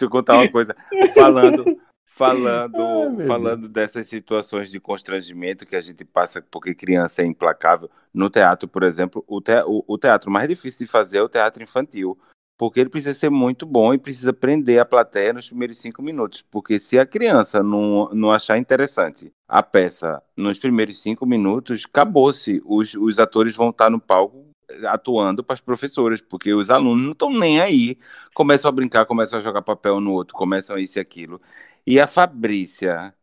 Deixa 0.01 0.05
eu 0.05 0.09
contar 0.09 0.37
uma 0.39 0.49
coisa. 0.49 0.75
Falando, 1.13 1.77
falando, 2.07 2.81
Ai, 3.21 3.27
falando 3.27 3.69
dessas 3.69 4.07
situações 4.07 4.71
de 4.71 4.79
constrangimento 4.79 5.65
que 5.65 5.75
a 5.75 5.81
gente 5.81 6.03
passa 6.03 6.41
porque 6.41 6.73
criança 6.73 7.21
é 7.21 7.25
implacável. 7.25 7.89
No 8.13 8.29
teatro, 8.29 8.67
por 8.67 8.81
exemplo, 8.83 9.23
o, 9.27 9.39
te- 9.39 9.63
o- 9.65 9.83
o 9.87 9.97
teatro 9.97 10.31
mais 10.31 10.49
difícil 10.49 10.85
de 10.85 10.91
fazer 10.91 11.19
é 11.19 11.21
o 11.21 11.29
teatro 11.29 11.61
infantil. 11.63 12.17
Porque 12.57 12.79
ele 12.79 12.89
precisa 12.91 13.13
ser 13.15 13.29
muito 13.31 13.65
bom 13.65 13.91
e 13.91 13.97
precisa 13.97 14.31
prender 14.31 14.79
a 14.79 14.85
plateia 14.85 15.33
nos 15.33 15.47
primeiros 15.47 15.79
cinco 15.79 16.01
minutos. 16.03 16.43
Porque 16.43 16.79
se 16.79 16.99
a 16.99 17.05
criança 17.07 17.63
não, 17.63 18.09
não 18.13 18.31
achar 18.31 18.55
interessante 18.57 19.31
a 19.47 19.63
peça 19.63 20.21
nos 20.37 20.59
primeiros 20.59 21.01
cinco 21.01 21.25
minutos, 21.25 21.85
acabou-se. 21.87 22.61
Os, 22.63 22.93
os 22.93 23.17
atores 23.17 23.55
vão 23.55 23.69
estar 23.69 23.89
no 23.89 23.99
palco 23.99 24.40
atuando 24.87 25.43
para 25.43 25.53
as 25.55 25.61
professoras, 25.61 26.21
porque 26.21 26.53
os 26.53 26.69
alunos 26.69 27.03
não 27.03 27.11
estão 27.13 27.31
nem 27.31 27.61
aí. 27.61 27.97
Começam 28.33 28.69
a 28.69 28.71
brincar, 28.71 29.05
começam 29.05 29.39
a 29.39 29.41
jogar 29.41 29.61
papel 29.61 29.99
no 30.01 30.11
outro, 30.13 30.35
começam 30.35 30.77
isso 30.77 30.97
e 30.99 31.01
aquilo. 31.01 31.41
E 31.85 31.99
a 31.99 32.07
Fabrícia, 32.07 33.13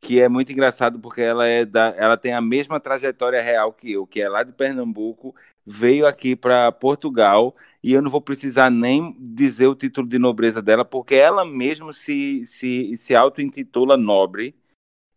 que 0.00 0.20
é 0.20 0.28
muito 0.28 0.52
engraçado 0.52 1.00
porque 1.00 1.20
ela 1.22 1.46
é 1.46 1.64
da, 1.64 1.88
ela 1.96 2.16
tem 2.16 2.32
a 2.32 2.40
mesma 2.40 2.78
trajetória 2.80 3.42
real 3.42 3.72
que 3.72 3.92
eu, 3.92 4.06
que 4.06 4.20
é 4.22 4.28
lá 4.28 4.42
de 4.44 4.52
Pernambuco, 4.52 5.34
veio 5.64 6.06
aqui 6.06 6.36
para 6.36 6.70
Portugal 6.72 7.56
e 7.82 7.92
eu 7.92 8.02
não 8.02 8.10
vou 8.10 8.20
precisar 8.20 8.70
nem 8.70 9.16
dizer 9.18 9.66
o 9.66 9.74
título 9.74 10.08
de 10.08 10.18
nobreza 10.18 10.62
dela, 10.62 10.84
porque 10.84 11.14
ela 11.16 11.44
mesmo 11.44 11.92
se, 11.92 12.46
se, 12.46 12.96
se 12.96 13.14
auto-intitula 13.16 13.96
nobre 13.96 14.54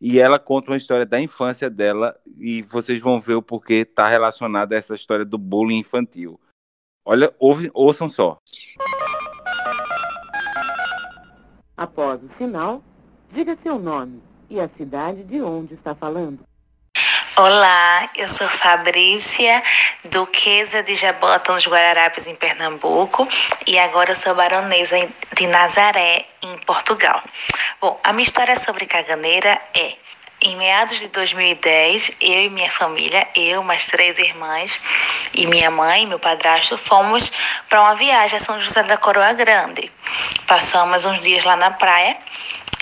e 0.02 0.20
ela 0.20 0.40
conta 0.40 0.72
uma 0.72 0.78
história 0.78 1.06
da 1.06 1.20
infância 1.20 1.70
dela 1.70 2.14
e 2.26 2.62
vocês 2.62 3.02
vão 3.02 3.20
ver 3.20 3.34
o 3.34 3.42
porquê 3.42 3.76
está 3.76 4.08
relacionada 4.08 4.74
a 4.74 4.78
essa 4.78 4.96
história 4.96 5.26
do 5.26 5.38
bullying 5.38 5.80
infantil. 5.80 6.40
Olha, 7.04 7.34
ouve, 7.40 7.70
ouçam 7.74 8.10
só. 8.10 8.38
Após 11.76 12.22
o 12.24 12.30
sinal, 12.38 12.84
diga 13.32 13.58
seu 13.62 13.80
nome 13.80 14.22
e 14.50 14.60
a 14.60 14.70
cidade 14.70 15.24
de 15.24 15.42
onde 15.42 15.74
está 15.74 15.94
falando. 15.94 16.40
Olá, 17.40 18.10
eu 18.18 18.28
sou 18.28 18.50
Fabrícia, 18.50 19.64
duquesa 20.04 20.84
de 20.84 20.94
Jabota, 20.94 21.54
nos 21.54 21.66
Guararapes, 21.66 22.28
em 22.28 22.36
Pernambuco, 22.36 23.26
e 23.66 23.80
agora 23.80 24.12
eu 24.12 24.16
sou 24.16 24.36
baronesa 24.36 24.98
de 25.38 25.48
Nazaré, 25.48 26.26
em 26.44 26.58
Portugal. 26.66 27.24
Bom, 27.80 27.98
a 28.04 28.12
minha 28.12 28.26
história 28.26 28.58
sobre 28.58 28.86
caganeira 28.86 29.58
é. 29.74 29.94
Em 30.42 30.58
meados 30.58 31.00
de 31.00 31.08
2010, 31.08 32.12
eu 32.20 32.44
e 32.44 32.50
minha 32.50 32.70
família, 32.70 33.26
eu, 33.34 33.64
mais 33.64 33.88
três 33.88 34.18
irmãs 34.18 34.80
e 35.34 35.48
minha 35.48 35.72
mãe, 35.72 36.06
meu 36.06 36.20
padrasto, 36.20 36.78
fomos 36.78 37.32
para 37.70 37.82
uma 37.82 37.96
viagem 37.96 38.36
a 38.36 38.40
São 38.40 38.60
José 38.60 38.84
da 38.84 38.98
Coroa 38.98 39.32
Grande. 39.32 39.90
Passamos 40.46 41.06
uns 41.06 41.20
dias 41.20 41.46
lá 41.46 41.56
na 41.56 41.72
praia 41.72 42.18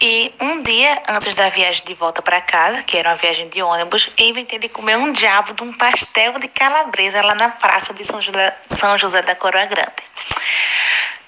e 0.02 0.34
um 0.40 0.62
dia 0.62 1.02
antes 1.08 1.34
da 1.34 1.50
viagem 1.50 1.84
de 1.84 1.94
volta 1.94 2.22
para 2.22 2.40
casa, 2.40 2.84
que 2.84 2.98
era 2.98 3.10
uma 3.10 3.16
viagem 3.16 3.50
de 3.50 3.62
ônibus, 3.62 4.12
eu 4.18 4.28
inventei 4.28 4.60
de 4.60 4.70
comer 4.70 4.98
um 4.98 5.12
diabo 5.12 5.54
de 5.54 5.64
um 5.64 5.74
pastel 5.74 6.34
de 6.34 6.48
calabresa 6.48 7.22
lá 7.22 7.34
na 7.34 7.50
praça 7.50 7.94
de 7.94 8.04
São 8.04 8.22
José, 8.22 8.56
São 8.70 8.98
José 8.98 9.22
da 9.24 9.36
Coroa 9.36 9.66
Grande. 9.66 9.92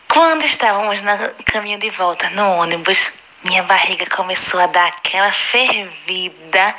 Quando 0.07 0.43
estávamos 0.43 1.01
no 1.01 1.11
caminho 1.45 1.79
de 1.79 1.89
volta 1.89 2.29
no 2.31 2.57
ônibus, 2.57 3.11
minha 3.43 3.63
barriga 3.63 4.05
começou 4.07 4.59
a 4.59 4.67
dar 4.67 4.87
aquela 4.87 5.31
fervida 5.31 6.75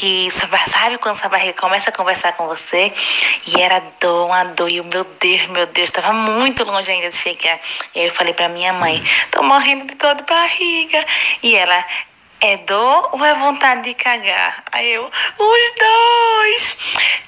que 0.00 0.30
sabe 0.30 0.96
quando 0.96 1.16
sua 1.16 1.28
barriga 1.28 1.52
começa 1.60 1.90
a 1.90 1.92
conversar 1.92 2.32
com 2.32 2.46
você 2.46 2.90
e 3.46 3.60
era 3.60 3.82
dor, 4.00 4.28
uma 4.28 4.44
dor, 4.44 4.70
e 4.70 4.80
o 4.80 4.84
meu 4.84 5.04
Deus, 5.04 5.46
meu 5.48 5.66
Deus, 5.66 5.90
estava 5.90 6.10
muito 6.10 6.64
longe 6.64 6.90
ainda 6.90 7.10
de 7.10 7.16
chegar. 7.16 7.60
E 7.94 8.00
aí 8.00 8.06
eu 8.06 8.10
falei 8.10 8.32
para 8.32 8.48
minha 8.48 8.72
mãe, 8.72 9.02
tô 9.30 9.42
morrendo 9.42 9.84
de 9.84 9.94
dor 9.96 10.14
de 10.14 10.22
barriga. 10.22 11.04
E 11.42 11.54
ela, 11.54 11.84
é 12.40 12.56
dor 12.56 13.10
ou 13.12 13.22
é 13.22 13.34
vontade 13.34 13.82
de 13.82 13.92
cagar? 13.92 14.64
Aí 14.72 14.90
eu, 14.90 15.04
os 15.04 15.72
dois! 15.78 16.76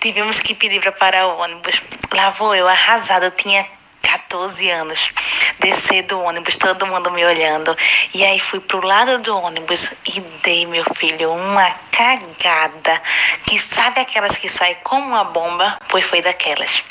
Tivemos 0.01 0.41
que 0.41 0.55
pedir 0.55 0.81
para 0.81 0.93
parar 0.93 1.27
o 1.27 1.41
ônibus. 1.41 1.79
Lá 2.11 2.31
vou 2.31 2.55
eu, 2.55 2.67
arrasada, 2.67 3.27
eu 3.27 3.31
tinha 3.33 3.67
14 4.03 4.71
anos. 4.71 5.11
Descer 5.59 6.03
do 6.03 6.21
ônibus, 6.21 6.57
todo 6.57 6.87
mundo 6.87 7.11
me 7.11 7.25
olhando. 7.25 7.77
E 8.15 8.25
aí 8.25 8.39
fui 8.39 8.61
pro 8.61 8.85
lado 8.85 9.19
do 9.19 9.37
ônibus 9.37 9.93
e 10.07 10.21
dei, 10.43 10.67
meu 10.67 10.85
filho, 10.95 11.33
uma 11.33 11.71
cagada. 11.93 13.01
Que 13.47 13.59
sabe 13.59 14.01
aquelas 14.01 14.37
que 14.37 14.49
saem 14.49 14.77
como 14.83 15.09
uma 15.09 15.25
bomba? 15.25 15.79
Pois 15.89 16.05
foi 16.05 16.23
daquelas. 16.23 16.83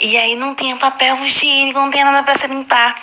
E 0.00 0.16
aí 0.16 0.34
não 0.34 0.54
tinha 0.54 0.74
papel 0.76 1.16
higiênico, 1.24 1.78
não 1.78 1.90
tinha 1.90 2.06
nada 2.06 2.22
para 2.22 2.34
se 2.34 2.46
limpar. 2.46 2.94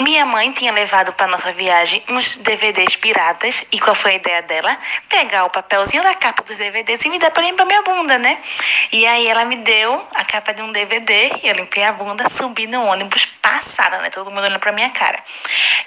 Minha 0.00 0.26
mãe 0.26 0.50
tinha 0.50 0.72
levado 0.72 1.12
para 1.12 1.28
nossa 1.28 1.52
viagem 1.52 2.02
uns 2.08 2.36
DVDs 2.38 2.96
piratas. 2.96 3.64
E 3.70 3.78
qual 3.78 3.94
foi 3.94 4.12
a 4.12 4.14
ideia 4.14 4.42
dela? 4.42 4.76
Pegar 5.08 5.44
o 5.44 5.50
papelzinho 5.50 6.02
da 6.02 6.14
capa 6.14 6.42
dos 6.42 6.58
DVDs 6.58 7.04
e 7.04 7.10
me 7.10 7.18
dar 7.18 7.30
para 7.30 7.44
limpar 7.44 7.64
minha 7.64 7.82
bunda, 7.82 8.18
né? 8.18 8.38
E 8.90 9.06
aí 9.06 9.28
ela 9.28 9.44
me 9.44 9.56
deu 9.56 10.04
a 10.14 10.24
capa 10.24 10.52
de 10.52 10.62
um 10.62 10.72
DVD 10.72 11.30
e 11.42 11.48
eu 11.48 11.54
limpei 11.54 11.84
a 11.84 11.92
bunda, 11.92 12.28
subi 12.28 12.66
no 12.66 12.81
ônibus 12.86 13.24
passada, 13.24 13.98
né? 13.98 14.10
Todo 14.10 14.30
mundo 14.30 14.44
olhando 14.44 14.60
pra 14.60 14.72
minha 14.72 14.90
cara. 14.90 15.18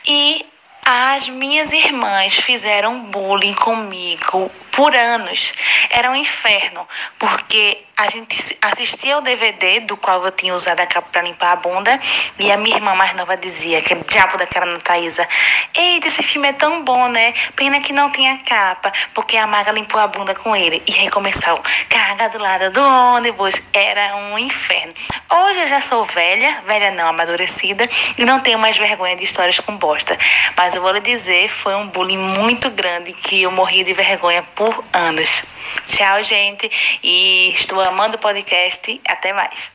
E 0.08 0.46
as 0.86 1.28
minhas 1.28 1.74
irmãs 1.74 2.36
fizeram 2.36 3.06
bullying 3.06 3.54
comigo 3.54 4.52
por 4.76 4.96
anos. 4.96 5.54
Era 5.90 6.12
um 6.12 6.16
inferno, 6.16 6.88
porque 7.18 7.86
a 7.98 8.10
gente 8.10 8.58
assistia 8.62 9.18
o 9.18 9.22
DVD 9.22 9.80
do 9.82 9.96
qual 9.96 10.24
eu 10.26 10.32
tinha 10.32 10.54
usado 10.54 10.82
a 10.82 10.86
capa 10.86 11.08
para 11.12 11.22
limpar 11.22 11.54
a 11.54 11.56
bunda 11.56 11.98
e 12.38 12.52
a 12.52 12.58
minha 12.58 12.76
irmã 12.76 12.94
mais 12.94 13.14
nova 13.14 13.38
dizia, 13.38 13.78
aquele 13.78 14.04
diabo 14.04 14.38
daquela 14.38 14.66
Ana 14.66 14.80
Thaisa, 14.80 15.26
eita, 15.74 16.10
esse 16.10 16.22
filme 16.22 16.50
é 16.50 16.54
tão 16.54 16.84
bom, 16.84 17.08
né? 17.08 17.34
Pena 17.56 17.80
que 17.80 17.94
não 17.94 18.10
tem 18.10 18.30
a 18.30 18.38
capa, 18.40 18.92
porque 19.14 19.38
a 19.38 19.48
Maga 19.48 19.72
limpou 19.72 20.02
a 20.02 20.08
bunda 20.08 20.36
com 20.36 20.56
ele. 20.56 20.84
E 20.86 21.00
aí 21.00 21.10
começou, 21.10 21.62
carga 21.88 22.28
do 22.30 22.38
lado 22.38 22.70
do 22.72 22.82
ônibus, 22.82 23.62
era 23.72 24.16
um 24.18 24.38
inferno. 24.38 24.94
Hoje 25.30 25.62
eu 25.62 25.68
já 25.68 25.80
sou 25.80 26.04
velha, 26.04 26.64
velha 26.68 26.92
não, 26.92 27.10
amadurecida, 27.10 27.90
e 28.18 28.26
não 28.26 28.42
tenho 28.42 28.60
mais 28.60 28.78
vergonha 28.78 29.16
de 29.16 29.24
histórias 29.24 29.60
com 29.60 29.78
bosta. 29.78 30.18
Mas 30.58 30.76
eu 30.76 30.82
vou 30.82 30.92
lhe 30.92 31.00
dizer, 31.00 31.48
foi 31.48 31.76
um 31.76 31.88
bullying 31.88 32.18
muito 32.18 32.70
grande 32.72 33.14
que 33.14 33.42
eu 33.42 33.52
morri 33.52 33.84
de 33.84 33.94
vergonha 33.94 34.44
por 34.56 34.65
anos. 34.94 35.44
Tchau, 35.86 36.24
gente, 36.24 36.70
e 37.04 37.50
estou 37.52 37.82
amando 37.82 38.16
o 38.16 38.20
podcast. 38.20 39.02
Até 39.08 39.34
mais. 39.34 39.72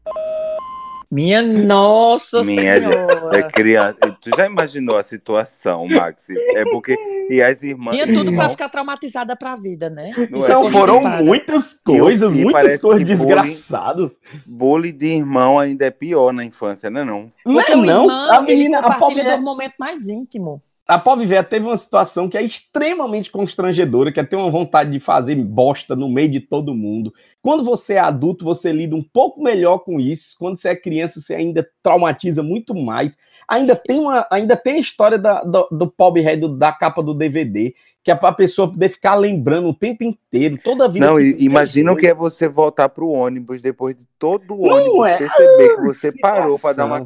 Minha 1.12 1.42
nossa 1.42 2.44
Minha 2.44 2.78
senhora. 2.78 3.36
é 3.36 3.42
criança. 3.42 3.96
Tu 4.20 4.30
já 4.36 4.46
imaginou 4.46 4.96
a 4.96 5.02
situação, 5.02 5.88
Maxi? 5.88 6.32
É 6.56 6.64
porque. 6.70 6.96
E 7.28 7.42
as 7.42 7.62
irmãs. 7.64 7.94
Tinha 7.96 8.06
tudo 8.06 8.24
pra 8.26 8.32
irmão- 8.32 8.50
ficar 8.50 8.68
traumatizada 8.68 9.34
pra 9.36 9.56
vida, 9.56 9.90
né? 9.90 10.12
É? 10.16 10.22
Então 10.22 10.66
é 10.66 10.70
foram 10.70 11.00
muitas 11.24 11.74
coisas, 11.84 12.32
muitas 12.32 12.80
coisas 12.80 13.04
desgraçadas. 13.04 14.18
Bullying 14.46 14.96
de 14.96 15.06
irmão 15.06 15.58
ainda 15.58 15.84
é 15.84 15.90
pior 15.90 16.32
na 16.32 16.44
infância, 16.44 16.88
né? 16.90 17.02
Não? 17.02 17.32
Não 17.44 17.60
é 17.60 17.74
não? 17.74 18.02
irmão, 18.04 18.32
A 18.32 18.42
menina, 18.42 18.78
ele 19.10 19.28
a 19.28 19.36
do 19.36 19.42
momento 19.42 19.74
mais 19.80 20.08
íntimo. 20.08 20.62
A 20.90 20.98
pobre 20.98 21.24
véia 21.24 21.44
teve 21.44 21.66
uma 21.66 21.76
situação 21.76 22.28
que 22.28 22.36
é 22.36 22.42
extremamente 22.42 23.30
constrangedora, 23.30 24.10
que 24.10 24.18
é 24.18 24.24
ter 24.24 24.34
uma 24.34 24.50
vontade 24.50 24.90
de 24.90 24.98
fazer 24.98 25.36
bosta 25.36 25.94
no 25.94 26.08
meio 26.08 26.28
de 26.28 26.40
todo 26.40 26.74
mundo. 26.74 27.14
Quando 27.40 27.62
você 27.62 27.94
é 27.94 27.98
adulto, 28.00 28.44
você 28.44 28.72
lida 28.72 28.96
um 28.96 29.02
pouco 29.02 29.40
melhor 29.40 29.78
com 29.78 30.00
isso. 30.00 30.34
Quando 30.38 30.56
você 30.58 30.70
é 30.70 30.76
criança, 30.76 31.20
você 31.20 31.34
ainda 31.34 31.66
traumatiza 31.80 32.42
muito 32.42 32.74
mais. 32.74 33.16
Ainda 33.46 33.76
tem, 33.76 34.00
uma, 34.00 34.26
ainda 34.30 34.56
tem 34.56 34.74
a 34.74 34.80
história 34.80 35.16
da, 35.16 35.44
do, 35.44 35.68
do 35.70 35.86
pobre 35.86 36.36
do- 36.36 36.56
da 36.56 36.72
capa 36.72 37.02
do 37.02 37.14
DVD, 37.14 37.72
que 38.02 38.10
é 38.10 38.14
pra 38.14 38.32
pessoa 38.32 38.68
poder 38.68 38.88
ficar 38.88 39.14
lembrando 39.14 39.68
o 39.68 39.74
tempo 39.74 40.02
inteiro, 40.02 40.58
toda 40.62 40.86
a 40.86 40.88
vida. 40.88 41.06
Não, 41.06 41.16
que 41.18 41.36
imagina 41.38 41.92
o 41.92 41.96
que 41.96 42.06
é 42.08 42.14
você 42.14 42.48
voltar 42.48 42.88
pro 42.88 43.08
ônibus 43.08 43.62
depois 43.62 43.94
de 43.94 44.06
todo 44.18 44.54
o 44.54 44.66
Não 44.66 44.74
ônibus 44.76 45.06
é? 45.06 45.18
perceber 45.18 45.68
que 45.74 45.80
Ah, 45.80 45.84
você 45.84 46.18
parou 46.18 46.58
pra 46.58 46.72
dar 46.72 46.86
uma 46.86 46.98
situação. 46.98 47.04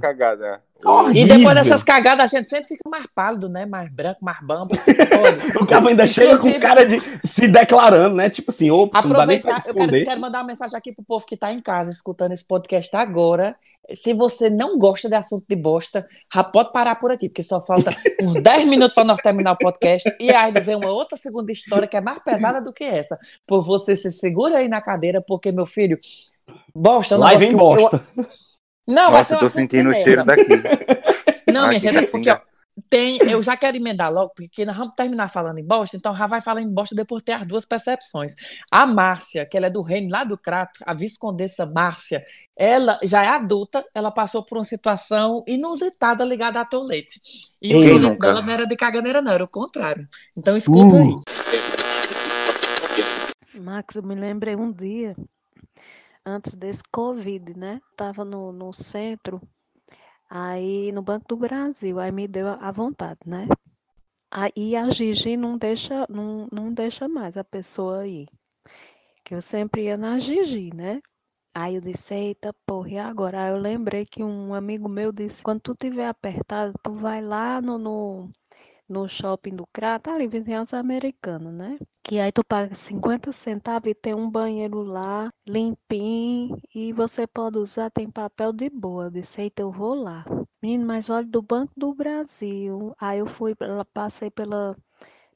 Cagada. 0.85 1.09
E 1.09 1.20
Horrível. 1.22 1.37
depois 1.39 1.55
dessas 1.55 1.82
cagadas, 1.82 2.32
a 2.32 2.37
gente 2.37 2.49
sempre 2.49 2.68
fica 2.68 2.89
mais 2.89 3.07
pálido, 3.14 3.49
né? 3.49 3.66
Mais 3.66 3.91
branco, 3.91 4.24
mais 4.24 4.39
bamba. 4.43 4.74
O 5.61 5.66
cara 5.66 5.89
ainda 5.89 6.07
chega 6.07 6.39
com 6.39 6.61
cara 6.61 6.85
de 6.87 6.99
se 7.24 7.49
declarando, 7.49 8.14
né? 8.16 8.28
Tipo 8.28 8.51
assim, 8.51 8.70
opa, 8.70 8.99
Aproveitar, 8.99 9.62
eu 9.66 9.74
quero, 9.74 9.91
quero 10.05 10.20
mandar 10.20 10.39
uma 10.41 10.47
mensagem 10.47 10.76
aqui 10.76 10.93
pro 10.93 11.05
povo 11.05 11.24
que 11.26 11.37
tá 11.37 11.53
em 11.53 11.61
casa 11.61 11.91
escutando 11.91 12.32
esse 12.32 12.47
podcast 12.47 12.95
agora. 12.97 13.57
Se 13.95 14.12
você 14.12 14.51
não 14.51 14.78
gosta 14.78 15.09
de 15.09 15.14
assunto 15.14 15.45
de 15.49 15.57
bosta, 15.57 16.07
já 16.32 16.45
pode 16.45 16.72
parar 16.72 16.97
por 16.97 17.11
aqui, 17.11 17.28
porque 17.28 17.43
só 17.43 17.61
falta 17.61 17.95
uns 18.20 18.35
10 18.35 18.66
minutos 18.68 18.95
para 18.95 19.05
nós 19.05 19.20
terminar 19.20 19.53
o 19.53 19.59
podcast. 19.59 20.09
E 20.20 20.30
aí 20.30 20.53
vem 20.61 20.76
uma 20.76 20.91
outra 20.91 21.16
segunda 21.16 21.51
história 21.53 21.87
que 21.89 21.97
é 21.97 22.01
mais 22.01 22.18
pesada 22.18 22.61
do 22.61 22.72
que 22.72 22.85
essa. 22.85 23.18
Por 23.47 23.62
você 23.62 23.97
se 23.97 24.11
segura 24.12 24.59
aí 24.59 24.68
na 24.68 24.80
cadeira, 24.80 25.20
porque, 25.26 25.51
meu 25.53 25.66
filho, 25.66 25.99
bosta, 26.74 27.14
eu 27.14 27.18
não 27.18 27.26
gosto 27.28 27.39
vem 27.39 27.51
que- 27.51 27.57
bosta. 27.57 28.05
eu- 28.16 28.26
Não, 28.87 29.11
Nossa, 29.11 29.35
eu 29.35 29.39
tô 29.41 29.49
sentindo 29.49 29.91
o 29.91 29.95
cheiro 29.95 30.24
daqui. 30.24 30.45
Não, 31.53 31.68
minha 31.68 31.78
gente, 31.78 31.97
é 31.97 32.07
porque 32.07 32.28
ó, 32.30 32.39
tem, 32.91 33.18
eu 33.30 33.41
já 33.43 33.57
quero 33.57 33.76
emendar 33.76 34.12
logo, 34.12 34.32
porque 34.35 34.64
nós 34.64 34.76
vamos 34.76 34.95
terminar 34.97 35.28
falando 35.28 35.59
em 35.59 35.64
bosta, 35.64 35.97
então 35.97 36.14
já 36.14 36.26
vai 36.26 36.41
falar 36.41 36.61
em 36.61 36.68
bosta 36.68 36.95
depois 36.95 37.20
de 37.22 37.26
ter 37.26 37.32
as 37.35 37.47
duas 37.47 37.64
percepções. 37.64 38.35
A 38.70 38.85
Márcia, 38.85 39.47
que 39.47 39.57
ela 39.57 39.66
é 39.66 39.70
do 39.70 39.80
reino 39.80 40.11
lá 40.11 40.24
do 40.24 40.37
Crato, 40.37 40.80
a 40.85 40.93
viscondessa 40.93 41.64
Márcia, 41.64 42.24
ela 42.57 42.99
já 43.03 43.22
é 43.24 43.28
adulta, 43.28 43.85
ela 43.95 44.11
passou 44.11 44.45
por 44.45 44.59
uma 44.59 44.64
situação 44.64 45.45
inusitada 45.47 46.24
ligada 46.24 46.61
a 46.61 46.64
tolete. 46.64 47.20
E 47.62 47.68
o 47.74 47.80
Quem 47.80 47.89
tolete 47.91 48.01
nunca? 48.11 48.28
dela 48.28 48.43
não 48.43 48.53
era 48.53 48.66
de 48.66 48.76
caganeira, 48.76 49.22
não, 49.22 49.32
era 49.32 49.45
o 49.45 49.49
contrário. 49.49 50.09
Então 50.37 50.57
escuta 50.57 50.97
Uh. 50.97 51.22
aí. 53.55 53.61
Max, 53.61 53.95
eu 53.95 54.03
me 54.03 54.14
lembrei 54.16 54.57
um 54.57 54.72
dia, 54.72 55.14
antes 56.25 56.55
desse 56.55 56.83
Covid, 56.91 57.57
né? 57.59 57.81
Tava 57.97 58.25
no, 58.25 58.53
no 58.53 58.72
centro, 58.72 59.41
aí 60.29 60.91
no 60.93 61.03
Banco 61.03 61.27
do 61.29 61.37
Brasil, 61.37 61.99
aí 61.99 62.11
me 62.12 62.27
deu 62.27 62.49
a 62.49 62.70
vontade, 62.72 63.20
né? 63.27 63.47
Aí 64.31 64.75
a 64.77 64.91
Gigi 64.91 65.37
não 65.37 65.57
deixa, 65.57 66.07
não, 66.09 66.49
não 66.51 66.72
deixa 66.72 67.07
mais 67.09 67.37
a 67.37 67.45
pessoa 67.45 68.07
ir. 68.07 68.29
Que 69.25 69.35
eu 69.35 69.43
sempre 69.43 69.85
ia 69.85 69.97
na 69.97 70.18
Gigi, 70.18 70.70
né? 70.75 71.01
Aí 71.55 71.77
eu 71.77 71.81
disse, 71.81 72.14
eita 72.14 72.53
porra, 72.66 72.91
e 72.91 72.99
agora? 72.99 73.45
Aí 73.45 73.53
eu 73.53 73.59
lembrei 73.59 74.05
que 74.05 74.25
um 74.25 74.53
amigo 74.53 74.89
meu 74.89 75.12
disse, 75.12 75.43
quando 75.43 75.61
tu 75.61 75.75
tiver 75.75 76.09
apertado, 76.09 76.75
tu 76.83 76.93
vai 76.95 77.22
lá 77.22 77.61
no, 77.62 77.79
no, 77.79 78.31
no 78.89 79.09
shopping 79.09 79.55
do 79.55 79.66
Crato, 79.72 80.11
ali 80.11 80.27
vizinhança 80.27 80.79
americana, 80.79 81.53
né? 81.53 81.79
Que 82.05 82.21
aí 82.21 82.31
tu 82.31 82.45
paga 82.45 82.75
50 82.75 83.33
centavos 83.33 83.91
e 83.91 83.95
tem 83.95 84.15
um 84.15 84.31
banheiro 84.31 84.83
lá, 84.83 85.31
limpinho, 85.47 86.61
e 86.75 86.93
você 86.93 87.27
pode 87.27 87.59
usar, 87.59 87.91
tem 87.91 88.11
papel 88.11 88.53
de 88.53 88.69
boa. 88.71 89.05
Eu 89.07 89.11
disse, 89.11 89.41
eita, 89.41 89.63
eu 89.63 89.73
vou 89.73 89.95
lá. 89.95 90.25
Menino, 90.63 90.87
mas 90.87 91.09
olha, 91.11 91.27
do 91.27 91.41
Banco 91.43 91.73
do 91.77 91.95
Brasil. 91.95 92.95
Aí 92.99 93.19
eu 93.21 93.27
fui, 93.27 93.55
passei 93.93 94.31
pela, 94.31 94.77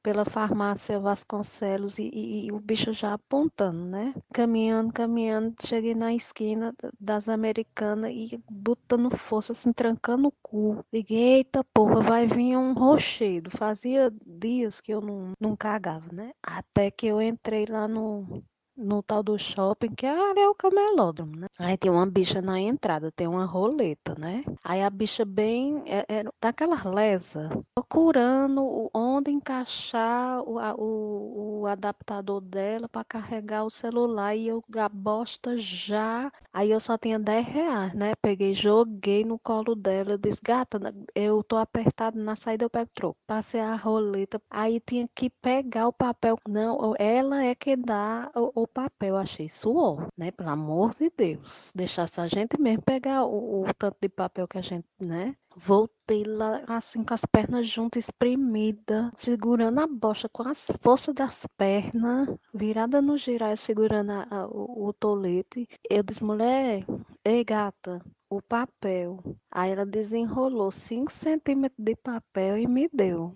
pela 0.09 0.25
farmácia 0.25 0.99
Vasconcelos 0.99 1.99
e, 1.99 2.05
e- 2.13 2.47
e 2.47 2.53
o 2.53 2.59
bicho 2.59 2.95
já 2.95 3.13
apontando, 3.13 3.85
né? 3.85 4.15
Caminhando, 4.33 4.91
caminhando, 4.91 5.55
cheguei 5.63 5.95
na 5.95 6.15
esquina 6.15 6.75
da- 6.83 6.91
das 6.99 7.29
americanas 7.29 8.11
e 8.15 8.41
botando 8.51 9.15
força, 9.19 9.53
assim, 9.53 9.71
trancando 9.71 10.29
o 10.29 10.33
cu. 10.43 10.83
Liguei, 10.91 11.37
eita 11.41 11.63
porra, 11.75 12.01
vai 12.01 12.27
vir 12.27 12.57
um 12.57 12.73
rochedo. 12.73 13.51
Fazia 13.51 14.11
dias 14.27 14.81
que 14.81 14.93
eu 14.95 15.03
não, 15.03 15.33
não 15.39 15.55
cagava, 15.55 16.11
né? 16.11 16.33
Até 16.43 16.91
que 16.91 17.07
eu 17.07 17.21
entrei 17.21 17.67
lá 17.67 17.87
no, 17.87 18.43
no 18.79 19.03
tal 19.03 19.23
do 19.23 19.39
shopping, 19.39 19.95
que 19.95 20.07
ali 20.07 20.41
é 20.41 20.49
o 20.49 20.55
camelódromo, 20.55 21.37
né? 21.37 21.47
Aí 21.59 21.77
tem 21.77 21.91
uma 21.91 22.07
bicha 22.07 22.41
na 22.41 22.61
entrada, 22.61 23.11
tem 23.13 23.27
uma 23.27 23.45
roleta, 23.45 24.15
né? 24.19 24.43
Aí 24.65 24.83
a 24.83 24.91
bicha 24.91 25.25
bem, 25.25 25.83
é, 25.87 26.05
é 26.09 26.25
daquelas 26.41 26.85
lesa, 26.85 27.49
procurando 27.75 28.91
onde 28.95 29.31
encaixar 29.31 30.41
o, 30.49 30.59
a- 30.59 30.75
o, 30.77 31.61
o 31.63 31.67
adaptador 31.67 32.41
dela 32.41 32.89
para 32.89 33.05
carregar 33.05 33.65
o 33.65 33.71
celular 33.71 34.35
e 34.37 34.49
eu 34.49 34.63
a 34.79 34.89
bosta 34.89 35.57
já. 35.59 36.31
Aí 36.53 36.71
eu 36.71 36.81
só 36.81 36.97
tinha 36.99 37.19
10 37.19 37.47
reais, 37.47 37.95
né? 37.95 38.15
Peguei, 38.23 38.55
joguei 38.55 39.25
no 39.25 39.39
colo 39.39 39.75
dela. 39.75 40.13
Eu 40.13 40.19
disse, 40.19 40.41
gata, 40.43 40.79
eu 41.15 41.43
tô 41.43 41.57
apertado 41.57 42.19
na 42.19 42.37
saída, 42.37 42.65
eu 42.65 42.71
pego 42.71 42.91
troco. 42.95 43.19
Passei 43.27 43.61
a 43.61 43.75
roleta, 43.77 44.41
aí 44.51 44.81
tinha 44.81 45.09
que 45.15 45.31
pegar 45.31 45.89
o 45.89 45.93
papel. 45.93 46.39
Não, 46.49 46.95
ela 46.99 47.45
é 47.45 47.55
que 47.55 47.77
dá 47.77 48.31
o 48.35 48.67
papel. 48.69 49.17
Achei 49.17 49.49
suor, 49.49 50.09
né? 50.17 50.31
Pelo 50.31 50.51
amor 50.51 50.95
de 50.95 51.11
Deus. 51.17 51.73
Deixasse 51.75 52.21
a 52.21 52.29
gente 52.29 52.61
mesmo 52.61 52.83
pegar 52.83 53.25
o, 53.25 53.63
o 53.63 53.75
tanto 53.75 53.97
de 54.01 54.09
papel 54.09 54.47
que 54.47 54.59
a 54.59 54.63
gente, 54.63 54.87
né? 55.01 55.37
Voltei 55.67 56.25
lá 56.25 56.63
assim 56.69 57.03
com 57.05 57.13
as 57.13 57.25
pernas 57.25 57.67
juntas, 57.67 58.05
espremida, 58.05 59.13
segurando 59.19 59.81
a 59.81 59.87
bosta 59.87 60.29
com 60.29 60.43
as 60.49 60.65
forças 60.81 61.15
das 61.15 61.47
pernas, 61.57 62.29
virada 62.55 63.03
no 63.03 63.17
girar, 63.19 63.57
segurando 63.57 64.13
a- 64.13 64.27
a- 64.31 64.47
o, 64.47 64.87
o 64.89 64.93
tolete. 64.93 65.69
Eu 65.89 66.03
disse, 66.03 66.23
mulher, 66.25 66.85
ei 67.25 67.45
gata, 67.45 68.01
o 68.31 68.41
papel. 68.41 69.21
Aí 69.51 69.71
ela 69.73 69.85
desenrolou 69.85 70.71
5 70.71 71.11
centímetros 71.13 71.85
de 71.85 71.95
papel 71.97 72.57
e 72.59 72.67
me 72.67 72.89
deu. 72.93 73.35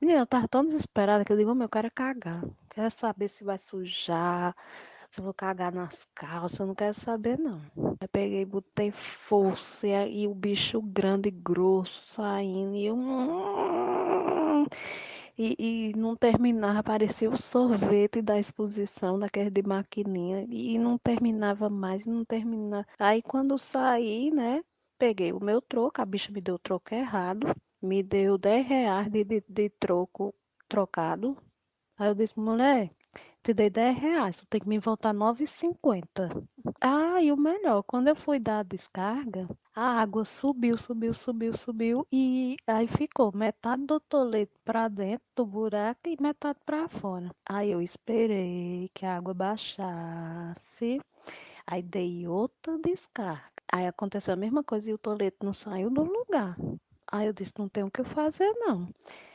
Menina, 0.00 0.20
eu 0.20 0.26
tava 0.26 0.48
tão 0.48 0.64
desesperada 0.64 1.24
que 1.24 1.32
eu 1.32 1.36
digo, 1.36 1.54
meu, 1.54 1.64
eu 1.66 1.68
quero 1.68 1.90
cagar. 1.92 2.42
Quero 2.70 2.90
saber 2.90 3.28
se 3.28 3.44
vai 3.44 3.58
sujar, 3.58 4.56
se 5.10 5.20
eu 5.20 5.24
vou 5.24 5.34
cagar 5.34 5.72
nas 5.72 6.04
calças, 6.14 6.60
eu 6.60 6.66
não 6.66 6.74
quero 6.74 6.94
saber, 6.94 7.38
não. 7.38 7.60
Aí 8.00 8.08
peguei, 8.08 8.44
botei 8.44 8.92
força 8.92 9.86
e, 9.86 10.26
o 10.26 10.34
bicho 10.34 10.80
grande 10.80 11.28
e 11.28 11.32
grosso 11.32 12.14
saindo 12.14 12.76
e 12.76 12.86
eu. 12.86 12.96
E, 15.36 15.56
e 15.90 15.96
não 15.96 16.14
terminava, 16.14 16.82
parecia 16.82 17.30
o 17.30 17.36
sorvete 17.36 18.20
da 18.20 18.38
exposição, 18.38 19.18
daquele 19.18 19.50
de 19.50 19.62
maquininha, 19.62 20.46
e 20.48 20.78
não 20.78 20.98
terminava 20.98 21.70
mais, 21.70 22.04
não 22.04 22.24
terminava. 22.24 22.86
Aí 22.98 23.22
quando 23.22 23.58
saí, 23.58 24.30
né, 24.30 24.62
peguei 24.98 25.32
o 25.32 25.42
meu 25.42 25.62
troco, 25.62 26.00
a 26.00 26.04
bicha 26.04 26.30
me 26.30 26.40
deu 26.40 26.56
o 26.56 26.58
troco 26.58 26.94
errado, 26.94 27.46
me 27.82 28.02
deu 28.02 28.36
10 28.36 28.66
reais 28.66 29.10
de, 29.10 29.24
de, 29.24 29.42
de 29.48 29.70
troco 29.70 30.34
trocado. 30.68 31.36
Aí 31.98 32.08
eu 32.08 32.14
disse, 32.14 32.38
mulher, 32.38 32.90
te 33.42 33.54
dei 33.54 33.70
10 33.70 33.98
reais, 33.98 34.36
tu 34.36 34.46
tem 34.46 34.60
que 34.60 34.68
me 34.68 34.78
voltar 34.78 35.14
9,50. 35.14 36.46
Ah, 36.80 37.22
e 37.22 37.32
o 37.32 37.36
melhor, 37.36 37.82
quando 37.84 38.08
eu 38.08 38.14
fui 38.14 38.38
dar 38.38 38.60
a 38.60 38.62
descarga, 38.62 39.48
a 39.74 40.00
água 40.00 40.24
subiu, 40.26 40.76
subiu, 40.76 41.14
subiu, 41.14 41.56
subiu 41.56 42.06
e 42.12 42.56
aí 42.66 42.86
ficou 42.86 43.34
metade 43.34 43.86
do 43.86 43.98
tolete 43.98 44.52
para 44.64 44.88
dentro 44.88 45.24
do 45.34 45.46
buraco 45.46 46.00
e 46.06 46.20
metade 46.20 46.58
para 46.66 46.88
fora. 46.88 47.30
Aí 47.48 47.70
eu 47.70 47.80
esperei 47.80 48.90
que 48.94 49.06
a 49.06 49.16
água 49.16 49.32
baixasse, 49.32 51.00
aí 51.66 51.82
dei 51.82 52.28
outra 52.28 52.78
descarga. 52.78 53.50
Aí 53.72 53.86
aconteceu 53.86 54.34
a 54.34 54.36
mesma 54.36 54.62
coisa 54.62 54.90
e 54.90 54.92
o 54.92 54.98
tolete 54.98 55.38
não 55.42 55.52
saiu 55.54 55.88
do 55.88 56.02
lugar. 56.02 56.56
Aí 57.10 57.26
eu 57.26 57.32
disse, 57.32 57.52
não 57.58 57.68
tem 57.68 57.84
o 57.84 57.90
que 57.90 58.04
fazer 58.04 58.52
não. 58.54 58.88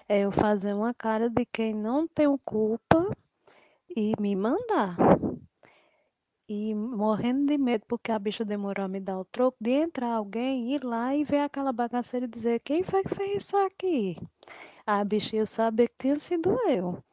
É 0.07 0.19
eu 0.19 0.32
fazer 0.32 0.73
uma 0.73 0.93
cara 0.93 1.30
de 1.30 1.45
quem 1.45 1.73
não 1.73 2.07
tem 2.07 2.28
culpa 2.45 3.09
e 3.96 4.14
me 4.20 4.36
mandar. 4.36 4.98
E 6.48 6.76
morrendo 6.76 7.48
de 7.48 7.58
medo, 7.58 7.86
porque 7.88 8.12
a 8.12 8.20
bicha 8.20 8.46
demorou 8.46 8.86
a 8.86 8.88
me 8.88 9.00
dar 9.00 9.18
o 9.18 9.26
troco, 9.26 9.58
de 9.60 9.72
entrar 9.72 10.12
alguém, 10.12 10.76
ir 10.76 10.84
lá 10.84 11.16
e 11.16 11.24
ver 11.24 11.39
aquela 11.39 11.72
bagaceira 11.72 12.26
e 12.26 12.30
dizer: 12.30 12.60
quem 12.60 12.84
foi 12.84 13.04
que 13.04 13.16
fez 13.16 13.43
isso 13.43 13.58
aqui? 13.58 14.18
A 14.86 15.04
bicha 15.04 15.38
ia 15.38 15.46
saber 15.46 15.89
que 15.89 15.96
tinha 15.98 16.20
sido 16.20 16.60
eu. 16.68 17.04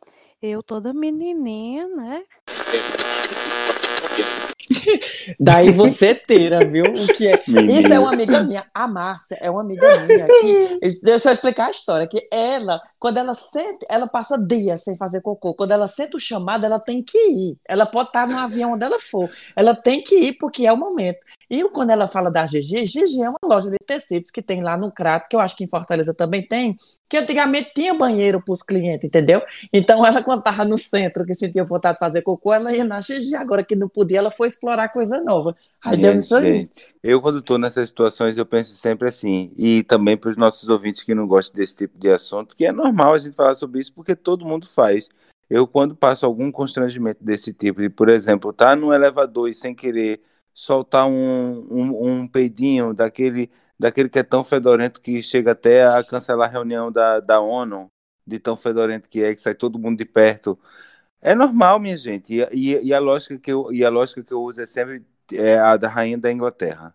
Eu 0.42 0.62
toda 0.62 0.92
menininha, 0.92 1.88
né? 1.88 2.24
Daí 5.38 5.70
você 5.70 6.14
teira, 6.14 6.64
viu? 6.64 6.84
O 6.84 7.06
que 7.14 7.28
é? 7.28 7.42
Isso 7.70 7.92
é 7.92 7.98
uma 7.98 8.12
amiga 8.12 8.42
minha. 8.42 8.64
A 8.72 8.86
Márcia 8.86 9.38
é 9.40 9.50
uma 9.50 9.60
amiga 9.60 9.86
minha. 10.06 10.26
Que, 10.26 11.00
deixa 11.02 11.28
eu 11.28 11.32
explicar 11.32 11.66
a 11.66 11.70
história. 11.70 12.06
Que 12.06 12.28
ela, 12.32 12.80
quando 12.98 13.18
ela 13.18 13.34
sente, 13.34 13.84
ela 13.88 14.06
passa 14.06 14.38
dias 14.38 14.82
sem 14.82 14.96
fazer 14.96 15.20
cocô. 15.20 15.54
Quando 15.54 15.72
ela 15.72 15.86
sente 15.86 16.16
o 16.16 16.20
chamado, 16.20 16.64
ela 16.64 16.78
tem 16.78 17.02
que 17.02 17.18
ir. 17.18 17.56
Ela 17.68 17.86
pode 17.86 18.08
estar 18.08 18.26
no 18.26 18.38
avião 18.38 18.72
onde 18.72 18.84
ela 18.84 18.98
for. 18.98 19.30
Ela 19.56 19.74
tem 19.74 20.02
que 20.02 20.14
ir 20.14 20.32
porque 20.38 20.66
é 20.66 20.72
o 20.72 20.76
momento. 20.76 21.18
E 21.50 21.62
quando 21.70 21.90
ela 21.90 22.06
fala 22.06 22.30
da 22.30 22.44
GG, 22.44 22.84
GG 22.84 23.22
é 23.22 23.28
uma 23.28 23.38
loja 23.44 23.70
de 23.70 23.76
tecidos 23.84 24.30
que 24.30 24.42
tem 24.42 24.62
lá 24.62 24.76
no 24.76 24.90
Crato, 24.90 25.28
que 25.28 25.36
eu 25.36 25.40
acho 25.40 25.56
que 25.56 25.64
em 25.64 25.68
Fortaleza 25.68 26.14
também 26.14 26.42
tem, 26.42 26.76
que 27.08 27.16
antigamente 27.16 27.72
tinha 27.74 27.94
banheiro 27.94 28.42
para 28.42 28.52
os 28.52 28.62
clientes, 28.62 29.04
entendeu? 29.04 29.42
Então 29.72 30.04
ela, 30.04 30.22
quando 30.22 30.38
estava 30.38 30.64
no 30.64 30.78
centro, 30.78 31.26
que 31.26 31.34
sentia 31.34 31.64
vontade 31.64 31.96
de 31.96 32.00
fazer 32.00 32.22
cocô, 32.22 32.52
ela 32.52 32.74
ia 32.74 32.84
na 32.84 33.00
GG. 33.00 33.34
Agora 33.36 33.62
que 33.62 33.76
não 33.76 33.88
podia, 33.88 34.18
ela 34.18 34.30
foi 34.30 34.48
explorar 34.52 34.88
coisa 34.88 35.20
nova. 35.20 35.56
Aí 35.84 35.96
deu 35.96 36.14
isso 36.14 36.34
aí. 36.34 36.68
Eu, 37.02 37.20
quando 37.20 37.40
estou 37.40 37.58
nessas 37.58 37.88
situações, 37.88 38.36
eu 38.36 38.46
penso 38.46 38.74
sempre 38.74 39.08
assim, 39.08 39.52
e 39.56 39.82
também 39.82 40.16
para 40.16 40.30
os 40.30 40.36
nossos 40.36 40.68
ouvintes 40.68 41.02
que 41.02 41.14
não 41.14 41.26
gostam 41.26 41.58
desse 41.58 41.76
tipo 41.76 41.98
de 41.98 42.10
assunto, 42.10 42.56
que 42.56 42.66
é 42.66 42.72
normal 42.72 43.14
a 43.14 43.18
gente 43.18 43.34
falar 43.34 43.54
sobre 43.54 43.80
isso, 43.80 43.92
porque 43.92 44.14
todo 44.14 44.46
mundo 44.46 44.68
faz. 44.68 45.08
Eu, 45.50 45.66
quando 45.66 45.94
passo 45.94 46.24
algum 46.24 46.50
constrangimento 46.50 47.22
desse 47.22 47.52
tipo, 47.52 47.80
de, 47.80 47.90
por 47.90 48.08
exemplo, 48.08 48.52
tá 48.52 48.74
no 48.74 48.92
elevador 48.92 49.48
e 49.48 49.54
sem 49.54 49.74
querer 49.74 50.22
soltar 50.54 51.06
um, 51.06 51.66
um, 51.70 52.08
um 52.08 52.28
peidinho 52.28 52.94
daquele, 52.94 53.50
daquele 53.78 54.08
que 54.08 54.18
é 54.18 54.22
tão 54.22 54.44
fedorento 54.44 55.00
que 55.00 55.22
chega 55.22 55.52
até 55.52 55.86
a 55.86 56.02
cancelar 56.04 56.48
a 56.48 56.52
reunião 56.52 56.90
da, 56.90 57.20
da 57.20 57.40
ONU, 57.40 57.90
de 58.26 58.38
tão 58.38 58.56
fedorento 58.56 59.08
que 59.08 59.22
é, 59.22 59.34
que 59.34 59.40
sai 59.40 59.54
todo 59.54 59.78
mundo 59.78 59.98
de 59.98 60.04
perto. 60.04 60.58
É 61.22 61.34
normal, 61.34 61.78
minha 61.78 61.96
gente. 61.96 62.34
E, 62.34 62.48
e, 62.52 62.88
e 62.88 62.92
a 62.92 62.98
lógica 62.98 63.38
que 63.38 63.52
eu, 63.52 63.72
e 63.72 63.84
a 63.84 63.88
lógica 63.88 64.22
que 64.22 64.32
eu 64.32 64.42
uso 64.42 64.60
é 64.60 64.66
sempre 64.66 65.06
é 65.32 65.56
a 65.56 65.76
da 65.76 65.88
rainha 65.88 66.18
da 66.18 66.32
Inglaterra. 66.32 66.94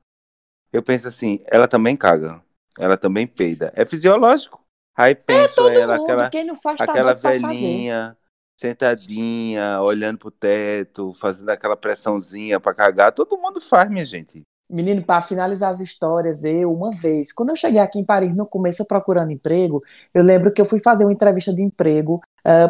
Eu 0.71 0.83
penso 0.83 1.07
assim, 1.07 1.39
ela 1.47 1.67
também 1.67 1.95
caga, 1.95 2.43
ela 2.77 2.97
também 2.97 3.25
peida. 3.25 3.71
É 3.73 3.85
fisiológico. 3.85 4.61
Aí 4.95 5.15
penso 5.15 5.55
Todo 5.55 5.69
ela, 5.69 5.95
mundo, 5.97 6.03
aquela, 6.03 6.29
quem 6.29 6.45
não 6.45 6.55
faz, 6.55 6.77
tá 6.77 6.85
aquela 6.85 7.13
velhinha 7.13 8.17
sentadinha, 8.59 9.79
olhando 9.81 10.17
pro 10.17 10.31
teto, 10.31 11.13
fazendo 11.13 11.49
aquela 11.49 11.77
pressãozinha 11.77 12.59
pra 12.59 12.73
cagar. 12.73 13.11
Todo 13.11 13.37
mundo 13.37 13.61
faz, 13.61 13.89
minha 13.89 14.03
gente. 14.03 14.41
Menino, 14.69 15.01
para 15.01 15.21
finalizar 15.21 15.71
as 15.71 15.79
histórias, 15.79 16.43
eu, 16.43 16.73
uma 16.73 16.91
vez, 16.91 17.31
quando 17.31 17.49
eu 17.49 17.55
cheguei 17.55 17.79
aqui 17.79 17.99
em 17.99 18.05
Paris, 18.05 18.35
no 18.35 18.45
começo, 18.45 18.85
procurando 18.85 19.31
emprego, 19.31 19.81
eu 20.13 20.23
lembro 20.23 20.51
que 20.51 20.59
eu 20.59 20.65
fui 20.65 20.79
fazer 20.79 21.05
uma 21.05 21.13
entrevista 21.13 21.53
de 21.53 21.61
emprego 21.61 22.21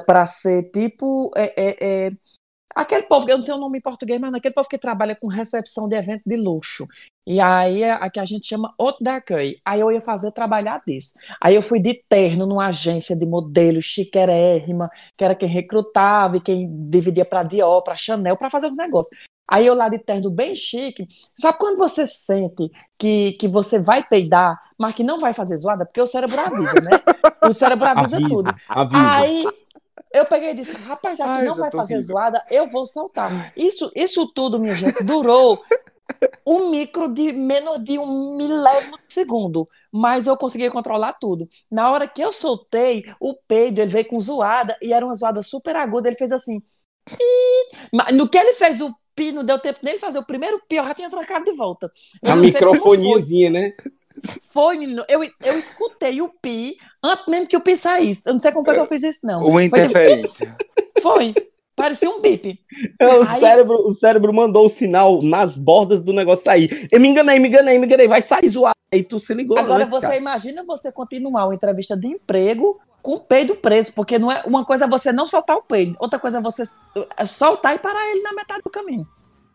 para 0.06 0.26
ser 0.26 0.70
tipo. 0.72 1.32
é, 1.36 1.54
é, 1.58 2.08
é, 2.08 2.12
aquele 2.76 3.04
povo, 3.04 3.30
eu 3.30 3.38
não 3.38 3.42
sei 3.42 3.54
o 3.54 3.58
nome 3.58 3.80
em 3.80 3.82
português, 3.82 4.20
mas 4.20 4.34
aquele 4.34 4.54
povo 4.54 4.70
que 4.70 4.78
trabalha 4.78 5.16
com 5.16 5.28
recepção 5.28 5.88
de 5.88 5.96
evento 5.96 6.22
de 6.26 6.36
luxo. 6.36 6.88
E 7.26 7.42
aí, 7.42 7.84
é 7.84 7.92
a 7.92 8.10
que 8.10 8.20
a 8.20 8.26
gente 8.26 8.48
chama 8.48 8.74
haute 8.80 9.04
d'accueil. 9.04 9.58
Aí 9.66 9.80
eu 9.80 9.92
ia 9.92 10.00
fazer 10.00 10.32
trabalhar 10.32 10.82
desse. 10.86 11.14
Aí 11.42 11.56
eu 11.56 11.62
fui 11.62 11.80
de 11.80 12.02
terno 12.08 12.46
numa 12.46 12.68
agência 12.68 13.16
de 13.16 13.26
modelos 13.26 13.86
chiquérrima, 13.86 14.90
que 15.18 15.26
era 15.26 15.36
quem 15.36 15.50
recrutava 15.50 16.38
e 16.38 16.42
quem 16.42 16.70
dividia 16.90 17.26
para 17.26 17.44
Dior, 17.44 17.84
para 17.84 17.96
Chanel, 17.96 18.38
para 18.38 18.50
fazer 18.50 18.68
os 18.68 18.76
negócios. 18.78 19.20
Aí 19.50 19.66
eu 19.66 19.76
lá 19.76 19.90
de 19.90 20.00
terno 20.00 20.30
bem 20.30 20.56
chique. 20.56 21.08
Sabe 21.34 21.58
quando 21.60 21.78
você 21.78 22.06
sente 22.08 22.70
que, 22.98 23.34
que 23.34 23.48
você 23.48 23.80
vai 23.80 24.04
peidar, 24.04 24.60
mas 24.78 24.94
que 24.94 25.04
não 25.04 25.20
vai 25.20 25.34
fazer 25.34 25.58
zoada? 25.60 25.86
Porque 25.86 26.02
o 26.02 26.08
cérebro 26.08 26.40
avisa, 26.42 26.82
né? 26.82 27.02
O 27.42 27.54
cérebro 27.54 27.88
avisa, 27.88 28.18
Avisa, 28.18 28.28
tudo. 28.28 28.56
avisa. 28.68 29.14
Aí 29.20 29.54
eu 30.14 30.26
peguei 30.26 30.52
e 30.52 30.56
disse, 30.56 30.78
rapaz, 30.78 31.18
já 31.18 31.30
que 31.30 31.40
Ai, 31.40 31.42
não 31.42 31.56
já 31.56 31.62
vai 31.62 31.72
fazer 31.72 32.00
rindo. 32.00 32.02
zoada, 32.02 32.44
eu 32.50 32.70
vou 32.70 32.86
soltar. 32.86 33.32
Isso, 33.56 33.92
isso 33.96 34.28
tudo, 34.34 34.60
minha 34.60 34.76
gente, 34.76 35.04
durou 35.04 35.64
um 36.46 36.70
micro 36.70 37.08
de 37.14 37.34
menos 37.34 37.84
de 37.84 38.00
um 38.00 38.38
milésimo 38.38 38.98
de 39.08 39.14
segundo. 39.14 39.68
Mas 39.92 40.28
eu 40.28 40.38
consegui 40.38 40.70
controlar 40.70 41.14
tudo. 41.14 41.48
Na 41.70 41.92
hora 41.92 42.08
que 42.08 42.22
eu 42.22 42.32
soltei, 42.32 43.04
o 43.20 43.34
peido, 43.34 43.80
ele 43.82 43.92
veio 43.92 44.06
com 44.08 44.20
zoada, 44.20 44.78
e 44.82 44.94
era 44.94 45.06
uma 45.06 45.16
zoada 45.16 45.42
super 45.44 45.76
aguda, 45.76 46.10
ele 46.10 46.18
fez 46.18 46.32
assim. 46.32 46.62
No 48.14 48.30
que 48.30 48.38
ele 48.38 48.54
fez 48.54 48.82
o 48.82 48.94
pi, 49.18 49.32
não 49.32 49.44
deu 49.44 49.58
tempo 49.58 49.80
nem 49.82 49.96
de 49.96 50.00
fazer 50.00 50.20
o 50.20 50.24
primeiro 50.26 50.62
pi, 50.70 50.76
eu 50.78 50.86
já 50.86 50.94
tinha 50.94 51.10
trancado 51.10 51.44
de 51.44 51.52
volta. 51.54 51.92
Eu 52.24 52.32
A 52.32 52.36
foi. 52.36 52.42
microfoniazinha, 52.46 53.50
né? 53.50 53.74
Foi, 54.50 54.78
menino. 54.78 55.04
Eu, 55.10 55.22
eu 55.44 55.58
escutei 55.58 56.22
o 56.22 56.30
pi 56.30 56.78
antes 57.04 57.26
mesmo 57.28 57.48
que 57.48 57.58
o 57.58 57.62
pi 57.62 57.76
saísse. 57.76 58.24
Eu 58.26 58.34
não 58.34 58.40
sei 58.40 58.52
como 58.52 58.64
foi 58.64 58.76
que 58.76 58.80
eu 58.80 58.88
fiz 58.88 59.04
isso, 59.04 59.20
não. 59.24 59.42
Uma 59.42 59.52
Foi 59.52 59.64
tipo, 59.66 59.78
interferência. 59.78 60.56
Foi. 61.02 61.34
Parecia 61.76 62.10
um 62.10 62.20
bip. 62.22 62.60
É, 63.00 63.06
o, 63.06 63.20
Aí- 63.22 63.40
cérebro, 63.40 63.76
o 63.88 63.92
cérebro 63.92 64.34
mandou 64.34 64.66
o 64.66 64.70
sinal 64.70 65.22
nas 65.22 65.58
bordas 65.58 66.02
do 66.02 66.12
negócio 66.12 66.46
sair. 66.46 66.88
Eu 66.92 67.00
me 67.00 67.08
enganei, 67.08 67.38
me 67.38 67.48
enganei, 67.48 67.78
me 67.78 67.86
enganei. 67.86 68.08
Vai 68.08 68.22
sair 68.22 68.50
zoado. 68.50 68.76
Aí 68.92 69.04
tu 69.04 69.20
se 69.20 69.34
ligou. 69.34 69.60
Agora 69.60 69.84
antes, 69.84 69.92
você 69.92 70.08
cara. 70.08 70.18
imagina 70.18 70.64
você 70.64 70.92
continuar 70.92 71.46
uma 71.46 71.54
entrevista 71.54 71.96
de 71.96 72.08
emprego 72.08 72.80
com 73.02 73.14
o 73.14 73.20
peido 73.20 73.56
preso, 73.56 73.94
porque 73.94 74.20
não 74.20 74.32
é 74.32 74.42
uma 74.46 74.66
coisa 74.66 74.86
é 74.86 74.88
você 74.88 75.12
não 75.14 75.26
soltar 75.26 75.56
o 75.58 75.62
peido, 75.62 75.96
outra 76.00 76.20
coisa 76.20 76.40
é 76.40 76.42
você 76.42 76.64
soltar 77.26 77.76
e 77.76 77.80
parar 77.80 78.10
ele 78.12 78.22
na 78.22 78.34
metade 78.34 78.62
do 78.64 78.70
caminho. 78.70 79.08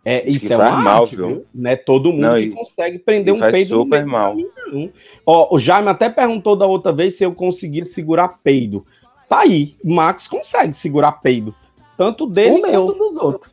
É, 0.05 0.29
isso 0.29 0.49
que 0.49 0.53
é 0.53 0.57
uma 0.57 0.71
faz 0.71 0.83
mal, 0.85 1.03
arte, 1.03 1.15
viu? 1.17 1.27
viu? 1.29 1.47
Não 1.55 1.71
é 1.71 1.77
todo 1.77 2.11
mundo 2.11 2.21
Não, 2.23 2.35
que 2.35 2.41
e- 2.41 2.51
consegue 2.51 2.99
prender 2.99 3.33
um 3.33 3.39
faz 3.39 3.53
peido 3.53 3.75
super 3.77 4.05
mal. 4.05 4.31
caminho. 4.65 4.93
Ó, 5.25 5.55
o 5.55 5.59
Jaime 5.61 5.89
até 5.89 6.09
perguntou 6.09 6.57
da 6.57 6.67
outra 6.67 6.91
vez 6.93 7.17
se 7.17 7.25
eu 7.25 7.33
conseguia 7.35 7.85
segurar 7.85 8.29
peido. 8.43 8.85
Tá 9.29 9.41
aí, 9.41 9.77
o 9.85 9.95
Max 9.95 10.27
consegue 10.27 10.75
segurar 10.75 11.13
peido. 11.13 11.55
Tanto 11.97 12.27
dele 12.27 12.51
O 12.57 12.63
meu. 12.63 12.87
quanto 12.87 12.99
dos 12.99 13.17
outros. 13.17 13.53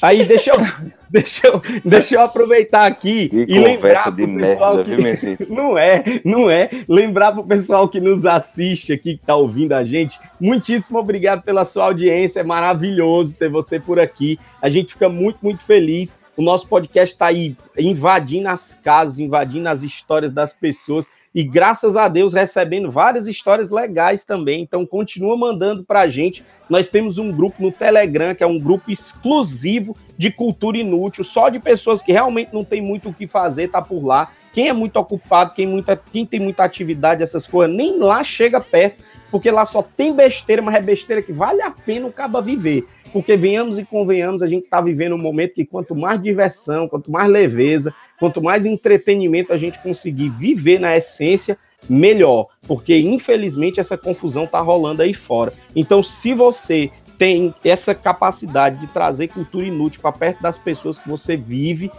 Aí, 0.00 0.24
deixa 0.24 0.50
eu, 0.50 0.56
deixa 1.12 1.48
eu, 1.48 1.60
deixa 1.84 2.14
eu 2.14 2.20
aproveitar 2.20 2.86
aqui 2.86 3.28
Que 3.28 3.46
e 3.48 3.58
lembrar 3.58 4.12
pro 4.12 4.36
pessoal 4.36 4.76
merda, 4.76 5.16
que... 5.16 5.36
viu? 5.36 5.48
Não 5.50 5.76
é, 5.76 6.04
não 6.24 6.48
é. 6.48 6.70
Lembrar 6.88 7.32
pro 7.32 7.44
pessoal 7.44 7.88
que 7.88 8.00
nos 8.00 8.24
assiste 8.24 8.92
aqui, 8.92 9.16
que 9.16 9.26
tá 9.26 9.34
ouvindo 9.34 9.72
a 9.72 9.84
gente, 9.84 10.20
muitíssimo 10.40 10.98
obrigado 10.98 11.42
pela 11.42 11.64
sua 11.64 11.84
audiência, 11.84 12.40
é 12.40 12.44
maravilhoso 12.44 13.36
ter 13.36 13.48
você 13.48 13.80
por 13.80 13.98
aqui. 13.98 14.38
A 14.62 14.68
gente 14.68 14.92
fica 14.92 15.08
muito, 15.08 15.38
muito 15.42 15.62
feliz. 15.62 16.16
O 16.36 16.42
nosso 16.42 16.68
podcast 16.68 17.16
tá 17.16 17.26
aí 17.26 17.56
invadindo 17.76 18.48
as 18.48 18.72
casas, 18.72 19.18
invadindo 19.18 19.68
as 19.68 19.82
histórias 19.82 20.32
das 20.32 20.52
pessoas 20.52 21.06
e 21.34 21.44
graças 21.44 21.96
a 21.96 22.08
Deus 22.08 22.32
recebendo 22.32 22.90
várias 22.90 23.28
histórias 23.28 23.70
legais 23.70 24.24
também. 24.24 24.62
Então 24.62 24.84
continua 24.84 25.36
mandando 25.36 25.84
pra 25.84 26.08
gente. 26.08 26.44
Nós 26.68 26.88
temos 26.88 27.18
um 27.18 27.30
grupo 27.30 27.62
no 27.62 27.70
Telegram, 27.70 28.34
que 28.34 28.42
é 28.42 28.46
um 28.46 28.58
grupo 28.58 28.90
exclusivo 28.90 29.96
de 30.18 30.30
cultura 30.30 30.76
inútil, 30.76 31.22
só 31.24 31.48
de 31.48 31.60
pessoas 31.60 32.02
que 32.02 32.12
realmente 32.12 32.52
não 32.52 32.64
tem 32.64 32.80
muito 32.80 33.08
o 33.08 33.14
que 33.14 33.26
fazer, 33.26 33.68
tá 33.68 33.80
por 33.80 34.04
lá. 34.04 34.30
Quem 34.52 34.68
é 34.68 34.72
muito 34.72 34.96
ocupado, 34.96 35.54
quem, 35.54 35.66
muita, 35.66 35.96
quem 35.96 36.26
tem 36.26 36.40
muita 36.40 36.64
atividade, 36.64 37.22
essas 37.22 37.46
coisas, 37.46 37.74
nem 37.74 37.98
lá 37.98 38.24
chega 38.24 38.60
perto, 38.60 39.02
porque 39.30 39.50
lá 39.50 39.64
só 39.64 39.82
tem 39.82 40.12
besteira, 40.12 40.60
mas 40.60 40.74
é 40.74 40.82
besteira 40.82 41.22
que 41.22 41.32
vale 41.32 41.62
a 41.62 41.70
pena 41.70 42.06
o 42.06 42.12
caba 42.12 42.42
viver. 42.42 42.86
Porque 43.12 43.36
venhamos 43.36 43.78
e 43.78 43.84
convenhamos, 43.84 44.42
a 44.42 44.48
gente 44.48 44.68
tá 44.68 44.80
vivendo 44.80 45.14
um 45.14 45.18
momento 45.18 45.54
que 45.54 45.64
quanto 45.64 45.94
mais 45.94 46.22
diversão, 46.22 46.88
quanto 46.88 47.10
mais 47.10 47.30
leveza, 47.30 47.94
quanto 48.18 48.42
mais 48.42 48.64
entretenimento 48.66 49.52
a 49.52 49.56
gente 49.56 49.78
conseguir 49.80 50.28
viver 50.28 50.78
na 50.78 50.96
essência, 50.96 51.58
melhor. 51.88 52.46
Porque 52.66 52.96
infelizmente 52.98 53.80
essa 53.80 53.96
confusão 53.96 54.46
tá 54.46 54.60
rolando 54.60 55.02
aí 55.02 55.14
fora. 55.14 55.52
Então, 55.74 56.02
se 56.02 56.32
você 56.34 56.90
tem 57.18 57.54
essa 57.62 57.94
capacidade 57.94 58.80
de 58.80 58.86
trazer 58.86 59.28
cultura 59.28 59.66
inútil 59.66 60.00
para 60.00 60.10
perto 60.10 60.40
das 60.40 60.58
pessoas 60.58 60.98
que 60.98 61.06
você 61.06 61.36
vive, 61.36 61.90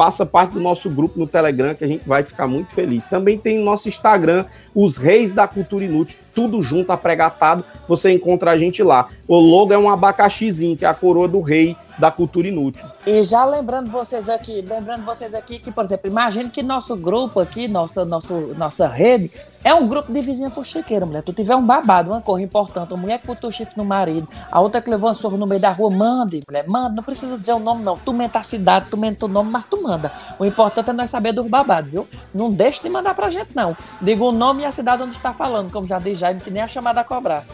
faça 0.00 0.24
parte 0.24 0.52
do 0.52 0.60
nosso 0.60 0.88
grupo 0.88 1.20
no 1.20 1.26
Telegram, 1.26 1.74
que 1.74 1.84
a 1.84 1.86
gente 1.86 2.08
vai 2.08 2.22
ficar 2.22 2.46
muito 2.46 2.72
feliz. 2.72 3.06
Também 3.06 3.36
tem 3.36 3.58
o 3.60 3.62
nosso 3.62 3.86
Instagram, 3.86 4.46
Os 4.74 4.96
Reis 4.96 5.34
da 5.34 5.46
Cultura 5.46 5.84
Inútil, 5.84 6.18
tudo 6.34 6.62
junto, 6.62 6.90
apregatado, 6.90 7.62
você 7.86 8.10
encontra 8.10 8.52
a 8.52 8.56
gente 8.56 8.82
lá. 8.82 9.10
O 9.28 9.36
logo 9.36 9.74
é 9.74 9.78
um 9.78 9.90
abacaxizinho, 9.90 10.74
que 10.74 10.86
é 10.86 10.88
a 10.88 10.94
coroa 10.94 11.28
do 11.28 11.42
rei 11.42 11.76
da 12.00 12.10
cultura 12.10 12.48
inútil. 12.48 12.82
E 13.06 13.22
já 13.24 13.44
lembrando 13.44 13.90
vocês 13.90 14.28
aqui, 14.28 14.60
lembrando 14.62 15.04
vocês 15.04 15.34
aqui 15.34 15.58
que, 15.58 15.70
por 15.70 15.84
exemplo, 15.84 16.08
imagine 16.08 16.48
que 16.50 16.62
nosso 16.62 16.96
grupo 16.96 17.38
aqui, 17.38 17.68
nossa, 17.68 18.04
nosso, 18.04 18.34
nossa 18.56 18.88
rede, 18.88 19.30
é 19.62 19.74
um 19.74 19.86
grupo 19.86 20.10
de 20.10 20.20
vizinha 20.22 20.48
fuxiqueira, 20.50 21.04
mulher. 21.04 21.22
Tu 21.22 21.32
tiver 21.34 21.54
um 21.54 21.62
babado, 21.64 22.10
uma 22.10 22.20
cor 22.22 22.40
importante, 22.40 22.94
uma 22.94 23.00
mulher 23.02 23.18
que 23.20 23.26
botou 23.26 23.52
chifre 23.52 23.74
no 23.76 23.84
marido, 23.84 24.26
a 24.50 24.60
outra 24.60 24.80
que 24.80 24.88
levou 24.88 25.10
um 25.10 25.14
sorro 25.14 25.36
no 25.36 25.46
meio 25.46 25.60
da 25.60 25.70
rua, 25.70 25.90
mande, 25.90 26.42
mulher, 26.48 26.64
manda. 26.66 26.94
Não 26.96 27.02
precisa 27.02 27.36
dizer 27.36 27.52
o 27.52 27.58
nome, 27.58 27.84
não. 27.84 27.98
Tu 27.98 28.12
menta 28.12 28.38
a 28.38 28.42
cidade, 28.42 28.86
tu 28.90 28.96
menta 28.96 29.26
o 29.26 29.28
nome, 29.28 29.50
mas 29.50 29.66
tu 29.66 29.82
manda. 29.82 30.10
O 30.38 30.44
importante 30.46 30.88
é 30.88 30.92
nós 30.94 31.10
saber 31.10 31.32
dos 31.32 31.46
babados, 31.46 31.92
viu? 31.92 32.08
Não 32.34 32.50
deixe 32.50 32.82
de 32.82 32.88
mandar 32.88 33.14
pra 33.14 33.28
gente, 33.28 33.50
não. 33.54 33.76
Diga 34.00 34.24
o 34.24 34.32
nome 34.32 34.62
e 34.62 34.64
a 34.66 34.72
cidade 34.72 35.02
onde 35.02 35.14
está 35.14 35.32
falando, 35.34 35.70
como 35.70 35.86
já 35.86 35.98
diz 35.98 36.18
Jaime, 36.18 36.40
que 36.40 36.50
nem 36.50 36.62
a 36.62 36.68
chamada 36.68 37.02
a 37.02 37.04
cobrar. 37.04 37.44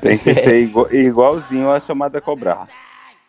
Tem 0.00 0.16
que 0.16 0.32
ser 0.34 0.60
igual- 0.62 0.90
igualzinho 0.94 1.70
a 1.70 1.78
chamada 1.78 2.16
a 2.16 2.20
cobrar. 2.22 2.66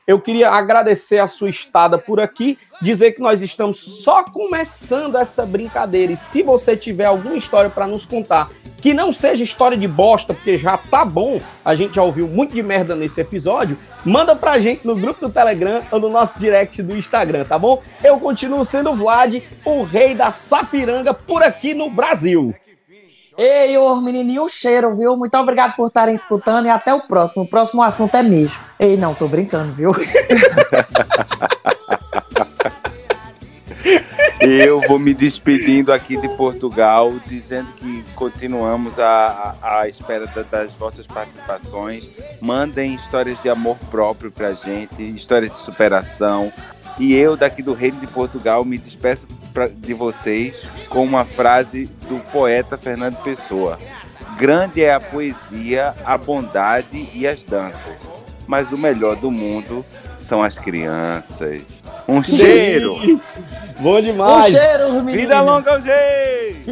Eu 0.07 0.19
queria 0.19 0.49
agradecer 0.49 1.19
a 1.19 1.27
sua 1.27 1.49
estada 1.49 1.97
por 1.97 2.19
aqui, 2.19 2.57
dizer 2.81 3.11
que 3.11 3.21
nós 3.21 3.41
estamos 3.41 3.77
só 3.77 4.23
começando 4.23 5.15
essa 5.15 5.45
brincadeira. 5.45 6.13
E 6.13 6.17
se 6.17 6.41
você 6.41 6.75
tiver 6.75 7.05
alguma 7.05 7.37
história 7.37 7.69
para 7.69 7.85
nos 7.85 8.05
contar 8.05 8.49
que 8.77 8.95
não 8.95 9.13
seja 9.13 9.43
história 9.43 9.77
de 9.77 9.87
bosta, 9.87 10.33
porque 10.33 10.57
já 10.57 10.75
tá 10.75 11.05
bom, 11.05 11.39
a 11.63 11.75
gente 11.75 11.95
já 11.95 12.03
ouviu 12.03 12.27
muito 12.27 12.55
de 12.55 12.63
merda 12.63 12.95
nesse 12.95 13.21
episódio, 13.21 13.77
manda 14.03 14.35
pra 14.35 14.59
gente 14.59 14.87
no 14.87 14.95
grupo 14.95 15.27
do 15.27 15.31
Telegram 15.31 15.83
ou 15.91 15.99
no 15.99 16.09
nosso 16.09 16.39
direct 16.39 16.81
do 16.81 16.97
Instagram, 16.97 17.45
tá 17.45 17.59
bom? 17.59 17.81
Eu 18.03 18.19
continuo 18.19 18.65
sendo 18.65 18.89
o 18.89 18.95
Vlad, 18.95 19.35
o 19.63 19.83
rei 19.83 20.15
da 20.15 20.31
Sapiranga 20.31 21.13
por 21.13 21.43
aqui 21.43 21.75
no 21.75 21.91
Brasil. 21.91 22.55
Ei, 23.37 23.77
ô 23.77 23.95
menininho, 23.95 24.43
um 24.43 24.49
cheiro, 24.49 24.95
viu? 24.95 25.15
Muito 25.15 25.35
obrigado 25.37 25.75
por 25.75 25.87
estarem 25.87 26.13
escutando 26.13 26.65
e 26.65 26.69
até 26.69 26.93
o 26.93 27.07
próximo. 27.07 27.43
O 27.43 27.47
próximo 27.47 27.81
assunto 27.81 28.15
é 28.15 28.23
mijo. 28.23 28.59
Ei, 28.79 28.97
não, 28.97 29.13
tô 29.13 29.27
brincando, 29.27 29.73
viu? 29.73 29.91
Eu 34.41 34.81
vou 34.81 34.97
me 34.97 35.13
despedindo 35.13 35.93
aqui 35.93 36.17
de 36.17 36.27
Portugal, 36.29 37.13
dizendo 37.27 37.71
que 37.73 38.03
continuamos 38.15 38.97
à, 38.97 39.55
à 39.61 39.87
espera 39.87 40.25
da, 40.25 40.41
das 40.41 40.71
vossas 40.73 41.05
participações. 41.05 42.09
Mandem 42.41 42.95
histórias 42.95 43.39
de 43.43 43.49
amor 43.49 43.77
próprio 43.91 44.31
pra 44.31 44.53
gente, 44.53 45.03
histórias 45.15 45.51
de 45.51 45.59
superação. 45.59 46.51
E 46.99 47.15
eu, 47.15 47.35
daqui 47.35 47.61
do 47.63 47.73
Reino 47.73 47.99
de 47.99 48.07
Portugal, 48.07 48.63
me 48.63 48.77
despeço 48.77 49.27
pra, 49.53 49.67
de 49.67 49.93
vocês 49.93 50.65
com 50.89 51.03
uma 51.03 51.25
frase 51.25 51.89
do 52.07 52.19
poeta 52.31 52.77
Fernando 52.77 53.17
Pessoa: 53.23 53.79
Grande 54.37 54.83
é 54.83 54.93
a 54.93 54.99
poesia, 54.99 55.93
a 56.05 56.17
bondade 56.17 57.09
e 57.13 57.27
as 57.27 57.43
danças, 57.43 57.97
mas 58.47 58.71
o 58.71 58.77
melhor 58.77 59.15
do 59.15 59.31
mundo 59.31 59.85
são 60.19 60.41
as 60.41 60.57
crianças. 60.57 61.61
Um 62.07 62.23
cheiro! 62.23 62.95
Bom 63.79 63.99
demais! 64.01 64.53
Um 64.53 64.57
cheiro, 64.57 64.93
menino! 65.03 65.11
Vida 65.11 65.41
longa 65.41 65.71
ao 65.71 65.81
jeito! 65.81 66.71